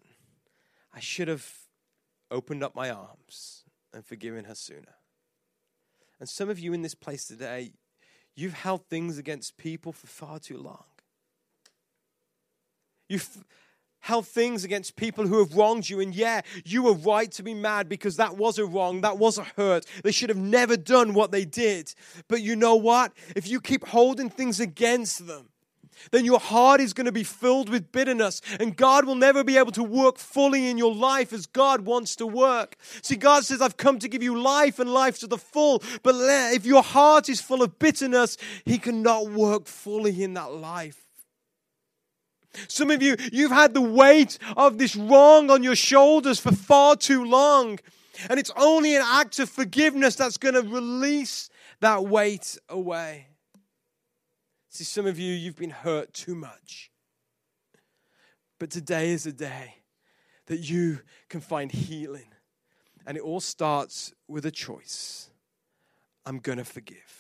I 0.94 1.00
should 1.00 1.28
have 1.28 1.48
opened 2.32 2.64
up 2.64 2.76
my 2.76 2.90
arms 2.90 3.64
and 3.94 4.06
forgiven 4.06 4.46
her 4.46 4.56
sooner. 4.56 4.96
And 6.20 6.28
some 6.28 6.50
of 6.50 6.60
you 6.60 6.74
in 6.74 6.82
this 6.82 6.96
place 6.96 7.26
today, 7.26 7.72
you've 8.36 8.54
held 8.54 8.88
things 8.90 9.18
against 9.18 9.58
people 9.58 9.92
for 9.92 10.08
far 10.08 10.40
too 10.40 10.58
long. 10.58 10.86
You've 13.08 13.44
held 14.06 14.28
things 14.28 14.64
against 14.64 14.96
people 14.96 15.26
who 15.26 15.40
have 15.40 15.56
wronged 15.56 15.90
you. 15.90 16.00
And 16.00 16.14
yeah, 16.14 16.42
you 16.64 16.84
were 16.84 16.94
right 16.94 17.32
to 17.32 17.42
be 17.42 17.56
mad 17.56 17.90
because 17.90 18.18
that 18.18 18.38
was 18.38 18.60
a 18.60 18.66
wrong, 18.66 19.02
that 19.02 19.18
was 19.18 19.40
a 19.40 19.44
hurt. 19.44 19.84
They 20.04 20.12
should 20.12 20.30
have 20.30 20.38
never 20.38 20.78
done 20.78 21.16
what 21.16 21.32
they 21.32 21.44
did. 21.44 21.92
But 22.28 22.44
you 22.44 22.56
know 22.56 22.76
what? 22.76 23.14
If 23.36 23.50
you 23.50 23.60
keep 23.60 23.88
holding 23.88 24.30
things 24.30 24.60
against 24.60 25.26
them, 25.26 25.50
then 26.12 26.24
your 26.24 26.40
heart 26.40 26.82
is 26.82 26.94
going 26.94 27.06
to 27.06 27.12
be 27.12 27.24
filled 27.24 27.68
with 27.70 27.92
bitterness, 27.92 28.42
and 28.60 28.78
God 28.78 29.06
will 29.06 29.16
never 29.16 29.44
be 29.44 29.58
able 29.58 29.72
to 29.72 29.84
work 29.84 30.20
fully 30.20 30.68
in 30.68 30.78
your 30.78 30.94
life 30.94 31.34
as 31.34 31.48
God 31.48 31.82
wants 31.82 32.18
to 32.18 32.28
work. 32.28 32.76
See, 33.02 33.16
God 33.16 33.44
says, 33.44 33.60
I've 33.62 33.78
come 33.78 33.98
to 34.00 34.10
give 34.10 34.22
you 34.22 34.40
life 34.40 34.78
and 34.78 34.94
life 34.94 35.20
to 35.20 35.28
the 35.28 35.38
full, 35.38 35.82
but 36.04 36.14
if 36.54 36.66
your 36.66 36.84
heart 36.84 37.28
is 37.30 37.42
full 37.42 37.64
of 37.64 37.80
bitterness, 37.80 38.38
He 38.66 38.78
cannot 38.78 39.32
work 39.32 39.66
fully 39.66 40.22
in 40.22 40.36
that 40.36 40.52
life. 40.52 41.05
Some 42.68 42.92
of 42.92 43.02
you, 43.02 43.16
you've 43.32 43.52
had 43.52 43.74
the 43.74 43.82
weight 43.82 44.38
of 44.56 44.78
this 44.78 44.96
wrong 44.96 45.50
on 45.50 45.64
your 45.64 45.76
shoulders 45.76 46.40
for 46.40 46.52
far 46.52 46.96
too 46.96 47.24
long. 47.24 47.80
And 48.30 48.40
it's 48.40 48.52
only 48.56 48.96
an 48.96 49.04
act 49.06 49.40
of 49.40 49.50
forgiveness 49.50 50.16
that's 50.16 50.38
going 50.38 50.56
to 50.56 50.62
release 50.62 51.50
that 51.82 52.06
weight 52.06 52.58
away. 52.70 53.28
See, 54.70 54.84
some 54.84 55.06
of 55.06 55.18
you, 55.20 55.34
you've 55.34 55.58
been 55.58 55.70
hurt 55.70 56.14
too 56.14 56.36
much. 56.36 56.92
But 58.60 58.70
today 58.70 59.12
is 59.12 59.26
a 59.26 59.34
day 59.34 59.76
that 60.48 60.60
you 60.60 61.00
can 61.30 61.42
find 61.42 61.72
healing. 61.72 62.28
And 63.06 63.18
it 63.18 63.24
all 63.24 63.40
starts 63.40 64.14
with 64.28 64.46
a 64.46 64.52
choice 64.52 65.30
I'm 66.26 66.40
going 66.40 66.58
to 66.58 66.66
forgive. 66.66 67.15